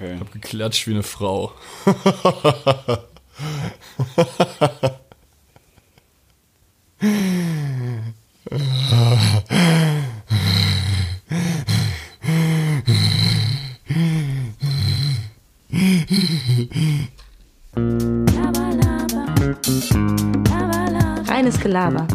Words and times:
Okay. 0.00 0.16
Hab 0.18 0.32
geklatscht 0.32 0.86
wie 0.86 0.92
eine 0.92 1.02
Frau. 1.02 1.52
Reines 21.28 21.60
Gelaber. 21.60 22.06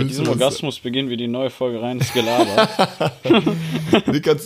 Mit 0.00 0.10
diesem 0.10 0.28
Orgasmus 0.28 0.78
beginnen 0.78 1.08
wir 1.08 1.16
die 1.16 1.28
neue 1.28 1.50
Folge 1.50 1.80
reines 1.80 2.12
Gelaber. 2.12 2.68
Nick 4.06 4.28
hat, 4.28 4.38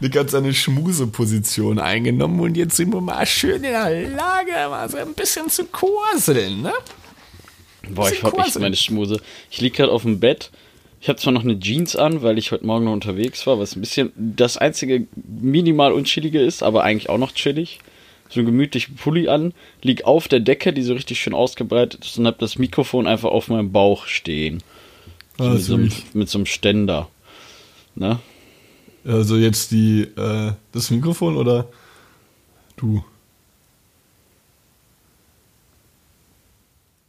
Nick 0.00 0.16
hat 0.18 0.30
seine 0.30 0.52
Schmuseposition 0.52 1.78
eingenommen 1.78 2.40
und 2.40 2.56
jetzt 2.56 2.76
sind 2.76 2.92
wir 2.92 3.00
mal 3.00 3.24
schön 3.26 3.56
in 3.56 3.62
der 3.62 4.08
Lage, 4.10 4.52
mal 4.68 4.88
so 4.88 4.98
ein 4.98 5.14
bisschen 5.14 5.48
zu 5.48 5.64
kurseln, 5.66 6.62
ne? 6.62 6.72
Boah, 7.90 8.10
ich 8.10 8.22
hab 8.22 8.32
echt 8.32 8.44
quasseln. 8.44 8.62
meine 8.62 8.76
Schmuse. 8.76 9.20
Ich 9.50 9.60
lieg 9.60 9.74
gerade 9.74 9.92
auf 9.92 10.02
dem 10.02 10.20
Bett. 10.20 10.50
Ich 11.00 11.08
habe 11.08 11.18
zwar 11.18 11.32
noch 11.32 11.42
eine 11.42 11.58
Jeans 11.58 11.96
an, 11.96 12.22
weil 12.22 12.38
ich 12.38 12.52
heute 12.52 12.64
Morgen 12.64 12.84
noch 12.84 12.92
unterwegs 12.92 13.44
war, 13.46 13.58
was 13.58 13.74
ein 13.74 13.80
bisschen 13.80 14.12
das 14.16 14.56
einzige 14.56 15.06
minimal 15.16 15.92
unchillige 15.92 16.40
ist, 16.40 16.62
aber 16.62 16.84
eigentlich 16.84 17.08
auch 17.08 17.18
noch 17.18 17.32
chillig. 17.32 17.80
So 18.28 18.40
einen 18.40 18.46
gemütlichen 18.46 18.94
Pulli 18.94 19.28
an, 19.28 19.52
lieg 19.82 20.04
auf 20.04 20.28
der 20.28 20.40
Decke, 20.40 20.72
die 20.72 20.82
so 20.82 20.94
richtig 20.94 21.20
schön 21.20 21.34
ausgebreitet 21.34 22.04
ist 22.04 22.18
und 22.18 22.26
hab 22.26 22.38
das 22.38 22.56
Mikrofon 22.56 23.06
einfach 23.06 23.30
auf 23.30 23.48
meinem 23.48 23.72
Bauch 23.72 24.06
stehen. 24.06 24.62
So 25.42 25.48
Ah, 25.48 25.54
mit, 25.54 25.62
so 25.62 25.74
einem, 25.74 25.92
mit 26.14 26.28
so 26.28 26.38
einem 26.38 26.46
Ständer. 26.46 27.08
Ne? 27.94 28.20
Also 29.04 29.36
jetzt 29.36 29.72
die, 29.72 30.02
äh, 30.02 30.52
das 30.70 30.90
Mikrofon 30.90 31.36
oder 31.36 31.68
du? 32.76 33.04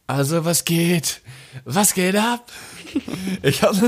Also 0.06 0.44
was 0.44 0.64
geht? 0.64 1.22
Was 1.64 1.94
geht 1.94 2.16
ab? 2.16 2.50
Ich 3.42 3.62
hab, 3.62 3.74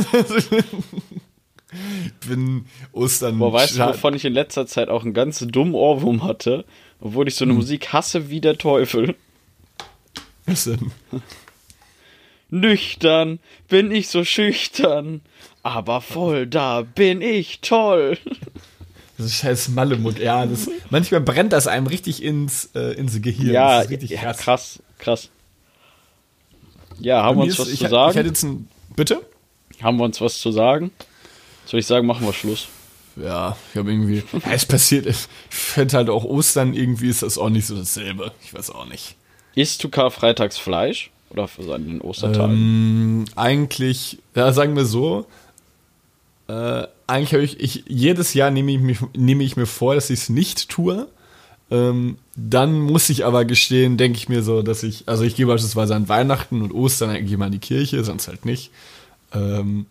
bin 2.29 2.67
Ostern. 2.93 3.39
Boah, 3.39 3.53
weißt 3.53 3.79
du, 3.79 3.87
wovon 3.87 4.15
ich 4.15 4.25
in 4.25 4.33
letzter 4.33 4.67
Zeit 4.67 4.89
auch 4.89 5.05
einen 5.05 5.15
ganz 5.15 5.39
dummen 5.39 5.75
Ohrwurm 5.75 6.25
hatte? 6.25 6.65
Obwohl 7.01 7.29
ich 7.29 7.37
so 7.37 7.45
eine 7.45 7.55
Musik 7.55 7.93
hasse 7.93 8.31
wie 8.31 8.41
der 8.41 8.59
Teufel. 8.59 9.15
Was 10.47 10.65
denn? 10.65 10.91
Nüchtern 12.51 13.39
bin 13.69 13.91
ich 13.91 14.09
so 14.09 14.25
schüchtern, 14.25 15.21
aber 15.63 16.01
voll 16.01 16.47
da 16.47 16.83
bin 16.83 17.21
ich 17.23 17.61
toll. 17.61 18.19
Das 19.19 19.27
ist 19.27 19.37
scheiß 19.37 19.69
Mallemuck. 19.69 20.19
Ja, 20.19 20.45
das, 20.47 20.69
manchmal 20.91 21.21
brennt 21.23 21.53
das 21.53 21.67
einem 21.67 21.87
richtig 21.87 22.23
ins, 22.23 22.71
äh, 22.75 22.93
ins 22.95 23.21
Gehirn. 23.23 23.53
Ja, 23.55 23.77
das 23.79 23.87
ist 23.87 23.91
richtig 23.93 24.11
ja, 24.11 24.21
krass. 24.21 24.39
krass, 24.39 24.83
krass. 24.99 25.29
Ja, 27.01 27.23
haben 27.23 27.39
wir 27.39 27.45
uns 27.45 27.55
ist- 27.55 27.59
was 27.61 27.69
ich, 27.69 27.79
zu 27.79 27.85
Ich 27.85 27.91
sagen? 27.91 28.15
hätte 28.15 28.29
jetzt 28.29 28.43
ein, 28.43 28.69
bitte? 28.95 29.21
Haben 29.83 29.99
wir 29.99 30.05
uns 30.05 30.21
was 30.21 30.39
zu 30.39 30.53
sagen? 30.53 30.91
Soll 31.67 31.81
ich 31.81 31.87
sagen, 31.87 32.07
machen 32.07 32.25
wir 32.27 32.33
Schluss? 32.33 32.69
Ja, 33.17 33.57
ich 33.73 33.79
habe 33.79 33.91
irgendwie. 33.91 34.23
Ja, 34.33 34.53
es 34.53 34.67
passiert. 34.67 35.07
Ich 35.07 35.17
finde 35.49 35.97
halt 35.97 36.11
auch 36.11 36.25
Ostern 36.25 36.75
irgendwie 36.75 37.09
ist 37.09 37.23
das 37.23 37.39
auch 37.39 37.49
nicht 37.49 37.67
so 37.67 37.75
dasselbe. 37.77 38.33
Ich 38.45 38.53
weiß 38.55 38.71
auch 38.71 38.87
nicht. 38.87 39.17
Isst 39.55 39.83
du 39.83 39.89
Karfreitags 39.89 40.59
Fleisch? 40.59 41.11
Oder 41.37 41.49
für 41.49 41.63
den 41.63 42.01
Ostertagen? 42.01 42.55
Ähm, 42.55 43.25
eigentlich, 43.37 44.19
ja, 44.35 44.53
sagen 44.53 44.75
wir 44.75 44.87
so. 44.87 45.27
Äh, 46.49 46.87
eigentlich 47.07 47.35
habe 47.35 47.43
ich, 47.43 47.61
ich, 47.61 47.85
jedes 47.87 48.33
Jahr 48.33 48.51
nehme 48.51 48.73
ich, 48.73 48.81
mich, 48.81 48.99
nehme 49.15 49.45
ich 49.45 49.57
mir 49.57 49.67
vor, 49.67 49.95
dass 49.95 50.09
ich 50.09 50.21
es 50.21 50.29
nicht 50.31 50.71
tue. 50.71 51.07
Ähm, 51.71 52.17
dann 52.37 52.81
muss 52.81 53.11
ich 53.11 53.27
aber 53.27 53.45
gestehen, 53.45 53.99
denke 53.99 54.17
ich 54.17 54.31
mir 54.31 54.43
so, 54.43 54.63
dass 54.63 54.83
ich, 54.83 55.09
also 55.09 55.25
ich 55.25 55.37
gehe 55.37 55.47
beispielsweise 55.47 55.95
an 55.95 56.09
Weihnachten 56.09 56.63
und 56.63 56.73
Ostern 56.73 57.11
eigentlich 57.11 57.37
mal 57.37 57.47
in 57.47 57.53
die 57.53 57.59
Kirche, 57.59 58.03
sonst 58.03 58.29
halt 58.29 58.47
nicht. 58.47 58.71
Ähm, 59.35 59.85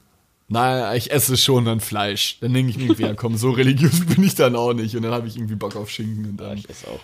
naja, 0.48 0.94
ich 0.94 1.12
esse 1.12 1.38
schon 1.38 1.66
dann 1.66 1.80
Fleisch. 1.80 2.38
Dann 2.40 2.54
denke 2.54 2.70
ich 2.70 2.78
mir 2.78 3.08
ja 3.08 3.14
komm, 3.16 3.36
so 3.36 3.50
religiös 3.52 4.06
bin 4.06 4.24
ich 4.24 4.36
dann 4.36 4.56
auch 4.56 4.74
nicht. 4.74 4.96
Und 4.96 5.02
dann 5.02 5.12
habe 5.12 5.28
ich 5.28 5.38
irgendwie 5.38 5.56
Bock 5.56 5.76
auf 5.76 5.90
Schinken 5.90 6.26
und 6.26 6.38
dann. 6.38 6.58
Ich 6.58 6.70
esse 6.70 6.88
auch. 6.88 7.00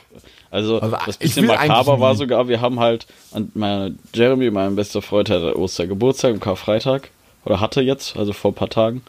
Also, 0.52 0.82
Aber 0.82 1.00
das 1.06 1.16
ich 1.16 1.34
bisschen 1.34 1.48
makaber 1.48 2.00
war 2.00 2.16
sogar, 2.16 2.48
wir 2.48 2.62
haben 2.62 2.80
halt, 2.80 3.08
an 3.32 3.52
meine, 3.56 3.96
Jeremy, 4.14 4.52
mein 4.52 4.76
bester 4.76 5.02
Freund, 5.02 5.30
hatte 5.30 5.58
Ostergeburtstag 5.58 6.34
am 6.34 6.40
Karfreitag. 6.40 7.10
Oder 7.44 7.60
hatte 7.60 7.82
jetzt, 7.82 8.16
also 8.16 8.34
vor 8.34 8.52
ein 8.52 8.56
paar 8.56 8.70
Tagen. 8.70 9.02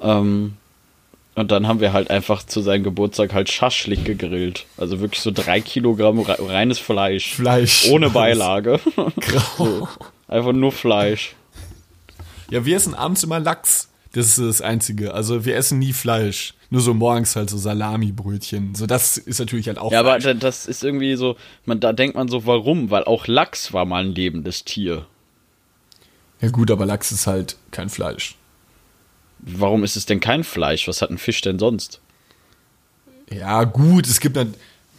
Ähm, 0.00 0.54
und 1.34 1.50
dann 1.50 1.66
haben 1.66 1.80
wir 1.80 1.92
halt 1.92 2.10
einfach 2.10 2.44
zu 2.44 2.60
seinem 2.60 2.84
Geburtstag 2.84 3.34
halt 3.34 3.50
Schaschlik 3.50 4.04
gegrillt. 4.04 4.66
Also 4.76 5.00
wirklich 5.00 5.20
so 5.20 5.30
drei 5.30 5.60
Kilogramm 5.60 6.20
re 6.20 6.36
reines 6.40 6.78
Fleisch. 6.78 7.34
Fleisch. 7.34 7.90
Ohne 7.90 8.08
Beilage. 8.08 8.80
Grau. 9.20 9.88
einfach 10.28 10.52
nur 10.52 10.72
Fleisch. 10.72 11.34
Ja, 12.50 12.64
wir 12.64 12.76
essen 12.76 12.94
abends 12.94 13.22
immer 13.22 13.40
Lachs. 13.40 13.88
Das 14.12 14.26
ist 14.26 14.38
das 14.38 14.60
Einzige. 14.60 15.12
Also 15.12 15.44
wir 15.44 15.56
essen 15.56 15.78
nie 15.80 15.92
Fleisch. 15.92 16.54
Nur 16.70 16.80
so 16.80 16.94
morgens 16.94 17.34
halt 17.36 17.50
so 17.50 17.58
Salami-Brötchen. 17.58 18.74
So, 18.74 18.86
das 18.86 19.16
ist 19.16 19.38
natürlich 19.40 19.66
halt 19.66 19.78
auch 19.78 19.90
Ja, 19.92 20.00
aber 20.00 20.20
Fleisch. 20.20 20.24
da- 20.24 20.34
das 20.34 20.66
ist 20.66 20.84
irgendwie 20.84 21.14
so, 21.16 21.36
man, 21.64 21.80
da 21.80 21.92
denkt 21.92 22.16
man 22.16 22.28
so, 22.28 22.46
warum? 22.46 22.90
Weil 22.90 23.04
auch 23.04 23.26
Lachs 23.26 23.72
war 23.72 23.84
mal 23.84 24.04
ein 24.04 24.14
lebendes 24.14 24.64
Tier. 24.64 25.06
Ja 26.40 26.50
gut, 26.50 26.70
aber 26.70 26.86
Lachs 26.86 27.10
ist 27.12 27.26
halt 27.26 27.56
kein 27.70 27.88
Fleisch. 27.88 28.36
Warum 29.40 29.82
ist 29.84 29.96
es 29.96 30.06
denn 30.06 30.20
kein 30.20 30.44
Fleisch? 30.44 30.86
Was 30.88 31.02
hat 31.02 31.10
ein 31.10 31.18
Fisch 31.18 31.40
denn 31.40 31.58
sonst? 31.58 32.00
Ja 33.32 33.64
gut, 33.64 34.06
es 34.06 34.20
gibt 34.20 34.36
dann... 34.36 34.54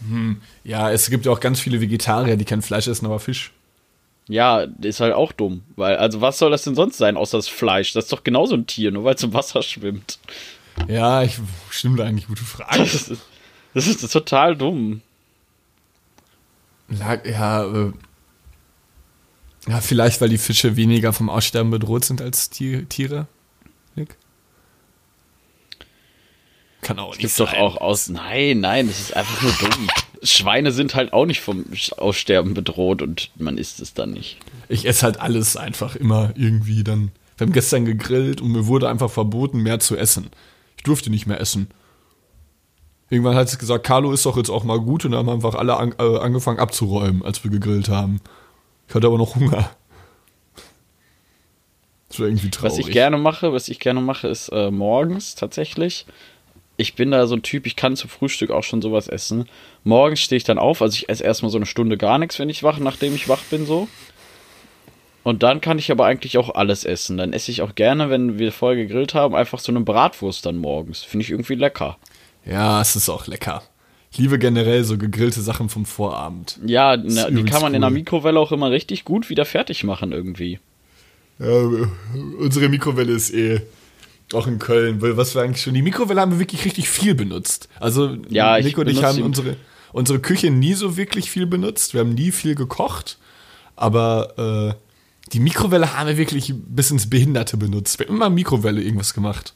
Hm, 0.07 0.41
ja, 0.63 0.91
es 0.91 1.09
gibt 1.09 1.25
ja 1.25 1.31
auch 1.31 1.39
ganz 1.39 1.59
viele 1.59 1.79
Vegetarier, 1.81 2.35
die 2.35 2.45
kein 2.45 2.61
Fleisch 2.61 2.87
essen, 2.87 3.05
aber 3.05 3.19
Fisch. 3.19 3.53
Ja, 4.27 4.61
ist 4.81 5.01
halt 5.01 5.13
auch 5.13 5.31
dumm. 5.31 5.63
Weil, 5.75 5.97
also 5.97 6.19
was 6.21 6.39
soll 6.39 6.51
das 6.51 6.63
denn 6.63 6.75
sonst 6.75 6.97
sein, 6.97 7.15
außer 7.17 7.37
das 7.37 7.47
Fleisch? 7.47 7.93
Das 7.93 8.05
ist 8.05 8.13
doch 8.13 8.23
genauso 8.23 8.55
ein 8.55 8.65
Tier, 8.67 8.91
nur 8.91 9.03
weil 9.03 9.15
es 9.15 9.23
im 9.23 9.33
Wasser 9.33 9.61
schwimmt. 9.61 10.17
Ja, 10.87 11.21
ich 11.23 11.37
stimmt 11.69 12.01
eigentlich 12.01 12.27
gute 12.27 12.43
Frage. 12.43 12.79
Das 12.79 12.93
ist, 13.09 13.21
das 13.73 13.87
ist 13.87 14.11
total 14.11 14.55
dumm. 14.55 15.01
Lag- 16.87 17.25
Ja, 17.25 17.65
äh, 17.65 17.91
ja, 19.67 19.81
vielleicht, 19.81 20.21
weil 20.21 20.29
die 20.29 20.37
Fische 20.37 20.75
weniger 20.75 21.11
vom 21.13 21.29
Aussterben 21.29 21.71
bedroht 21.71 22.05
sind 22.05 22.21
als 22.21 22.49
Tier, 22.49 22.87
Tiere. 22.89 23.27
Nick? 23.95 24.15
Kann 26.85 26.99
auch 26.99 27.13
nicht 27.13 27.21
Gibt 27.21 27.39
doch 27.39 27.49
sein. 27.49 27.59
auch 27.61 27.77
aus. 27.81 28.09
Nein, 28.09 28.59
nein, 28.59 28.87
das 28.87 28.99
ist 28.99 29.15
einfach 29.15 29.41
nur 29.41 29.51
dumm. 29.53 29.87
Schweine 30.21 30.71
sind 30.71 30.93
halt 30.93 31.13
auch 31.13 31.25
nicht 31.25 31.41
vom 31.41 31.65
Aussterben 31.97 32.53
bedroht 32.53 33.01
und 33.01 33.31
man 33.37 33.57
isst 33.57 33.79
es 33.79 33.95
dann 33.95 34.11
nicht. 34.11 34.37
Ich 34.69 34.87
esse 34.87 35.01
halt 35.03 35.19
alles 35.19 35.57
einfach 35.57 35.95
immer 35.95 36.31
irgendwie 36.35 36.83
dann. 36.83 37.11
Wir 37.37 37.47
haben 37.47 37.53
gestern 37.53 37.85
gegrillt 37.85 38.39
und 38.39 38.51
mir 38.51 38.67
wurde 38.67 38.87
einfach 38.87 39.09
verboten, 39.09 39.63
mehr 39.63 39.79
zu 39.79 39.97
essen. 39.97 40.27
Ich 40.77 40.83
durfte 40.83 41.09
nicht 41.09 41.25
mehr 41.25 41.41
essen. 41.41 41.69
Irgendwann 43.09 43.35
hat 43.35 43.47
es 43.47 43.57
gesagt, 43.57 43.83
Carlo 43.83 44.11
ist 44.11 44.23
doch 44.27 44.37
jetzt 44.37 44.51
auch 44.51 44.63
mal 44.63 44.79
gut 44.79 45.05
und 45.05 45.11
dann 45.13 45.21
haben 45.25 45.29
einfach 45.29 45.55
alle 45.55 45.77
an, 45.77 45.95
äh, 45.97 46.19
angefangen 46.19 46.59
abzuräumen, 46.59 47.25
als 47.25 47.43
wir 47.43 47.49
gegrillt 47.49 47.89
haben. 47.89 48.21
Ich 48.87 48.93
hatte 48.93 49.07
aber 49.07 49.17
noch 49.17 49.33
Hunger. 49.35 49.71
Das 52.09 52.19
war 52.19 52.27
irgendwie 52.27 52.51
traurig. 52.51 52.73
Was 52.73 52.77
ich 52.77 52.91
gerne 52.91 53.17
mache, 53.17 53.51
was 53.53 53.69
ich 53.69 53.79
gerne 53.79 54.01
mache, 54.01 54.27
ist 54.27 54.49
äh, 54.49 54.69
morgens 54.69 55.33
tatsächlich. 55.33 56.05
Ich 56.77 56.95
bin 56.95 57.11
da 57.11 57.25
so 57.27 57.35
ein 57.35 57.41
Typ, 57.41 57.65
ich 57.65 57.75
kann 57.75 57.95
zum 57.95 58.09
Frühstück 58.09 58.51
auch 58.51 58.63
schon 58.63 58.81
sowas 58.81 59.07
essen. 59.07 59.47
Morgens 59.83 60.19
stehe 60.19 60.37
ich 60.37 60.43
dann 60.43 60.57
auf, 60.57 60.81
also 60.81 60.95
ich 60.95 61.09
esse 61.09 61.23
erstmal 61.23 61.51
so 61.51 61.57
eine 61.57 61.65
Stunde 61.65 61.97
gar 61.97 62.17
nichts, 62.17 62.37
wenn 62.39 62.49
ich 62.49 62.63
wach, 62.63 62.79
nachdem 62.79 63.15
ich 63.15 63.29
wach 63.29 63.43
bin 63.43 63.65
so. 63.65 63.87
Und 65.23 65.41
dann 65.41 65.59
kann 65.59 65.79
ich 65.79 65.91
aber 65.91 66.05
eigentlich 66.05 66.37
auch 66.37 66.53
alles 66.53 66.83
essen. 66.83 67.17
Dann 67.17 67.33
esse 67.33 67.49
ich 67.49 67.63
auch 67.63 67.73
gerne, 67.73 68.11
wenn 68.11 68.37
wir 68.37 68.51
vorher 68.51 68.85
gegrillt 68.85 69.15
haben, 69.15 69.33
einfach 69.33 69.57
so 69.57 69.71
eine 69.71 69.81
Bratwurst 69.81 70.45
dann 70.45 70.57
morgens. 70.57 71.01
Finde 71.01 71.23
ich 71.23 71.31
irgendwie 71.31 71.55
lecker. 71.55 71.97
Ja, 72.45 72.79
es 72.79 72.95
ist 72.95 73.09
auch 73.09 73.25
lecker. 73.25 73.63
Ich 74.11 74.19
liebe 74.19 74.37
generell 74.37 74.83
so 74.83 74.97
gegrillte 74.97 75.41
Sachen 75.41 75.67
vom 75.67 75.85
Vorabend. 75.85 76.59
Ja, 76.65 76.95
na, 76.95 77.29
die 77.29 77.43
kann 77.43 77.61
man 77.61 77.73
in 77.73 77.81
der 77.81 77.89
cool. 77.89 77.95
Mikrowelle 77.95 78.39
auch 78.39 78.51
immer 78.51 78.69
richtig 78.69 79.03
gut 79.03 79.29
wieder 79.29 79.45
fertig 79.45 79.83
machen 79.83 80.11
irgendwie. 80.11 80.59
Ja, 81.39 81.69
unsere 82.39 82.69
Mikrowelle 82.69 83.11
ist 83.11 83.33
eh 83.33 83.61
auch 84.33 84.47
in 84.47 84.59
Köln, 84.59 85.01
weil 85.01 85.17
was 85.17 85.35
wir 85.35 85.41
eigentlich 85.41 85.61
schon, 85.61 85.73
die 85.73 85.81
Mikrowelle 85.81 86.21
haben 86.21 86.31
wir 86.31 86.39
wirklich 86.39 86.65
richtig 86.65 86.89
viel 86.89 87.15
benutzt. 87.15 87.69
Also 87.79 88.17
Ja, 88.29 88.57
ich 88.57 88.65
Nico 88.65 88.81
und 88.81 88.87
ich 88.87 89.03
haben 89.03 89.21
unsere, 89.21 89.55
unsere 89.93 90.19
Küche 90.19 90.49
nie 90.49 90.73
so 90.73 90.97
wirklich 90.97 91.29
viel 91.29 91.45
benutzt. 91.45 91.93
Wir 91.93 92.01
haben 92.01 92.13
nie 92.13 92.31
viel 92.31 92.55
gekocht, 92.55 93.17
aber 93.75 94.73
äh, 94.73 94.85
die 95.33 95.39
Mikrowelle 95.39 95.97
haben 95.97 96.07
wir 96.07 96.17
wirklich 96.17 96.53
bis 96.55 96.91
ins 96.91 97.09
Behinderte 97.09 97.57
benutzt. 97.57 97.99
Wir 97.99 98.07
haben 98.07 98.15
immer 98.15 98.29
Mikrowelle 98.29 98.81
irgendwas 98.81 99.13
gemacht. 99.13 99.53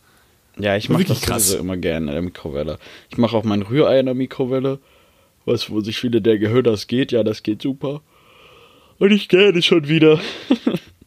Ja, 0.57 0.75
ich 0.75 0.89
mache 0.89 1.05
das 1.05 1.21
krass. 1.21 1.53
immer 1.53 1.77
gerne 1.77 2.07
in 2.07 2.13
der 2.13 2.21
Mikrowelle. 2.21 2.79
Ich 3.09 3.17
mache 3.17 3.35
auch 3.35 3.43
mein 3.43 3.61
Rührei 3.61 3.99
in 3.99 4.07
der 4.07 4.15
Mikrowelle. 4.15 4.79
Was, 5.45 5.69
wo 5.69 5.79
sich 5.81 5.97
viele 5.97 6.21
denken, 6.21 6.49
hör, 6.49 6.61
das 6.61 6.87
geht, 6.87 7.11
ja, 7.11 7.23
das 7.23 7.43
geht 7.43 7.61
super. 7.61 8.01
Und 8.97 9.11
ich 9.11 9.29
gerne 9.29 9.61
schon 9.61 9.87
wieder. 9.87 10.19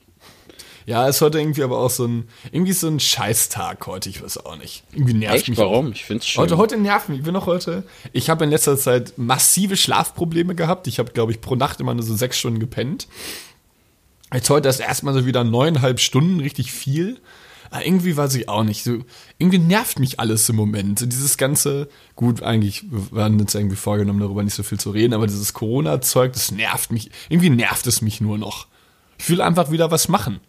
Ja, 0.87 1.06
ist 1.06 1.20
heute 1.20 1.38
irgendwie 1.38 1.62
aber 1.62 1.79
auch 1.79 1.90
so 1.90 2.06
ein, 2.06 2.29
irgendwie 2.50 2.73
so 2.73 2.88
ein 2.88 3.00
Scheißtag 3.00 3.87
heute, 3.87 4.08
ich 4.08 4.23
weiß 4.23 4.44
auch 4.44 4.56
nicht. 4.56 4.82
Irgendwie 4.93 5.14
nervt 5.14 5.37
Echt? 5.37 5.49
mich. 5.49 5.58
Warum? 5.58 5.93
Ich 5.93 6.05
find's 6.05 6.26
schön. 6.26 6.43
Heute, 6.43 6.56
heute 6.56 6.76
nervt 6.76 7.08
mich. 7.08 7.19
Ich 7.19 7.25
bin 7.25 7.34
noch 7.34 7.46
heute, 7.46 7.84
ich 8.12 8.31
habe 8.31 8.44
in 8.44 8.50
letzter 8.50 8.76
Zeit 8.76 9.14
massive 9.17 9.76
Schlafprobleme 9.76 10.55
gehabt. 10.55 10.87
Ich 10.87 10.99
habe, 10.99 11.12
glaube 11.12 11.32
ich, 11.32 11.40
pro 11.40 11.55
Nacht 11.55 11.81
immer 11.81 11.94
nur 11.94 12.02
so 12.02 12.14
sechs 12.14 12.38
Stunden 12.38 12.58
gepennt. 12.58 13.06
Jetzt 14.32 14.50
heute 14.50 14.69
ist 14.69 14.81
erstmal 14.81 15.14
so 15.14 15.26
wieder 15.26 15.44
neuneinhalb 15.44 16.00
Stunden, 16.00 16.40
richtig 16.40 16.73
viel. 16.73 17.20
Aber 17.70 17.87
irgendwie 17.87 18.17
weiß 18.17 18.34
ich 18.34 18.50
auch 18.50 18.64
nicht. 18.64 18.84
So, 18.84 18.99
irgendwie 19.38 19.58
nervt 19.58 19.99
mich 19.99 20.20
alles 20.20 20.46
im 20.49 20.56
Moment. 20.56 20.99
So 20.99 21.06
dieses 21.06 21.38
ganze, 21.38 21.88
gut, 22.17 22.43
eigentlich 22.43 22.84
wir 22.90 23.12
waren 23.12 23.40
uns 23.40 23.55
irgendwie 23.55 23.76
vorgenommen, 23.76 24.20
darüber 24.20 24.43
nicht 24.43 24.55
so 24.55 24.62
viel 24.62 24.79
zu 24.79 24.90
reden, 24.90 25.14
aber 25.14 25.26
dieses 25.26 25.55
Corona-Zeug, 25.55 26.34
das 26.34 26.50
nervt 26.50 26.93
mich. 26.93 27.11
Irgendwie 27.31 27.49
nervt 27.49 27.87
es 27.87 28.02
mich 28.02 28.20
nur 28.20 28.37
noch. 28.37 28.67
Ich 29.19 29.31
will 29.31 29.40
einfach 29.40 29.70
wieder 29.70 29.90
was 29.90 30.08
machen. 30.08 30.40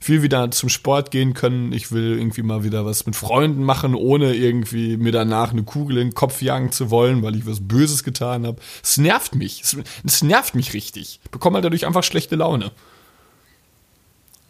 Ich 0.00 0.08
will 0.08 0.22
wieder 0.22 0.50
zum 0.52 0.68
Sport 0.68 1.10
gehen 1.10 1.34
können. 1.34 1.72
Ich 1.72 1.90
will 1.90 2.18
irgendwie 2.18 2.42
mal 2.42 2.62
wieder 2.62 2.86
was 2.86 3.04
mit 3.06 3.16
Freunden 3.16 3.64
machen, 3.64 3.94
ohne 3.96 4.32
irgendwie 4.34 4.96
mir 4.96 5.10
danach 5.12 5.50
eine 5.52 5.64
Kugel 5.64 5.98
in 5.98 6.08
den 6.08 6.14
Kopf 6.14 6.40
jagen 6.40 6.70
zu 6.70 6.90
wollen, 6.90 7.22
weil 7.22 7.34
ich 7.36 7.46
was 7.46 7.66
Böses 7.66 8.04
getan 8.04 8.46
habe. 8.46 8.58
Es 8.82 8.96
nervt 8.96 9.34
mich. 9.34 9.60
Es, 9.62 9.76
es 10.06 10.22
nervt 10.22 10.54
mich 10.54 10.72
richtig. 10.72 11.20
Ich 11.24 11.30
bekomme 11.30 11.56
halt 11.56 11.64
dadurch 11.64 11.84
einfach 11.86 12.04
schlechte 12.04 12.36
Laune. 12.36 12.70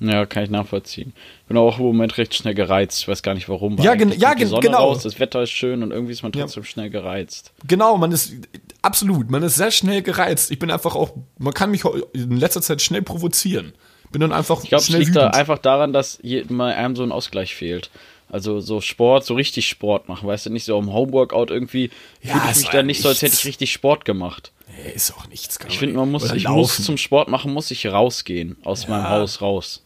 Ja, 0.01 0.27
kann 0.27 0.45
ich 0.45 0.51
nachvollziehen. 0.51 1.13
Bin 1.49 1.57
auch 1.57 1.79
im 1.79 1.85
Moment 1.87 2.19
recht 2.19 2.33
schnell 2.35 2.55
gereizt. 2.55 3.01
Ich 3.01 3.09
weiß 3.09 3.23
gar 3.23 3.35
nicht 3.35 3.49
warum. 3.49 3.79
Ja, 3.79 3.97
gen 3.97 4.13
ja 4.17 4.35
die 4.37 4.45
Sonne 4.45 4.63
genau. 4.63 4.91
Raus, 4.91 5.03
das 5.03 5.19
Wetter 5.19 5.43
ist 5.43 5.51
schön 5.51 5.83
und 5.83 5.91
irgendwie 5.91 6.13
ist 6.13 6.23
man 6.23 6.31
Ja. 6.35 6.43
trotzdem 6.43 6.63
schnell 6.63 6.89
gereizt. 6.89 7.53
Genau, 7.67 7.97
man 7.97 8.13
ist 8.13 8.33
absolut, 8.81 9.29
man 9.31 9.43
ist 9.43 9.57
sehr 9.57 9.73
schnell 9.73 10.03
gereizt. 10.03 10.53
Ich 10.53 10.61
bin 10.61 10.71
einfach 10.71 10.95
auch, 10.95 11.11
man 11.39 11.53
kann 11.53 11.73
mich 11.73 11.83
in 12.13 12.37
letzter 12.37 12.63
Zeit 12.63 12.81
schnell 12.81 13.03
provozieren. 13.03 13.73
Bin 14.11 14.21
dann 14.21 14.33
einfach 14.33 14.63
Ich 14.63 14.69
glaube, 14.71 14.83
es 14.83 14.89
liegt 14.89 15.15
da 15.17 15.23
wütend. 15.27 15.35
einfach 15.35 15.59
daran, 15.59 15.93
dass 15.93 16.19
mal 16.49 16.73
einem 16.73 16.97
so 16.97 17.03
ein 17.03 17.13
Ausgleich 17.13 17.55
fehlt. 17.55 17.91
Also 18.31 18.61
so 18.61 18.81
Sport, 18.83 19.25
so 19.25 19.35
richtig 19.35 19.69
Sport 19.69 20.09
machen, 20.09 20.29
weißt 20.29 20.47
du, 20.47 20.51
nicht 20.51 20.65
so 20.65 20.77
am 20.79 20.93
Homeworkout 20.93 21.47
irgendwie 21.51 21.91
Ja, 22.23 22.33
fühle 22.35 22.51
ich 22.51 22.57
mich 22.57 22.67
ja 22.67 22.73
dann 22.73 22.87
nicht 22.87 23.01
so, 23.01 23.09
als 23.09 23.23
hätte 23.23 23.35
ich 23.35 23.47
richtig 23.47 23.73
Sport 23.73 24.05
gemacht. 24.05 24.53
Nee, 24.69 24.93
ist 24.93 25.13
auch 25.17 25.27
nichts. 25.29 25.59
Ich 25.67 25.79
finde, 25.79 25.97
man 25.97 26.11
muss, 26.11 26.31
ich 26.33 26.43
laufen. 26.43 26.59
muss 26.59 26.85
zum 26.85 26.99
Sport 26.99 27.29
machen, 27.29 27.53
muss 27.55 27.71
ich 27.71 27.87
rausgehen 27.87 28.57
aus 28.65 28.87
meinem 28.87 29.09
Haus 29.09 29.41
raus. 29.41 29.83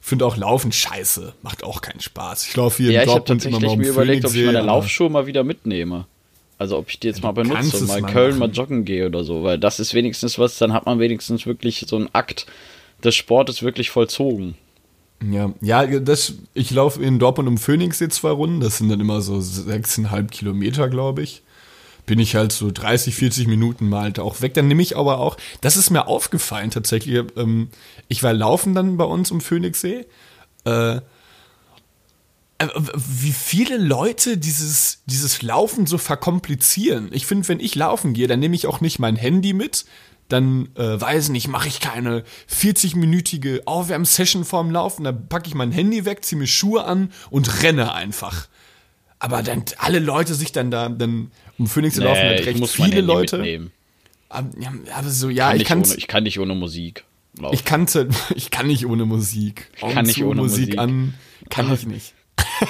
Finde 0.00 0.24
auch 0.24 0.38
Laufen 0.38 0.72
scheiße. 0.72 1.34
Macht 1.42 1.62
auch 1.64 1.82
keinen 1.82 2.00
Spaß. 2.00 2.46
Ich 2.46 2.56
laufe 2.56 2.82
hier 2.82 2.92
Ja, 2.92 3.02
in 3.02 3.08
ich 3.08 3.14
habe 3.14 3.20
Dortmund 3.20 3.44
immer 3.44 3.52
tatsächlich 3.60 3.68
mal 3.68 3.72
um 3.74 3.80
mir 3.80 3.88
überlegt, 3.90 4.24
ob 4.24 4.34
ich 4.34 4.46
meine 4.46 4.60
Laufschuhe 4.62 5.10
mal 5.10 5.26
wieder 5.26 5.44
mitnehme. 5.44 6.06
Also 6.58 6.76
ob 6.76 6.90
ich 6.90 6.98
die 6.98 7.06
jetzt 7.06 7.22
mal 7.22 7.32
kannst 7.32 7.50
benutze 7.50 7.84
mal 7.84 7.98
in 7.98 8.02
mal 8.02 8.12
Köln 8.12 8.38
mal 8.38 8.48
machen. 8.48 8.52
joggen 8.52 8.84
gehe 8.84 9.06
oder 9.06 9.22
so, 9.22 9.44
weil 9.44 9.58
das 9.58 9.78
ist 9.78 9.94
wenigstens 9.94 10.38
was, 10.38 10.58
dann 10.58 10.72
hat 10.72 10.86
man 10.86 10.98
wenigstens 10.98 11.46
wirklich 11.46 11.84
so 11.88 11.96
einen 11.96 12.08
Akt 12.12 12.46
des 13.04 13.14
Sportes 13.14 13.62
wirklich 13.62 13.90
vollzogen. 13.90 14.56
Ja, 15.22 15.52
ja 15.60 15.86
das, 16.00 16.34
ich 16.54 16.70
laufe 16.70 17.02
in 17.02 17.18
Dortmund 17.18 17.48
um 17.48 17.58
Phoenixsee 17.58 18.08
zwei 18.08 18.30
Runden. 18.30 18.60
Das 18.60 18.78
sind 18.78 18.88
dann 18.88 19.00
immer 19.00 19.20
so 19.20 19.40
sechseinhalb 19.40 20.30
Kilometer, 20.30 20.88
glaube 20.88 21.22
ich. 21.22 21.42
Bin 22.06 22.18
ich 22.18 22.34
halt 22.34 22.52
so 22.52 22.70
30, 22.72 23.14
40 23.14 23.46
Minuten 23.46 23.88
mal 23.88 24.02
halt 24.02 24.18
auch 24.18 24.40
weg. 24.40 24.54
Dann 24.54 24.66
nehme 24.66 24.82
ich 24.82 24.96
aber 24.96 25.18
auch, 25.18 25.36
das 25.60 25.76
ist 25.76 25.90
mir 25.90 26.08
aufgefallen 26.08 26.70
tatsächlich. 26.70 27.24
Ähm, 27.36 27.68
ich 28.08 28.22
war 28.22 28.32
laufen 28.32 28.74
dann 28.74 28.96
bei 28.96 29.04
uns 29.04 29.30
um 29.30 29.40
Phoenixsee. 29.40 30.06
Äh, 30.64 31.00
wie 32.60 33.32
viele 33.32 33.76
Leute 33.78 34.36
dieses, 34.36 35.02
dieses 35.06 35.42
Laufen 35.42 35.86
so 35.86 35.96
verkomplizieren. 35.96 37.08
Ich 37.12 37.24
finde, 37.24 37.46
wenn 37.48 37.60
ich 37.60 37.74
laufen 37.76 38.14
gehe, 38.14 38.26
dann 38.26 38.40
nehme 38.40 38.56
ich 38.56 38.66
auch 38.66 38.80
nicht 38.80 38.98
mein 38.98 39.16
Handy 39.16 39.52
mit. 39.52 39.84
Dann, 40.28 40.68
äh, 40.74 41.00
weiß 41.00 41.30
nicht, 41.30 41.48
mache 41.48 41.68
ich 41.68 41.80
keine 41.80 42.24
40-minütige 42.52 43.62
Aufwärmsession 43.66 44.44
vorm 44.44 44.70
Laufen. 44.70 45.04
Dann 45.04 45.28
packe 45.28 45.48
ich 45.48 45.54
mein 45.54 45.72
Handy 45.72 46.04
weg, 46.04 46.24
ziehe 46.24 46.38
mir 46.38 46.46
Schuhe 46.46 46.84
an 46.84 47.12
und 47.30 47.62
renne 47.62 47.94
einfach. 47.94 48.48
Aber 49.20 49.42
dann 49.42 49.64
alle 49.78 50.00
Leute 50.00 50.34
sich 50.34 50.52
dann 50.52 50.70
da, 50.70 50.88
dann 50.88 51.30
um 51.58 51.66
Phoenix 51.66 51.94
zu 51.94 52.02
laufen, 52.02 52.20
halt 52.22 52.40
ich 52.40 52.46
recht 52.46 52.68
viele 52.68 53.00
Leute. 53.00 53.38
mitnehmen. 53.38 53.72
Aber, 54.28 54.48
aber 54.94 55.08
so, 55.08 55.30
ja, 55.30 55.48
Kann 55.48 55.56
ich 55.60 55.64
kann 55.64 55.82
ohne, 55.84 55.94
ich 55.94 56.08
kann 56.08 56.22
nicht 56.24 56.38
ohne 56.38 56.54
Musik 56.54 57.04
laufen. 57.38 57.54
ich 57.54 57.64
kannte, 57.64 58.08
ich 58.34 58.50
kann 58.50 58.66
nicht 58.66 58.84
ohne 58.86 59.06
Musik. 59.06 59.70
Ich 59.76 59.94
kann 59.94 60.06
nicht 60.06 60.22
ohne 60.22 60.42
Musik. 60.42 60.78
an, 60.78 61.14
kann 61.48 61.72
ich 61.72 61.86
nicht. 61.86 62.14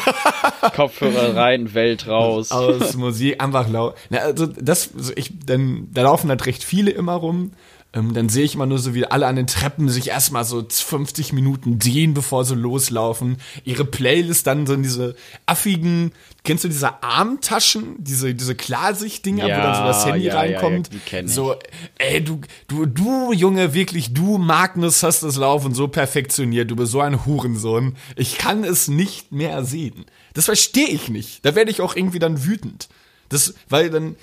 Kopfhörer 0.74 1.36
rein, 1.36 1.74
Welt 1.74 2.06
raus. 2.06 2.50
aus 2.50 2.94
Musik 2.96 3.42
einfach 3.42 3.68
laut. 3.68 3.94
Also 4.10 4.46
das, 4.46 4.90
ich, 5.16 5.32
dann, 5.44 5.88
da 5.92 6.02
laufen 6.02 6.30
halt 6.30 6.46
recht 6.46 6.64
viele 6.64 6.90
immer 6.90 7.14
rum. 7.14 7.52
Ähm, 7.94 8.12
dann 8.12 8.28
sehe 8.28 8.44
ich 8.44 8.54
immer 8.54 8.66
nur 8.66 8.78
so, 8.78 8.94
wie 8.94 9.06
alle 9.06 9.26
an 9.26 9.36
den 9.36 9.46
Treppen 9.46 9.88
sich 9.88 10.08
erstmal 10.08 10.44
so 10.44 10.62
50 10.68 11.32
Minuten 11.32 11.78
dehnen, 11.78 12.12
bevor 12.12 12.44
sie 12.44 12.54
loslaufen. 12.54 13.38
Ihre 13.64 13.86
Playlist 13.86 14.46
dann 14.46 14.66
so 14.66 14.74
in 14.74 14.82
diese 14.82 15.16
affigen, 15.46 16.12
kennst 16.44 16.64
du 16.64 16.68
diese 16.68 17.02
Armtaschen, 17.02 17.96
diese, 17.98 18.34
diese 18.34 18.54
Klarsicht-Dinger, 18.54 19.44
wo 19.44 19.48
Ja, 19.48 19.62
dann 19.62 19.74
so 19.74 19.82
das 19.84 20.04
Handy 20.06 20.26
ja, 20.26 20.36
reinkommt? 20.36 20.90
ja. 21.10 21.26
So, 21.26 21.54
ey, 21.96 22.22
du, 22.22 22.42
du, 22.66 22.84
du, 22.84 23.32
Junge, 23.32 23.72
wirklich, 23.72 24.12
du, 24.12 24.36
Magnus, 24.36 25.02
hast 25.02 25.22
das 25.22 25.36
Laufen 25.36 25.74
so 25.74 25.88
perfektioniert. 25.88 26.70
Du 26.70 26.76
bist 26.76 26.92
so 26.92 27.00
ein 27.00 27.24
Hurensohn. 27.24 27.96
Ich 28.16 28.36
kann 28.36 28.64
es 28.64 28.88
nicht 28.88 29.32
mehr 29.32 29.64
sehen. 29.64 30.04
Das 30.34 30.44
verstehe 30.44 30.88
ich 30.88 31.08
nicht. 31.08 31.42
Da 31.44 31.54
werde 31.54 31.70
ich 31.70 31.80
auch 31.80 31.96
irgendwie 31.96 32.18
dann 32.18 32.44
wütend. 32.44 32.88
Das, 33.28 33.54
weil 33.68 33.90
dann, 33.90 34.16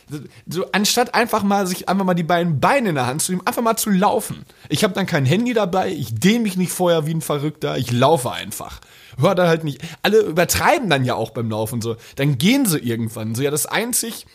so, 0.48 0.66
anstatt 0.72 1.14
einfach 1.14 1.44
mal 1.44 1.68
sich 1.68 1.88
einfach 1.88 2.06
mal 2.06 2.16
die 2.16 2.24
beiden 2.24 2.60
Beine 2.60 2.90
in 2.90 2.96
der 2.96 3.06
Hand 3.06 3.22
zu 3.22 3.32
nehmen, 3.32 3.46
einfach 3.46 3.62
mal 3.62 3.78
zu 3.78 3.92
laufen. 3.92 4.46
Ich 4.70 4.84
habe 4.84 4.94
dann 4.94 5.06
kein 5.06 5.26
Handy 5.26 5.54
dabei, 5.54 5.92
ich 5.92 6.16
dehne 6.16 6.40
mich 6.40 6.58
nicht 6.58 6.72
vorher 6.72 7.06
wie 7.06 7.14
ein 7.14 7.22
Verrückter, 7.22 7.78
ich 7.78 7.92
laufe 7.92 8.32
einfach. 8.32 8.82
Hör 9.18 9.36
da 9.36 9.48
halt 9.48 9.64
nicht. 9.64 9.82
Alle 10.02 10.20
übertreiben 10.20 10.90
dann 10.90 11.06
ja 11.06 11.16
auch 11.16 11.32
beim 11.32 11.50
Laufen 11.50 11.82
so. 11.82 11.96
Dann 12.16 12.38
gehen 12.38 12.66
sie 12.66 12.80
irgendwann. 12.80 13.36
So, 13.36 13.44
ja, 13.44 13.52
das 13.52 13.66
einzig 13.66 14.26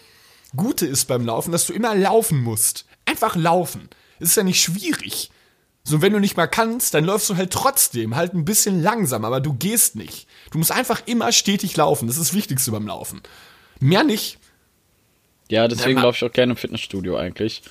Gute 0.56 0.86
ist 0.86 1.06
beim 1.06 1.26
Laufen, 1.26 1.52
dass 1.52 1.66
du 1.66 1.72
immer 1.72 1.94
laufen 1.94 2.42
musst. 2.42 2.86
Einfach 3.04 3.36
laufen. 3.36 3.88
Es 4.18 4.30
ist 4.30 4.36
ja 4.36 4.42
nicht 4.42 4.62
schwierig. 4.62 5.30
So, 5.82 6.02
wenn 6.02 6.12
du 6.12 6.18
nicht 6.18 6.36
mal 6.36 6.46
kannst, 6.46 6.94
dann 6.94 7.04
läufst 7.04 7.30
du 7.30 7.36
halt 7.36 7.52
trotzdem, 7.52 8.14
halt 8.14 8.34
ein 8.34 8.44
bisschen 8.44 8.82
langsam, 8.82 9.24
aber 9.24 9.40
du 9.40 9.54
gehst 9.54 9.96
nicht. 9.96 10.26
Du 10.50 10.58
musst 10.58 10.72
einfach 10.72 11.02
immer 11.06 11.32
stetig 11.32 11.76
laufen. 11.76 12.06
Das 12.06 12.16
ist 12.16 12.28
das 12.28 12.34
Wichtigste 12.34 12.70
beim 12.70 12.86
Laufen. 12.86 13.22
Mehr 13.80 14.04
nicht. 14.04 14.38
Ja, 15.50 15.68
deswegen 15.68 16.00
laufe 16.00 16.16
ich 16.16 16.30
auch 16.30 16.32
gerne 16.32 16.52
im 16.52 16.56
Fitnessstudio 16.56 17.16
eigentlich. 17.16 17.62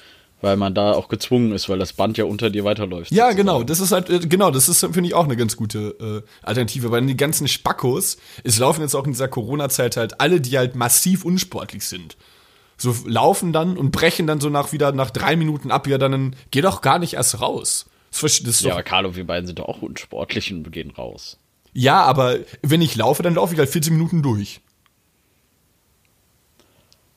Weil 0.42 0.56
man 0.56 0.74
da 0.74 0.94
auch 0.94 1.10
gezwungen 1.10 1.52
ist, 1.52 1.68
weil 1.68 1.80
das 1.80 1.92
Band 1.92 2.18
ja 2.18 2.24
unter 2.24 2.50
dir 2.50 2.64
weiterläuft. 2.64 3.12
Ja, 3.12 3.26
sozusagen. 3.26 3.38
genau. 3.38 3.64
Das 3.64 3.81
ist 3.81 3.92
halt, 3.92 4.10
äh, 4.10 4.20
genau, 4.20 4.52
das 4.52 4.70
ist, 4.70 4.80
finde 4.80 5.08
ich, 5.08 5.14
auch 5.14 5.26
eine 5.26 5.36
ganz 5.36 5.58
gute 5.58 6.24
äh, 6.26 6.45
Alternative. 6.45 6.92
Weil 6.92 7.06
die 7.06 7.18
ganzen 7.18 7.50
Spackos, 7.50 8.18
es 8.45 8.57
laufen 8.57 8.81
jetzt 8.81 8.95
auch 8.95 9.06
in 9.06 9.12
dieser 9.12 9.28
Corona-Zeit 9.28 9.98
halt 9.98 10.21
alle, 10.21 10.40
die 10.40 10.57
halt 10.57 10.76
massiv 10.76 11.26
unsportlich 11.26 11.86
sind. 11.86 12.16
So 12.78 12.95
laufen 13.06 13.52
dann 13.52 13.76
und 13.76 13.92
brechen 13.92 14.28
dann 14.28 14.40
so 14.40 14.50
nach 14.50 14.71
wieder 14.71 14.94
nach 14.94 15.09
drei 15.09 15.36
Minuten 15.36 15.71
ab. 15.71 15.88
Ja, 15.88 15.98
dann 15.98 16.33
geh 16.52 16.62
doch 16.62 16.80
gar 16.80 17.00
nicht 17.00 17.16
erst 17.16 17.42
raus. 17.42 17.88
Das, 18.12 18.21
das 18.21 18.40
ist 18.40 18.62
Ja, 18.62 18.71
aber 18.71 18.83
Carlo, 18.83 19.18
wir 19.18 19.28
beiden 19.28 19.45
sind 19.45 19.59
doch 19.59 19.66
auch 19.66 19.81
unsportlich 19.81 20.54
und 20.54 20.71
gehen 20.71 20.92
raus. 20.92 21.38
ja, 21.74 22.02
aber 22.02 22.38
wenn 22.62 22.81
ich 22.81 22.95
laufe, 22.95 23.24
dann 23.24 23.36
laufe 23.36 23.54
ich 23.54 23.59
halt 23.59 23.69
14 23.69 23.92
Minuten 23.94 24.21
durch. 24.24 24.62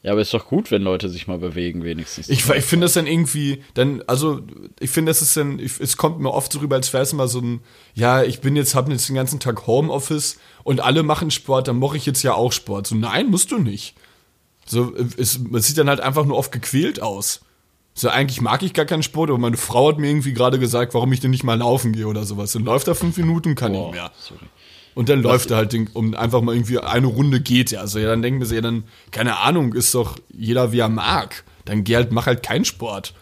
Ja, 0.02 0.12
aber 0.12 0.20
ist 0.20 0.34
doch 0.34 0.48
gut, 0.48 0.72
wenn 0.72 0.82
Leute 0.82 1.08
sich 1.08 1.28
mal 1.28 1.38
bewegen, 1.38 1.84
wenigstens. 1.84 2.28
Ich, 2.28 2.48
ich 2.48 2.64
finde 2.64 2.86
das 2.86 2.94
dann 2.94 3.06
irgendwie, 3.06 3.62
dann, 3.74 4.02
also, 4.08 4.40
ich 4.80 4.90
finde, 4.90 5.10
das 5.10 5.22
ist 5.22 5.36
dann, 5.36 5.60
ich, 5.60 5.78
es 5.78 5.96
kommt 5.96 6.18
mir 6.18 6.32
oft 6.32 6.52
so 6.52 6.58
rüber, 6.58 6.74
als 6.74 6.92
wäre 6.92 7.04
es 7.04 7.12
immer 7.12 7.28
so 7.28 7.40
ein, 7.40 7.60
ja, 7.94 8.24
ich 8.24 8.40
bin 8.40 8.56
jetzt, 8.56 8.74
hab 8.74 8.88
jetzt 8.88 9.08
den 9.08 9.14
ganzen 9.14 9.38
Tag 9.38 9.68
Homeoffice 9.68 10.38
und 10.64 10.80
alle 10.80 11.04
machen 11.04 11.30
Sport, 11.30 11.68
dann 11.68 11.78
mache 11.78 11.96
ich 11.96 12.04
jetzt 12.04 12.22
ja 12.24 12.34
auch 12.34 12.50
Sport. 12.50 12.88
So, 12.88 12.96
nein, 12.96 13.30
musst 13.30 13.52
du 13.52 13.58
nicht. 13.58 13.94
So, 14.66 14.92
es, 15.16 15.38
es 15.54 15.66
sieht 15.66 15.78
dann 15.78 15.88
halt 15.88 16.00
einfach 16.00 16.24
nur 16.24 16.36
oft 16.36 16.50
gequält 16.50 17.00
aus. 17.00 17.42
So, 17.94 18.08
eigentlich 18.08 18.40
mag 18.40 18.62
ich 18.64 18.74
gar 18.74 18.86
keinen 18.86 19.02
Sport, 19.04 19.30
aber 19.30 19.38
meine 19.38 19.56
Frau 19.56 19.88
hat 19.88 19.98
mir 19.98 20.08
irgendwie 20.08 20.32
gerade 20.32 20.58
gesagt, 20.58 20.94
warum 20.94 21.12
ich 21.12 21.20
denn 21.20 21.30
nicht 21.30 21.44
mal 21.44 21.58
laufen 21.58 21.92
gehe 21.92 22.08
oder 22.08 22.24
sowas. 22.24 22.52
Dann 22.52 22.64
läuft 22.64 22.88
er 22.88 22.96
fünf 22.96 23.16
Minuten, 23.18 23.54
kann 23.54 23.72
Boah, 23.72 23.86
nicht 23.86 23.94
mehr. 23.94 24.10
sorry. 24.18 24.46
Und 24.94 25.08
dann 25.08 25.22
läuft 25.22 25.50
er 25.50 25.56
halt, 25.56 25.72
den- 25.72 25.88
um 25.94 26.14
einfach 26.14 26.42
mal 26.42 26.54
irgendwie 26.54 26.78
eine 26.78 27.06
Runde 27.06 27.40
geht 27.40 27.70
ja. 27.70 27.80
Also 27.80 27.98
ja, 27.98 28.08
dann 28.08 28.20
denken 28.22 28.40
wir 28.40 28.46
so, 28.46 28.54
ja, 28.54 28.60
dann, 28.60 28.84
keine 29.10 29.38
Ahnung, 29.38 29.72
ist 29.74 29.94
doch 29.94 30.18
jeder 30.32 30.72
wie 30.72 30.80
er 30.80 30.88
mag. 30.88 31.44
Dann 31.64 31.84
geh 31.84 31.96
halt, 31.96 32.12
mach 32.12 32.26
halt 32.26 32.42
keinen 32.42 32.64
Sport. 32.64 33.14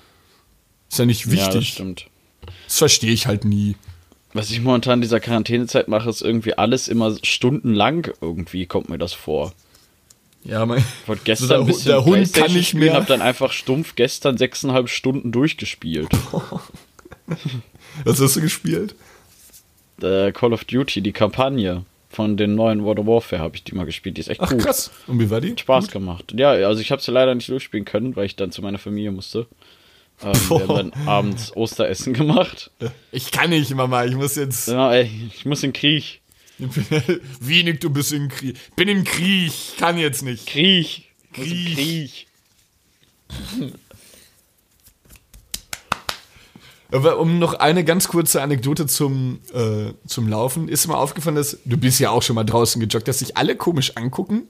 Ist 0.91 0.99
ja 0.99 1.05
nicht 1.07 1.27
Ja, 1.27 1.47
das 1.47 1.55
wichtig. 1.55 1.69
stimmt. 1.75 2.07
das 2.67 2.79
verstehe 2.79 3.13
ich 3.13 3.27
halt 3.27 3.45
nie. 3.45 3.77
Was 4.33 4.51
ich 4.51 4.61
momentan 4.61 4.95
in 4.99 5.03
dieser 5.03 5.21
Quarantänezeit 5.21 5.89
mache, 5.89 6.09
ist 6.09 6.23
irgendwie 6.23 6.55
alles 6.55 6.89
immer 6.89 7.17
stundenlang. 7.23 8.11
Irgendwie 8.21 8.67
kommt 8.67 8.89
mir 8.89 8.99
das 8.99 9.13
vor. 9.13 9.53
Ja, 10.43 10.65
mein, 10.67 10.79
Ich 11.03 11.09
wollte 11.09 11.23
gestern 11.25 11.49
der, 11.49 11.57
ein 11.59 11.63
Hu- 11.65 11.67
bisschen 11.67 11.87
der 11.93 12.05
Hund 12.05 12.33
kann 12.33 12.53
nicht 12.53 12.75
mehr. 12.75 12.95
hab 12.95 13.07
dann 13.07 13.23
einfach 13.23 13.53
stumpf 13.53 13.95
gestern 13.95 14.39
sechseinhalb 14.39 14.89
Stunden 14.89 15.33
durchgespielt. 15.33 16.09
Was 18.05 18.21
hast 18.21 18.37
du 18.37 18.41
gespielt? 18.41 18.95
Äh, 20.03 20.33
Call 20.33 20.53
of 20.53 20.65
Duty, 20.65 21.01
die 21.03 21.13
Kampagne 21.13 21.85
von 22.09 22.37
den 22.37 22.57
neuen 22.57 22.85
World 22.85 22.99
of 22.99 23.07
Warfare 23.07 23.43
habe 23.43 23.57
ich 23.57 23.65
die 23.65 23.75
mal 23.75 23.87
gespielt. 23.87 24.17
Die 24.17 24.21
ist 24.21 24.29
echt 24.29 24.41
Ach 24.41 24.51
gut. 24.51 24.61
krass. 24.61 24.91
Und 25.07 25.21
wie 25.21 25.31
war 25.31 25.41
die? 25.41 25.55
Spaß 25.57 25.89
gemacht. 25.89 26.35
Ja, 26.37 26.51
also 26.51 26.81
ich 26.81 26.91
habe 26.91 27.01
sie 27.01 27.13
leider 27.13 27.35
nicht 27.35 27.49
durchspielen 27.49 27.85
können, 27.85 28.17
weil 28.17 28.27
ich 28.27 28.37
dann 28.37 28.51
zu 28.51 28.63
meiner 28.63 28.79
Familie 28.79 29.13
musste. 29.13 29.47
Ähm, 30.23 30.33
wir 30.49 30.69
haben 30.69 30.91
dann 30.93 31.07
abends 31.07 31.57
Osteressen 31.57 32.13
gemacht. 32.13 32.71
Ich 33.13 33.31
kann 33.31 33.51
nicht, 33.51 33.73
Mama, 33.75 34.05
ich 34.05 34.17
muss 34.17 34.35
jetzt. 34.37 34.69
Ja, 34.69 34.93
ey, 34.93 35.09
ich 35.35 35.47
muss 35.47 35.63
in 35.63 35.73
Krieg. 35.73 36.21
Wenig, 37.41 37.79
du 37.81 37.91
bist 37.91 38.13
in 38.13 38.29
Krieg. 38.29 38.57
Bin 38.77 38.89
im 38.89 39.05
Krieg, 39.05 39.53
kann 39.79 39.97
jetzt 39.97 40.23
nicht. 40.23 40.47
Krieg. 40.47 41.05
Krieg. 41.33 41.75
Krieg. 41.75 42.27
Aber 46.93 47.19
um 47.19 47.39
noch 47.39 47.55
eine 47.55 47.85
ganz 47.85 48.09
kurze 48.09 48.43
Anekdote 48.43 48.87
zum, 48.87 49.41
äh, 49.53 49.93
zum 50.07 50.29
Laufen. 50.29 50.69
Ist 50.69 50.87
mir 50.89 50.97
aufgefallen, 50.97 51.37
dass 51.37 51.59
du 51.65 51.77
bist 51.77 52.01
ja 52.01 52.11
auch 52.11 52.23
schon 52.23 52.37
mal 52.37 52.45
draußen 52.45 52.81
gejoggt, 52.81 53.09
dass 53.09 53.21
sich 53.21 53.37
alle 53.37 53.57
komisch 53.57 53.97
angucken. 53.97 54.49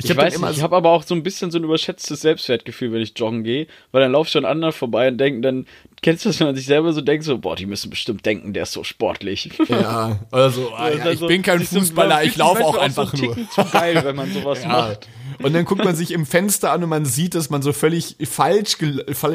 Ich, 0.00 0.10
hab 0.10 0.16
dann 0.16 0.26
weiß 0.26 0.36
immer 0.36 0.48
nicht, 0.48 0.58
ich 0.58 0.62
habe 0.62 0.76
aber 0.76 0.90
auch 0.90 1.02
so 1.02 1.14
ein 1.14 1.24
bisschen 1.24 1.50
so 1.50 1.58
ein 1.58 1.64
überschätztes 1.64 2.20
Selbstwertgefühl, 2.20 2.92
wenn 2.92 3.02
ich 3.02 3.18
joggen 3.18 3.42
gehe, 3.42 3.66
weil 3.90 4.00
dann 4.00 4.12
laufe 4.12 4.28
ich 4.28 4.32
schon 4.32 4.44
an 4.44 4.52
anderen 4.52 4.72
vorbei 4.72 5.08
und 5.08 5.18
denken 5.18 5.42
dann, 5.42 5.66
kennst 6.02 6.24
du 6.24 6.28
das, 6.28 6.38
wenn 6.40 6.48
man 6.48 6.56
sich 6.56 6.66
selber 6.66 6.92
so 6.92 7.00
denkt, 7.00 7.24
so, 7.24 7.38
boah, 7.38 7.56
die 7.56 7.66
müssen 7.66 7.90
bestimmt 7.90 8.24
denken, 8.26 8.52
der 8.52 8.64
ist 8.64 8.72
so 8.72 8.84
sportlich. 8.84 9.50
Ja, 9.68 10.18
also, 10.30 10.72
ah, 10.74 10.88
ja, 10.96 11.10
ich 11.10 11.20
bin 11.20 11.42
kein 11.42 11.60
so- 11.64 11.78
Fußballer, 11.80 12.24
ich 12.24 12.36
laufe 12.36 12.64
auch 12.64 12.76
einfach 12.78 13.14
so 13.14 13.24
nur. 13.24 13.34
Ticken 13.34 13.50
zu 13.50 13.64
geil, 13.70 14.00
wenn 14.04 14.16
man 14.16 14.32
sowas 14.32 14.62
Ja. 14.62 14.68
macht. 14.68 15.08
Und 15.40 15.52
dann 15.52 15.64
guckt 15.64 15.84
man 15.84 15.94
sich 15.94 16.10
im 16.10 16.26
Fenster 16.26 16.72
an 16.72 16.82
und 16.82 16.88
man 16.88 17.04
sieht, 17.04 17.36
dass 17.36 17.48
man 17.48 17.62
so 17.62 17.72
völlig 17.72 18.16
falsch, 18.28 18.76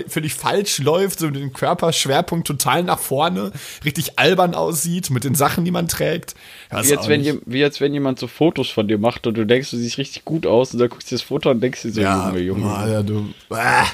völlig 0.08 0.34
falsch 0.34 0.79
läuft, 0.79 1.20
so 1.20 1.27
mit 1.27 1.36
dem 1.36 1.53
Körperschwerpunkt 1.53 2.46
total 2.46 2.84
nach 2.84 3.00
vorne, 3.00 3.53
richtig 3.86 4.20
albern 4.20 4.53
aussieht 4.53 5.12
mit 5.12 5.24
den 5.24 5.34
Sachen, 5.36 5.63
die 5.63 5.72
man 5.72 5.88
trägt. 5.88 6.36
Wie 6.72 6.88
jetzt, 6.89 7.08
wenn, 7.08 7.24
je- 7.24 7.39
wie 7.46 7.60
jetzt, 7.60 7.79
wenn 7.79 7.93
jemand 7.93 8.20
so 8.20 8.27
Fotos 8.27 8.70
von 8.70 8.88
dir 8.89 8.98
macht 8.98 9.27
und 9.27 9.36
du 9.38 9.46
denkst, 9.46 9.70
du 9.72 9.77
siehst 9.77 9.98
richtig 9.98 10.25
gut 10.25 10.46
aus 10.46 10.74
und 10.74 10.79
dann 10.79 10.89
guckst 10.89 11.10
du 11.10 11.15
das 11.15 11.22
Foto 11.22 11.50
und 11.51 11.62
denkst 11.62 11.84
dir 11.84 11.91
so, 11.93 12.01
ja, 12.01 12.27
Junge, 12.29 12.39
Junge. 12.39 12.91
ja, 12.91 13.01
du, 13.03 13.29
ah. 13.51 13.86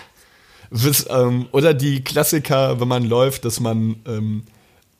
Ähm, 1.09 1.47
oder 1.51 1.73
die 1.73 2.03
Klassiker, 2.03 2.79
wenn 2.79 2.87
man 2.87 3.03
läuft, 3.03 3.45
dass 3.45 3.59
man 3.59 3.97
ähm, 4.05 4.43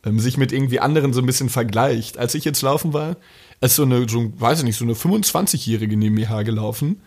ähm, 0.06 0.20
sich 0.20 0.38
mit 0.38 0.52
irgendwie 0.52 0.80
anderen 0.80 1.14
so 1.14 1.22
ein 1.22 1.26
bisschen 1.26 1.50
vergleicht. 1.50 2.18
Als 2.18 2.36
ich 2.36 2.46
jetzt 2.46 2.62
laufen 2.62 2.94
war, 2.94 3.18
ist 3.62 3.76
so 3.76 3.84
eine, 3.84 4.08
so, 4.08 4.32
weiß 4.40 4.60
ich 4.60 4.66
nicht, 4.66 4.78
so 4.78 4.86
eine 4.86 4.94
25-Jährige 4.94 5.98
neben 5.98 6.16
mir 6.16 6.30
hergelaufen. 6.30 7.02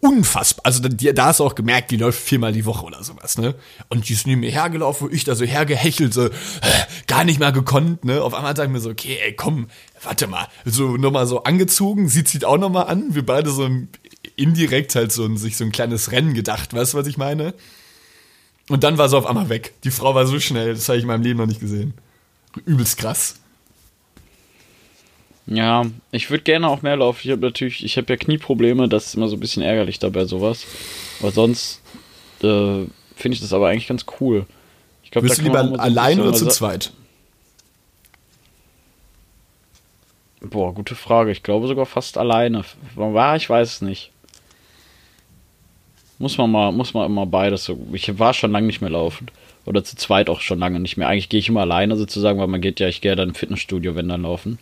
Unfassbar. 0.00 0.66
Also 0.66 0.80
da, 0.82 0.88
da 0.88 1.26
hast 1.26 1.40
du 1.40 1.44
auch 1.44 1.56
gemerkt, 1.56 1.90
die 1.90 1.96
läuft 1.96 2.20
viermal 2.20 2.52
die 2.52 2.64
Woche 2.64 2.84
oder 2.84 3.02
sowas, 3.02 3.38
ne? 3.38 3.56
Und 3.88 4.08
die 4.08 4.12
ist 4.12 4.26
neben 4.26 4.40
mir 4.40 4.52
hergelaufen, 4.52 5.08
wo 5.08 5.12
ich 5.12 5.24
da 5.24 5.34
so 5.34 5.44
hergehechelt, 5.44 6.14
so, 6.14 6.26
äh, 6.26 6.30
gar 7.08 7.24
nicht 7.24 7.40
mal 7.40 7.52
gekonnt, 7.52 8.04
ne? 8.04 8.22
Auf 8.22 8.34
einmal 8.34 8.54
sag 8.56 8.66
ich 8.66 8.70
mir 8.70 8.80
so, 8.80 8.90
okay, 8.90 9.18
ey, 9.24 9.34
komm, 9.34 9.66
warte 10.02 10.28
mal. 10.28 10.46
So 10.64 10.96
nochmal 10.96 11.26
so 11.26 11.42
angezogen, 11.42 12.08
sie 12.08 12.22
zieht 12.22 12.44
auch 12.44 12.58
nochmal 12.58 12.86
an, 12.86 13.14
wir 13.14 13.26
beide 13.26 13.50
so 13.50 13.64
ein, 13.64 13.88
indirekt 14.36 14.94
halt 14.94 15.12
so 15.12 15.24
ein, 15.24 15.36
sich 15.36 15.56
so 15.56 15.64
ein 15.64 15.72
kleines 15.72 16.12
Rennen 16.12 16.34
gedacht, 16.34 16.72
weißt 16.74 16.94
du, 16.94 16.98
was 16.98 17.06
ich 17.06 17.16
meine? 17.16 17.54
Und 18.68 18.84
dann 18.84 18.98
war 18.98 19.08
sie 19.08 19.16
auf 19.16 19.26
einmal 19.26 19.48
weg. 19.48 19.74
Die 19.84 19.90
Frau 19.90 20.14
war 20.14 20.26
so 20.26 20.38
schnell, 20.40 20.74
das 20.74 20.88
habe 20.88 20.98
ich 20.98 21.02
in 21.02 21.08
meinem 21.08 21.22
Leben 21.22 21.38
noch 21.38 21.46
nicht 21.46 21.60
gesehen. 21.60 21.94
Übelst 22.64 22.96
krass. 22.98 23.36
Ja, 25.46 25.84
ich 26.12 26.30
würde 26.30 26.44
gerne 26.44 26.68
auch 26.68 26.82
mehr 26.82 26.96
laufen. 26.96 27.20
Ich 27.24 27.30
habe 27.30 27.40
natürlich, 27.42 27.84
ich 27.84 27.96
habe 27.96 28.06
ja 28.12 28.16
Knieprobleme, 28.16 28.88
das 28.88 29.06
ist 29.06 29.14
immer 29.16 29.28
so 29.28 29.36
ein 29.36 29.40
bisschen 29.40 29.62
ärgerlich 29.62 29.98
dabei 29.98 30.24
sowas. 30.24 30.64
Aber 31.20 31.32
sonst 31.32 31.80
äh, 32.42 32.86
finde 33.16 33.34
ich 33.34 33.40
das 33.40 33.52
aber 33.52 33.68
eigentlich 33.68 33.88
ganz 33.88 34.06
cool. 34.20 34.46
Ich 35.02 35.10
glaub, 35.10 35.24
Bist 35.24 35.38
du 35.38 35.42
lieber 35.42 35.66
so 35.66 35.74
ein 35.74 35.80
allein 35.80 36.20
oder 36.20 36.32
zu 36.32 36.44
mal 36.44 36.50
sa- 36.52 36.56
zweit? 36.56 36.92
Boah, 40.40 40.72
gute 40.74 40.94
Frage. 40.94 41.32
Ich 41.32 41.42
glaube 41.42 41.66
sogar 41.66 41.86
fast 41.86 42.18
alleine. 42.18 42.64
War 42.94 43.36
ich 43.36 43.50
weiß 43.50 43.74
es 43.74 43.82
nicht. 43.82 44.11
Muss 46.22 46.38
man 46.38 46.52
mal, 46.52 46.70
muss 46.70 46.94
man 46.94 47.04
immer 47.04 47.26
beides 47.26 47.64
so. 47.64 47.76
Ich 47.92 48.16
war 48.20 48.32
schon 48.32 48.52
lange 48.52 48.68
nicht 48.68 48.80
mehr 48.80 48.90
laufen. 48.90 49.26
Oder 49.66 49.82
zu 49.82 49.96
zweit 49.96 50.30
auch 50.30 50.40
schon 50.40 50.60
lange 50.60 50.78
nicht 50.78 50.96
mehr. 50.96 51.08
Eigentlich 51.08 51.28
gehe 51.28 51.40
ich 51.40 51.48
immer 51.48 51.62
alleine 51.62 51.96
sozusagen, 51.96 52.38
weil 52.38 52.46
man 52.46 52.60
geht 52.60 52.78
ja, 52.78 52.86
ich 52.86 53.00
gehe 53.00 53.10
ja 53.10 53.16
dann 53.16 53.30
im 53.30 53.34
Fitnessstudio, 53.34 53.96
wenn 53.96 54.08
dann 54.08 54.22
laufen. 54.22 54.60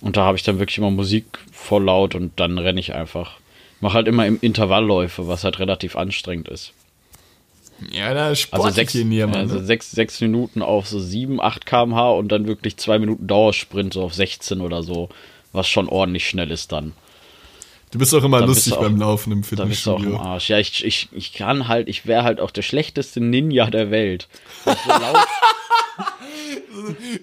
Und 0.00 0.16
da 0.16 0.22
habe 0.24 0.36
ich 0.36 0.44
dann 0.44 0.60
wirklich 0.60 0.78
immer 0.78 0.92
Musik 0.92 1.24
voll 1.50 1.82
laut 1.82 2.14
und 2.14 2.38
dann 2.38 2.56
renne 2.56 2.78
ich 2.78 2.94
einfach. 2.94 3.32
Mach 3.80 3.94
halt 3.94 4.06
immer 4.06 4.26
im 4.26 4.38
Intervallläufe, 4.40 5.26
was 5.26 5.42
halt 5.42 5.58
relativ 5.58 5.96
anstrengend 5.96 6.46
ist. 6.46 6.72
Ja, 7.90 8.14
da 8.14 8.26
Also 8.26 8.42
sportlich 8.42 8.74
sechs, 8.74 8.94
Mann, 8.94 9.34
also 9.34 9.56
ne? 9.56 9.64
sechs, 9.64 9.90
sechs 9.90 10.20
Minuten 10.20 10.62
auf 10.62 10.86
so 10.86 11.00
7, 11.00 11.40
8 11.40 11.66
km/h 11.66 12.10
und 12.12 12.30
dann 12.30 12.46
wirklich 12.46 12.76
zwei 12.76 13.00
Minuten 13.00 13.26
Dauersprint 13.26 13.94
so 13.94 14.04
auf 14.04 14.14
16 14.14 14.60
oder 14.60 14.84
so, 14.84 15.08
was 15.52 15.66
schon 15.68 15.88
ordentlich 15.88 16.28
schnell 16.28 16.52
ist 16.52 16.70
dann. 16.70 16.92
Du 17.92 17.98
bist 17.98 18.12
auch 18.14 18.24
immer 18.24 18.40
Da 18.40 18.46
bist 18.46 18.58
lustig 18.66 18.72
auch- 18.74 18.82
beim 18.82 18.96
Laufen 18.96 19.32
im 19.32 19.42
Da 19.42 19.64
bist 19.64 19.86
du 19.86 19.92
auch 19.92 19.96
im 19.98 20.02
Fitnessstudio. 20.04 20.18
Arsch. 20.20 20.48
Ja, 20.50 20.58
ich, 20.58 20.84
ich, 20.84 21.08
ich 21.12 21.32
kann 21.32 21.68
halt, 21.68 21.88
ich 21.88 22.06
wäre 22.06 22.24
halt 22.24 22.40
auch 22.40 22.50
der 22.50 22.62
schlechteste 22.62 23.20
Ninja 23.20 23.70
der 23.70 23.90
Welt. 23.90 24.28
Weil 24.64 24.74
ich 24.74 24.80
so 24.80 24.90
laut, 25.00 25.26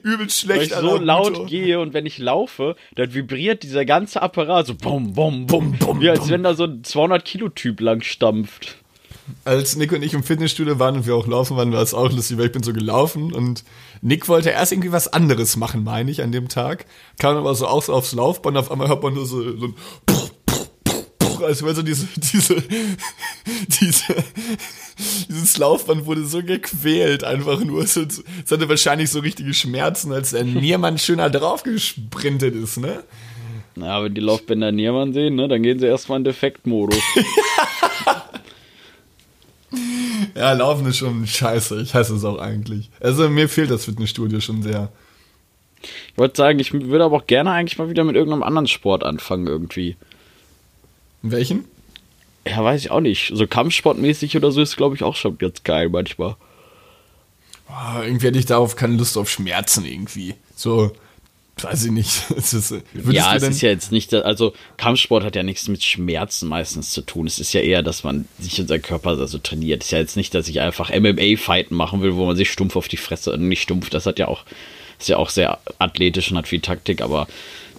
Übel 0.03 0.19
weil 0.19 0.27
ich 0.27 0.33
schlecht, 0.33 0.71
so 0.73 0.97
laut 0.97 1.47
gehe 1.47 1.79
und 1.79 1.93
wenn 1.93 2.05
ich 2.05 2.17
laufe, 2.17 2.75
dann 2.95 3.13
vibriert 3.13 3.63
dieser 3.63 3.85
ganze 3.85 4.21
Apparat 4.21 4.67
so 4.67 4.75
bum, 4.75 5.13
bum, 5.13 5.45
bum, 5.47 5.73
Bum, 5.77 6.01
Wie 6.01 6.09
als 6.09 6.29
wenn 6.29 6.43
da 6.43 6.55
so 6.55 6.63
ein 6.65 6.81
200-Kilo-Typ 6.83 7.79
lang 7.81 8.01
stampft. 8.01 8.77
Als 9.45 9.77
Nick 9.77 9.93
und 9.93 10.03
ich 10.03 10.13
im 10.13 10.23
Fitnessstudio 10.23 10.79
waren 10.79 10.95
und 10.95 11.05
wir 11.07 11.15
auch 11.15 11.27
laufen 11.27 11.55
waren, 11.55 11.71
war 11.71 11.81
es 11.81 11.93
auch 11.93 12.11
lustig, 12.11 12.37
weil 12.37 12.47
ich 12.47 12.51
bin 12.51 12.63
so 12.63 12.73
gelaufen 12.73 13.31
und 13.33 13.63
Nick 14.01 14.27
wollte 14.27 14.49
erst 14.49 14.73
irgendwie 14.73 14.91
was 14.91 15.07
anderes 15.13 15.55
machen, 15.55 15.83
meine 15.85 16.11
ich, 16.11 16.21
an 16.21 16.33
dem 16.33 16.49
Tag. 16.49 16.85
Kam 17.19 17.37
aber 17.37 17.55
so 17.55 17.65
aus 17.67 17.89
aufs 17.89 18.11
Laufband, 18.13 18.57
auf 18.57 18.69
einmal 18.71 18.89
hört 18.89 19.01
man 19.03 19.13
nur 19.13 19.25
so, 19.25 19.41
so 19.57 19.67
ein 19.67 19.75
als 21.43 21.63
wäre 21.63 21.75
so 21.75 21.81
diese, 21.81 22.07
diese, 22.15 22.63
diese, 23.81 24.15
dieses 25.29 25.57
Laufband 25.57 26.05
wurde 26.05 26.25
so 26.25 26.41
gequält, 26.43 27.23
einfach 27.23 27.63
nur. 27.63 27.83
Es, 27.83 27.95
es 27.95 28.23
hatte 28.49 28.69
wahrscheinlich 28.69 29.09
so 29.09 29.19
richtige 29.19 29.53
Schmerzen, 29.53 30.11
als 30.11 30.31
der 30.31 30.43
Niermann 30.43 30.97
schöner 30.97 31.29
drauf 31.29 31.63
gesprintet 31.63 32.55
ist, 32.55 32.77
ne? 32.77 33.03
Ja, 33.75 34.03
wenn 34.03 34.13
die 34.13 34.21
Laufbänder 34.21 34.71
niemand 34.71 35.15
sehen, 35.15 35.35
ne, 35.35 35.47
dann 35.47 35.63
gehen 35.63 35.79
sie 35.79 35.87
erstmal 35.87 36.19
in 36.19 36.23
Defektmodus. 36.25 37.01
Ja, 40.35 40.53
Laufen 40.53 40.85
ist 40.87 40.97
schon 40.97 41.25
scheiße. 41.25 41.81
Ich 41.81 41.93
hasse 41.93 42.15
es 42.15 42.25
auch 42.25 42.39
eigentlich. 42.39 42.89
Also 42.99 43.29
mir 43.29 43.49
fehlt 43.49 43.71
das 43.71 43.85
Fitnessstudio 43.85 44.39
schon 44.39 44.63
sehr. 44.63 44.89
Ich 45.81 46.17
wollte 46.17 46.37
sagen, 46.37 46.59
ich 46.59 46.73
würde 46.73 47.03
aber 47.03 47.17
auch 47.17 47.27
gerne 47.27 47.51
eigentlich 47.51 47.77
mal 47.77 47.89
wieder 47.89 48.03
mit 48.03 48.15
irgendeinem 48.15 48.43
anderen 48.43 48.67
Sport 48.67 49.03
anfangen 49.03 49.47
irgendwie. 49.47 49.95
Welchen? 51.23 51.65
Ja, 52.45 52.63
weiß 52.63 52.81
ich 52.81 52.91
auch 52.91 52.99
nicht. 52.99 53.31
So 53.33 53.47
Kampfsportmäßig 53.47 54.35
oder 54.35 54.51
so 54.51 54.61
ist, 54.61 54.75
glaube 54.75 54.95
ich, 54.95 55.03
auch 55.03 55.15
schon 55.15 55.37
ganz 55.37 55.63
geil 55.63 55.89
manchmal. 55.89 56.35
Oh, 57.69 58.01
irgendwie 58.03 58.27
hätte 58.27 58.39
ich 58.39 58.45
darauf 58.45 58.75
keine 58.75 58.97
Lust 58.97 59.17
auf 59.17 59.29
Schmerzen 59.29 59.85
irgendwie. 59.85 60.35
So, 60.55 60.91
weiß 61.61 61.85
ich 61.85 61.91
nicht. 61.91 62.29
Ist, 62.31 62.73
ja, 63.09 63.35
es 63.35 63.43
ist 63.43 63.61
ja 63.61 63.69
jetzt 63.69 63.91
nicht, 63.91 64.13
also 64.13 64.53
Kampfsport 64.77 65.23
hat 65.23 65.35
ja 65.35 65.43
nichts 65.43 65.67
mit 65.69 65.83
Schmerzen 65.83 66.49
meistens 66.49 66.91
zu 66.91 67.01
tun. 67.01 67.25
Es 67.25 67.39
ist 67.39 67.53
ja 67.53 67.61
eher, 67.61 67.81
dass 67.81 68.03
man 68.03 68.27
sich 68.37 68.59
in 68.59 68.67
seinen 68.67 68.81
Körper 68.81 69.11
also 69.11 69.37
trainiert. 69.37 69.81
Es 69.81 69.87
ist 69.87 69.91
ja 69.91 69.99
jetzt 69.99 70.17
nicht, 70.17 70.35
dass 70.35 70.49
ich 70.49 70.59
einfach 70.59 70.89
MMA-Fighten 70.89 71.75
machen 71.75 72.01
will, 72.01 72.15
wo 72.15 72.25
man 72.25 72.35
sich 72.35 72.51
stumpf 72.51 72.75
auf 72.75 72.89
die 72.89 72.97
Fresse, 72.97 73.33
äh, 73.33 73.37
nicht 73.37 73.61
stumpf, 73.61 73.89
das 73.89 74.05
hat 74.05 74.19
ja 74.19 74.27
auch, 74.27 74.43
ist 74.99 75.09
ja 75.09 75.17
auch 75.17 75.29
sehr 75.29 75.59
athletisch 75.79 76.31
und 76.31 76.37
hat 76.37 76.47
viel 76.47 76.61
Taktik, 76.61 77.01
aber 77.01 77.27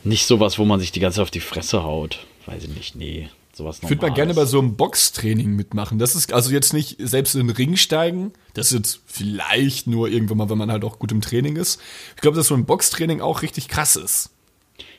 nicht 0.03 0.27
sowas, 0.27 0.59
wo 0.59 0.65
man 0.65 0.81
sich 0.81 0.93
die 0.93 1.01
ganze 1.01 1.17
Zeit 1.17 1.25
auf 1.25 1.31
die 1.31 1.41
Fresse 1.41 1.83
haut. 1.83 2.21
Weiß 2.47 2.65
ich 2.65 2.71
nicht, 2.71 2.97
nee. 2.97 3.29
Sowas 3.55 3.79
Ich 3.83 3.89
würde 3.89 4.03
mal 4.03 4.13
gerne 4.13 4.35
bei 4.35 4.47
so 4.47 4.59
einem 4.59 4.77
Boxtraining 4.77 5.55
mitmachen. 5.55 5.99
Das 6.01 6.17
ist 6.17 6.33
also 6.33 6.51
jetzt 6.51 6.73
nicht 6.73 6.97
selbst 6.99 7.37
in 7.37 7.47
den 7.47 7.57
Ring 7.57 7.77
steigen. 7.77 8.33
Das 8.55 8.73
ist 8.73 8.79
jetzt 8.79 9.01
vielleicht 9.07 9.87
nur 9.87 10.09
irgendwann 10.09 10.39
mal, 10.39 10.51
wenn 10.51 10.59
man 10.59 10.73
halt 10.73 10.85
auch 10.85 10.99
gut 10.99 11.13
im 11.13 11.21
Training 11.21 11.55
ist. 11.55 11.81
Ich 12.17 12.21
glaube, 12.21 12.37
dass 12.37 12.49
so 12.49 12.55
ein 12.55 12.65
Boxtraining 12.65 13.21
auch 13.21 13.43
richtig 13.43 13.69
krass 13.69 13.95
ist. 13.95 14.31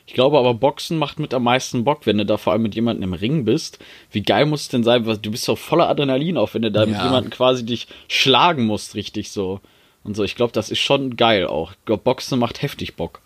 Ich 0.06 0.14
glaube 0.14 0.38
aber, 0.38 0.54
Boxen 0.54 0.98
macht 0.98 1.18
mit 1.18 1.34
am 1.34 1.42
meisten 1.42 1.84
Bock, 1.84 2.06
wenn 2.06 2.16
du 2.16 2.24
da 2.24 2.36
vor 2.38 2.52
allem 2.54 2.62
mit 2.62 2.74
jemandem 2.74 3.02
im 3.02 3.12
Ring 3.12 3.44
bist. 3.44 3.78
Wie 4.10 4.22
geil 4.22 4.46
muss 4.46 4.62
es 4.62 4.68
denn 4.68 4.84
sein? 4.84 5.04
Du 5.04 5.30
bist 5.30 5.48
doch 5.48 5.58
voller 5.58 5.88
Adrenalin 5.88 6.38
auch, 6.38 6.54
wenn 6.54 6.62
du 6.62 6.70
da 6.70 6.86
mit 6.86 6.94
Ja. 6.94 7.04
jemandem 7.04 7.30
quasi 7.30 7.66
dich 7.66 7.88
schlagen 8.08 8.64
musst, 8.64 8.94
richtig 8.94 9.32
so. 9.32 9.60
Und 10.04 10.14
so, 10.16 10.22
ich 10.22 10.36
glaube, 10.36 10.52
das 10.52 10.70
ist 10.70 10.78
schon 10.78 11.16
geil 11.16 11.46
auch. 11.46 11.72
Ich 11.72 11.84
glaube, 11.84 12.04
Boxen 12.04 12.38
macht 12.38 12.62
heftig 12.62 12.94
Bock. 12.94 13.20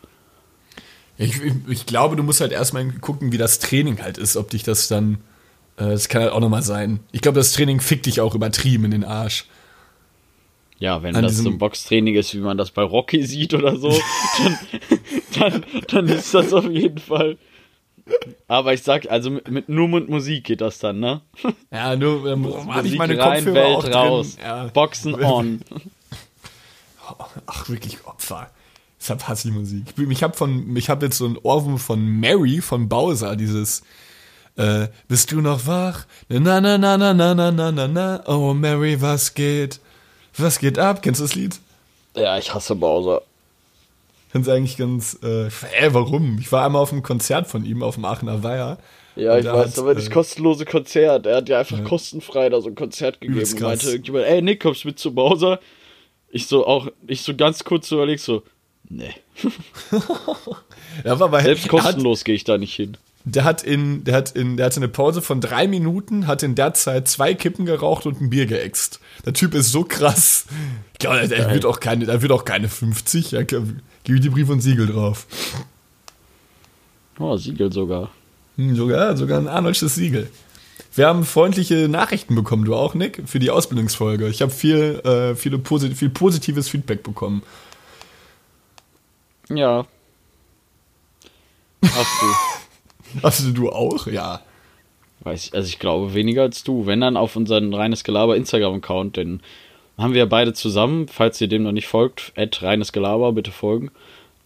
Ich, 1.21 1.39
ich, 1.69 1.85
glaube, 1.85 2.17
du 2.17 2.23
musst 2.23 2.41
halt 2.41 2.51
erstmal 2.51 2.91
gucken, 2.93 3.31
wie 3.31 3.37
das 3.37 3.59
Training 3.59 4.01
halt 4.01 4.17
ist, 4.17 4.39
ob 4.39 4.49
dich 4.49 4.63
das 4.63 4.89
dann. 4.89 5.19
Äh, 5.77 5.91
das 5.91 6.09
kann 6.09 6.23
halt 6.23 6.33
auch 6.33 6.41
nochmal 6.41 6.63
sein. 6.63 7.01
Ich 7.13 7.21
glaube, 7.21 7.37
das 7.39 7.53
Training 7.53 7.81
fickt 7.81 8.07
dich 8.07 8.23
auch 8.23 8.35
übertrieben 8.35 8.87
in 8.87 8.91
den 8.91 9.05
Arsch. 9.05 9.45
Ja, 10.79 11.03
wenn 11.03 11.15
An 11.15 11.23
das 11.23 11.37
so 11.37 11.51
ein 11.51 11.59
Boxtraining 11.59 12.15
ist, 12.15 12.35
wie 12.35 12.39
man 12.39 12.57
das 12.57 12.71
bei 12.71 12.83
Rocky 12.83 13.23
sieht 13.27 13.53
oder 13.53 13.77
so, 13.77 13.91
dann, 14.39 14.59
dann, 15.39 15.65
dann 15.89 16.09
ist 16.09 16.33
das 16.33 16.55
auf 16.55 16.71
jeden 16.71 16.97
Fall. 16.97 17.37
Aber 18.49 18.73
ich 18.73 18.83
sag, 18.83 19.11
also 19.11 19.31
mit, 19.31 19.51
mit 19.51 19.69
nur 19.69 19.89
mit 19.89 20.09
Musik 20.09 20.45
geht 20.45 20.63
das 20.63 20.79
dann, 20.79 21.01
ne? 21.01 21.21
Ja, 21.71 21.97
nur 21.97 22.27
ähm, 22.27 22.75
hatte 22.75 22.89
ich 22.89 22.97
meine 22.97 23.19
rein, 23.19 23.45
Kopfhörer 23.45 23.83
Welt 23.85 23.95
raus. 23.95 24.39
Ja. 24.43 24.65
Boxen 24.69 25.23
on. 25.23 25.61
Ach, 27.47 27.69
wirklich 27.69 28.07
Opfer. 28.07 28.51
Deshalb 29.01 29.27
hasse 29.29 29.49
ich 29.49 29.55
Musik. 29.55 29.95
Ich, 29.97 30.09
ich 30.09 30.23
habe 30.23 30.37
von, 30.37 30.77
ich 30.77 30.91
habe 30.91 31.07
jetzt 31.07 31.19
so 31.19 31.27
ein 31.27 31.39
Ohrwurm 31.43 31.79
von 31.79 32.05
Mary 32.05 32.61
von 32.61 32.89
Bowser, 32.89 33.35
dieses 33.35 33.83
Äh, 34.57 34.89
bist 35.09 35.33
du 35.33 35.41
noch 35.41 35.67
wach? 35.67 36.07
Na, 36.29 36.61
na, 36.61 36.77
na, 36.77 36.99
na, 36.99 37.15
na, 37.15 37.35
na, 37.35 37.51
na, 37.51 37.73
na, 37.73 37.89
na. 37.89 38.23
Oh, 38.27 38.53
Mary, 38.53 39.01
was 39.01 39.35
geht? 39.35 39.81
Was 40.37 40.59
geht 40.59 40.79
ab? 40.79 41.03
Kennst 41.03 41.21
du 41.21 41.25
das 41.25 41.35
Lied? 41.35 41.59
Ja, 42.15 42.37
ich 42.37 42.53
hasse 42.53 42.75
Bowser. 42.75 43.23
Find's 44.31 44.49
eigentlich 44.49 44.77
ganz, 44.77 45.19
äh, 45.23 45.47
ey, 45.81 45.95
warum? 45.95 46.39
Ich 46.41 46.53
war 46.53 46.67
einmal 46.67 46.83
auf 46.83 46.93
einem 46.93 47.03
Konzert 47.03 47.47
von 47.47 47.65
ihm 47.65 47.83
auf 47.83 47.95
dem 47.95 48.05
Aachener 48.05 48.43
Weiher. 48.43 48.79
Ja, 49.17 49.39
ich 49.39 49.47
weiß, 49.47 49.73
hat, 49.73 49.79
aber 49.79 49.95
das 49.95 50.09
äh, 50.09 50.11
kostenlose 50.11 50.65
Konzert. 50.65 51.27
Er 51.27 51.37
hat 51.37 51.49
ja 51.49 51.61
einfach 51.61 51.83
kostenfrei 51.85 52.49
da 52.49 52.61
so 52.61 52.69
ein 52.69 52.75
Konzert 52.75 53.21
gegeben 53.21 53.41
und 53.41 53.61
meinte 53.61 53.87
irgendjemand, 53.87 54.27
ey 54.27 54.43
Nick, 54.43 54.63
kommst 54.63 54.85
du 54.85 54.89
mit 54.89 54.99
zu 54.99 55.15
Bowser? 55.15 55.59
Ich 56.29 56.47
so 56.47 56.67
auch, 56.67 56.89
ich 57.07 57.23
so 57.23 57.35
ganz 57.35 57.65
kurz 57.65 57.89
so 57.89 57.97
überleg 57.97 58.21
so, 58.21 58.43
nee. 58.91 59.15
Ja, 61.05 61.15
bei, 61.15 61.43
Selbst 61.43 61.69
kostenlos 61.69 62.25
gehe 62.25 62.35
ich 62.35 62.45
da 62.45 62.59
nicht 62.59 62.75
hin. 62.75 62.97
der 63.25 63.45
hat 63.45 63.63
in, 63.63 64.03
der 64.05 64.17
hat 64.17 64.33
in, 64.33 64.57
der 64.57 64.67
hatte 64.67 64.79
eine 64.79 64.89
Pause 64.89 65.23
von 65.23 65.41
drei 65.41 65.69
Minuten, 65.69 66.27
hat 66.27 66.43
in 66.43 66.55
der 66.57 66.75
Zeit 66.75 67.09
zwei 67.09 67.35
Kippen 67.35 67.65
geraucht 67.65 68.07
und 68.07 68.21
ein 68.21 68.29
Bier 68.29 68.47
geäxt. 68.47 69.01
Der 69.25 69.33
Typ 69.33 69.55
ist 69.55 69.71
so 69.73 69.85
krass. 69.85 70.47
Ich 70.93 70.99
glaube, 70.99 71.27
der 71.29 71.53
wird 71.55 71.65
auch 71.65 71.81
keine, 71.81 72.07
der 72.07 72.21
wird 72.23 72.33
auch 72.33 72.45
keine 72.45 72.69
50. 72.69 73.31
Ja, 73.31 73.43
gib 73.43 73.63
ich 74.07 74.21
die 74.21 74.31
Brief 74.31 74.49
und 74.49 74.61
Siegel 74.61 74.89
drauf. 74.89 75.27
Oh, 77.19 77.37
Siegel 77.37 77.73
sogar. 77.73 78.11
Hm, 78.57 78.75
sogar, 78.75 79.17
sogar 79.17 79.39
ein 79.39 79.49
Arnoldsches 79.49 79.95
Siegel. 79.95 80.29
Wir 80.95 81.07
haben 81.07 81.25
freundliche 81.25 81.89
Nachrichten 81.89 82.35
bekommen, 82.35 82.65
du 82.65 82.75
auch, 82.75 82.95
Nick, 82.95 83.23
für 83.27 83.39
die 83.39 83.51
Ausbildungsfolge. 83.51 84.29
Ich 84.29 84.43
habe 84.43 84.51
viel, 84.51 85.01
äh, 85.05 85.37
viele 85.37 85.59
posit 85.59 85.97
viel 85.97 86.11
positives 86.11 86.69
Feedback 86.69 87.05
bekommen. 87.05 87.43
Ja. 89.51 89.87
Hast 91.85 92.23
du. 92.23 92.27
Also 93.23 93.51
du 93.51 93.71
auch? 93.71 94.07
Ja. 94.07 94.41
Weiß 95.25 95.47
ich, 95.47 95.55
also 95.55 95.67
ich 95.67 95.81
glaube 95.81 96.15
weniger 96.15 96.43
als 96.43 96.63
du. 96.63 96.87
Wenn 96.87 97.01
dann 97.01 97.17
auf 97.17 97.35
unseren 97.35 97.75
reines 97.75 98.05
Gelaber 98.05 98.37
Instagram-Account, 98.37 99.17
denn 99.17 99.41
haben 99.99 100.15
wir 100.15 100.27
beide 100.27 100.53
zusammen, 100.53 101.09
falls 101.09 101.41
ihr 101.41 101.49
dem 101.49 101.65
noch 101.65 101.73
nicht 101.73 101.89
folgt, 101.89 102.33
at 102.37 102.63
reines 102.63 102.93
Gelaber, 102.93 103.33
bitte 103.33 103.51
folgen. 103.51 103.91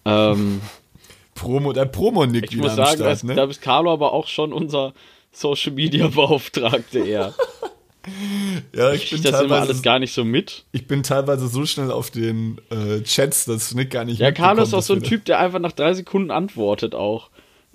Ähm, 0.07 0.63
Promo, 1.35 1.75
der 1.75 1.85
Promo-Nick 1.85 2.53
ich 2.53 2.57
muss 2.57 2.75
sagen, 2.75 3.03
Start, 3.03 3.25
ne? 3.25 3.35
da 3.35 3.45
ist 3.45 3.61
Carlo 3.61 3.93
aber 3.93 4.15
auch 4.15 4.29
schon 4.29 4.53
unser 4.55 4.95
Social 5.31 5.73
Media 5.73 6.09
Beauftragte 6.09 7.01
eher. 7.01 7.35
Ja, 8.75 8.93
Ich 8.93 9.05
ich 9.05 9.09
krieg 9.11 9.23
bin, 9.23 9.33
das 9.33 9.43
immer 9.43 9.61
alles 9.61 9.83
gar 9.83 9.99
nicht 9.99 10.13
so 10.13 10.25
mit. 10.25 10.65
ich 10.73 10.87
bin 10.87 11.03
teilweise 11.03 11.49
so 11.49 11.65
schnell 11.67 11.91
auf 11.91 12.11
den 12.11 12.61
äh, 12.71 13.03
Chats, 13.03 13.45
dass 13.45 13.75
Nick 13.75 13.91
gar 13.91 14.05
nicht 14.05 14.21
Ja, 14.21 14.33
Carlo 14.33 14.63
ist 14.63 14.75
auch 14.75 14.83
so 14.83 14.95
ein 14.95 15.03
Typ, 15.03 15.25
der 15.25 15.39
einfach 15.39 15.59
nach 15.59 15.73
drei 15.73 15.95
Sekunden 15.95 16.31
antwortet 16.31 16.95
auch. 16.95 17.31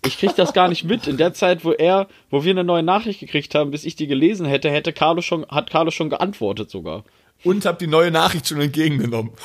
Ich 0.05 0.17
krieg 0.17 0.35
das 0.35 0.53
gar 0.53 0.69
nicht 0.69 0.85
mit. 0.85 1.07
In 1.07 1.17
der 1.17 1.33
Zeit, 1.33 1.65
wo 1.65 1.71
er, 1.71 2.07
wo 2.29 2.43
wir 2.43 2.51
eine 2.51 2.63
neue 2.63 2.83
Nachricht 2.83 3.19
gekriegt 3.19 3.53
haben, 3.55 3.71
bis 3.71 3.83
ich 3.83 3.95
die 3.95 4.07
gelesen 4.07 4.45
hätte, 4.45 4.69
hätte 4.69 4.93
Carlo 4.93 5.21
schon, 5.21 5.45
hat 5.47 5.69
Carlo 5.69 5.91
schon 5.91 6.09
geantwortet 6.09 6.69
sogar. 6.69 7.03
Und 7.43 7.65
hab 7.65 7.79
die 7.79 7.87
neue 7.87 8.11
Nachricht 8.11 8.47
schon 8.47 8.61
entgegengenommen. 8.61 9.31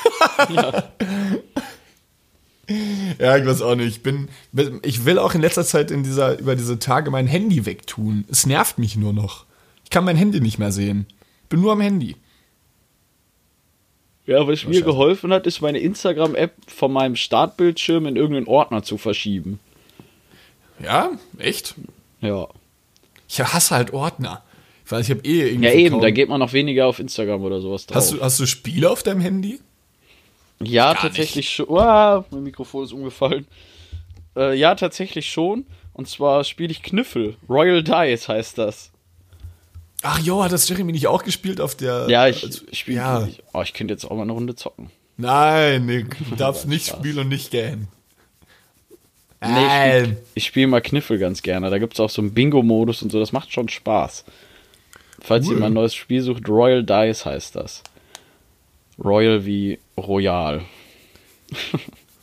Ja. 2.68 3.38
ich 3.38 3.46
weiß 3.46 3.60
auch 3.62 3.74
nicht. 3.74 3.88
Ich 3.96 4.02
bin, 4.02 4.28
ich 4.82 5.04
will 5.04 5.18
auch 5.18 5.34
in 5.34 5.42
letzter 5.42 5.64
Zeit 5.64 5.90
in 5.90 6.02
dieser, 6.02 6.38
über 6.38 6.56
diese 6.56 6.78
Tage 6.78 7.10
mein 7.10 7.26
Handy 7.26 7.66
wegtun. 7.66 8.24
Es 8.30 8.46
nervt 8.46 8.78
mich 8.78 8.96
nur 8.96 9.12
noch. 9.12 9.44
Ich 9.84 9.90
kann 9.90 10.04
mein 10.04 10.16
Handy 10.16 10.40
nicht 10.40 10.58
mehr 10.58 10.72
sehen. 10.72 11.06
Bin 11.48 11.60
nur 11.60 11.72
am 11.72 11.80
Handy. 11.80 12.16
Ja, 14.26 14.46
was 14.48 14.64
mir 14.64 14.74
scheiße. 14.74 14.84
geholfen 14.84 15.32
hat, 15.32 15.46
ist 15.46 15.60
meine 15.60 15.78
Instagram-App 15.78 16.54
von 16.66 16.92
meinem 16.92 17.14
Startbildschirm 17.14 18.06
in 18.06 18.16
irgendeinen 18.16 18.46
Ordner 18.48 18.82
zu 18.82 18.96
verschieben. 18.96 19.60
Ja, 20.82 21.10
echt? 21.38 21.74
Ja. 22.20 22.48
Ich 23.28 23.40
hasse 23.40 23.74
halt 23.74 23.92
Ordner. 23.92 24.42
Weil 24.88 25.00
ich 25.00 25.10
habe 25.10 25.20
eh 25.24 25.48
irgendwie. 25.48 25.68
Ja, 25.68 25.74
eben, 25.74 26.00
da 26.00 26.10
geht 26.10 26.28
man 26.28 26.40
noch 26.40 26.52
weniger 26.52 26.86
auf 26.86 26.98
Instagram 26.98 27.42
oder 27.42 27.60
sowas 27.60 27.86
drauf. 27.86 27.96
hast, 27.96 28.12
du, 28.12 28.20
hast 28.20 28.38
du 28.38 28.46
Spiele 28.46 28.90
auf 28.90 29.02
deinem 29.02 29.20
Handy? 29.20 29.60
ja, 30.60 30.92
Gar 30.92 31.02
tatsächlich 31.02 31.50
schon. 31.50 31.68
Uah, 31.68 32.24
mein 32.30 32.42
Mikrofon 32.42 32.84
ist 32.84 32.92
umgefallen. 32.92 33.46
Äh, 34.36 34.58
ja, 34.58 34.74
tatsächlich 34.74 35.30
schon. 35.30 35.64
Und 35.92 36.08
zwar 36.08 36.44
spiele 36.44 36.70
ich 36.70 36.82
Kniffel. 36.82 37.36
Royal 37.48 37.82
Dice 37.82 38.28
heißt 38.28 38.58
das. 38.58 38.90
Ach 40.06 40.18
jo, 40.20 40.44
hat 40.44 40.52
das 40.52 40.68
Jeremy 40.68 40.92
nicht 40.92 41.06
auch 41.06 41.24
gespielt 41.24 41.60
auf 41.60 41.74
der. 41.74 42.06
Ja, 42.08 42.28
ich, 42.28 42.44
als- 42.44 42.62
ich 42.70 42.78
spiele. 42.78 42.98
Ja. 42.98 43.26
Ich, 43.26 43.42
oh, 43.52 43.62
ich 43.62 43.72
könnte 43.72 43.94
jetzt 43.94 44.04
auch 44.04 44.14
mal 44.16 44.22
eine 44.22 44.32
Runde 44.32 44.54
zocken. 44.54 44.90
Nein, 45.16 45.86
Nick, 45.86 46.16
du 46.28 46.36
darfst 46.36 46.66
nicht 46.66 46.86
spielen 46.88 47.18
und 47.20 47.28
nicht 47.28 47.50
gähnen. 47.50 47.88
Nee, 49.46 50.02
ich 50.34 50.44
spiele 50.44 50.46
spiel 50.46 50.66
mal 50.68 50.80
Kniffel 50.80 51.18
ganz 51.18 51.42
gerne. 51.42 51.68
Da 51.70 51.78
gibt 51.78 51.94
es 51.94 52.00
auch 52.00 52.08
so 52.08 52.22
einen 52.22 52.32
Bingo-Modus 52.32 53.02
und 53.02 53.12
so. 53.12 53.20
Das 53.20 53.32
macht 53.32 53.52
schon 53.52 53.68
Spaß. 53.68 54.24
Falls 55.20 55.46
Cool. 55.46 55.54
ihr 55.54 55.60
mal 55.60 55.66
ein 55.66 55.72
neues 55.74 55.94
Spiel 55.94 56.22
sucht, 56.22 56.48
Royal 56.48 56.82
Dice 56.82 57.26
heißt 57.26 57.54
das. 57.56 57.82
Royal 59.02 59.44
wie 59.44 59.78
Royal. 59.98 60.62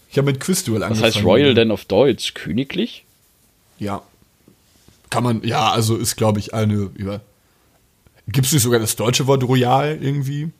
Ich 0.09 0.17
habe 0.17 0.31
mit 0.31 0.39
Quizduel 0.39 0.81
Was 0.81 0.87
angefangen. 0.87 1.13
heißt 1.13 1.23
Royal 1.23 1.53
denn 1.53 1.71
auf 1.71 1.85
Deutsch? 1.85 2.33
Königlich? 2.33 3.05
Ja. 3.77 4.01
Kann 5.11 5.23
man, 5.23 5.43
ja, 5.43 5.71
also 5.71 5.97
ist, 5.97 6.15
glaube 6.15 6.39
ich, 6.39 6.53
eine 6.53 6.89
über. 6.95 7.21
Gibt 8.27 8.47
es 8.47 8.53
nicht 8.53 8.63
sogar 8.63 8.79
das 8.79 8.95
deutsche 8.95 9.27
Wort 9.27 9.43
Royal 9.43 9.97
irgendwie? 10.01 10.51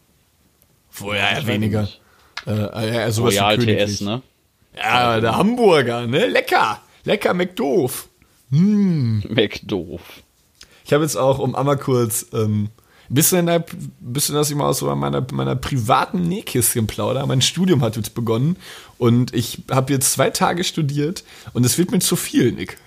Vorher 0.89 1.39
ja, 1.39 1.47
weniger. 1.47 1.87
Äh, 2.45 2.95
ja, 2.95 3.11
sowas 3.11 3.35
Royal. 3.35 3.57
TS, 3.57 4.01
ne? 4.01 4.21
Ja, 4.75 5.19
der 5.19 5.37
Hamburger, 5.37 6.07
ne? 6.07 6.27
Lecker. 6.27 6.81
Lecker 7.03 7.33
McDoof. 7.33 8.09
McDoof. 8.49 10.01
Ich 10.85 10.93
habe 10.93 11.03
jetzt 11.03 11.15
auch, 11.15 11.39
um 11.39 11.55
einmal 11.55 11.77
kurz 11.77 12.25
ähm, 12.33 12.69
ein 13.09 13.13
bisschen, 13.13 13.47
ein 13.47 13.63
bisschen, 13.99 14.35
dass 14.35 14.49
ich 14.49 14.55
mal 14.55 14.67
aus 14.67 14.79
so 14.79 14.93
meiner, 14.95 15.25
meiner 15.31 15.55
privaten 15.55 16.27
Nähkistchen 16.27 16.87
plaudere. 16.87 17.27
Mein 17.27 17.41
Studium 17.41 17.81
hat 17.81 17.95
jetzt 17.95 18.13
begonnen 18.13 18.57
und 18.97 19.33
ich 19.33 19.63
habe 19.69 19.93
jetzt 19.93 20.13
zwei 20.13 20.29
Tage 20.29 20.63
studiert 20.63 21.23
und 21.53 21.65
es 21.65 21.77
wird 21.77 21.91
mir 21.91 21.99
zu 21.99 22.15
viel, 22.15 22.51
Nick. 22.51 22.77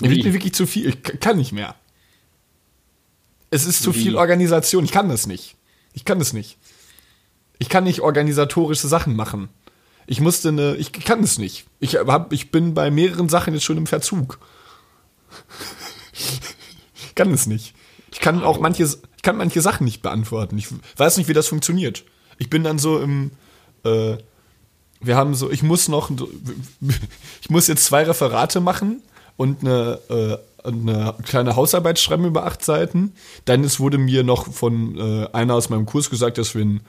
Es 0.00 0.10
wird 0.10 0.24
mir 0.24 0.32
wirklich 0.32 0.54
zu 0.54 0.66
viel. 0.66 0.88
Ich 0.88 1.20
kann 1.20 1.36
nicht 1.36 1.52
mehr. 1.52 1.76
Es 3.52 3.66
ist 3.66 3.82
zu 3.82 3.92
viel 3.92 4.16
Organisation. 4.16 4.82
Ich 4.82 4.92
kann 4.92 5.10
das 5.10 5.26
nicht. 5.26 5.56
Ich 5.92 6.06
kann 6.06 6.18
das 6.18 6.32
nicht. 6.32 6.56
Ich 7.58 7.68
kann 7.68 7.84
nicht 7.84 8.00
organisatorische 8.00 8.88
Sachen 8.88 9.14
machen. 9.14 9.50
Ich 10.06 10.22
musste 10.22 10.48
eine, 10.48 10.74
ich 10.76 10.90
kann 10.90 11.22
es 11.22 11.36
nicht. 11.36 11.66
Ich 11.78 11.96
hab, 11.96 12.32
ich 12.32 12.50
bin 12.50 12.72
bei 12.72 12.90
mehreren 12.90 13.28
Sachen 13.28 13.52
jetzt 13.52 13.64
schon 13.64 13.76
im 13.76 13.86
Verzug. 13.86 14.38
Ich 17.04 17.14
kann 17.14 17.30
es 17.30 17.46
nicht. 17.46 17.74
Ich 18.10 18.20
kann 18.20 18.42
auch 18.42 18.58
manche, 18.58 18.84
ich 18.84 19.22
kann 19.22 19.36
manche 19.36 19.60
Sachen 19.60 19.84
nicht 19.84 20.00
beantworten. 20.00 20.56
Ich 20.56 20.68
weiß 20.96 21.18
nicht, 21.18 21.28
wie 21.28 21.34
das 21.34 21.48
funktioniert. 21.48 22.04
Ich 22.38 22.48
bin 22.48 22.64
dann 22.64 22.78
so 22.78 23.00
im, 23.00 23.32
äh, 23.84 24.16
wir 25.02 25.16
haben 25.16 25.34
so, 25.34 25.50
ich 25.50 25.62
muss 25.62 25.88
noch, 25.88 26.10
ich 27.42 27.50
muss 27.50 27.66
jetzt 27.66 27.84
zwei 27.84 28.04
Referate 28.04 28.60
machen 28.60 29.02
und 29.36 29.60
eine, 29.60 29.98
äh, 30.08 30.51
eine 30.64 31.14
kleine 31.24 31.56
Hausarbeit 31.56 31.98
schreiben 31.98 32.24
über 32.24 32.44
acht 32.46 32.64
Seiten. 32.64 33.12
Dann 33.44 33.64
es 33.64 33.80
wurde 33.80 33.98
mir 33.98 34.22
noch 34.22 34.52
von 34.52 34.96
äh, 34.98 35.28
einer 35.32 35.54
aus 35.54 35.70
meinem 35.70 35.86
Kurs 35.86 36.10
gesagt, 36.10 36.38
dass 36.38 36.54
wir 36.54 36.64
ein, 36.64 36.80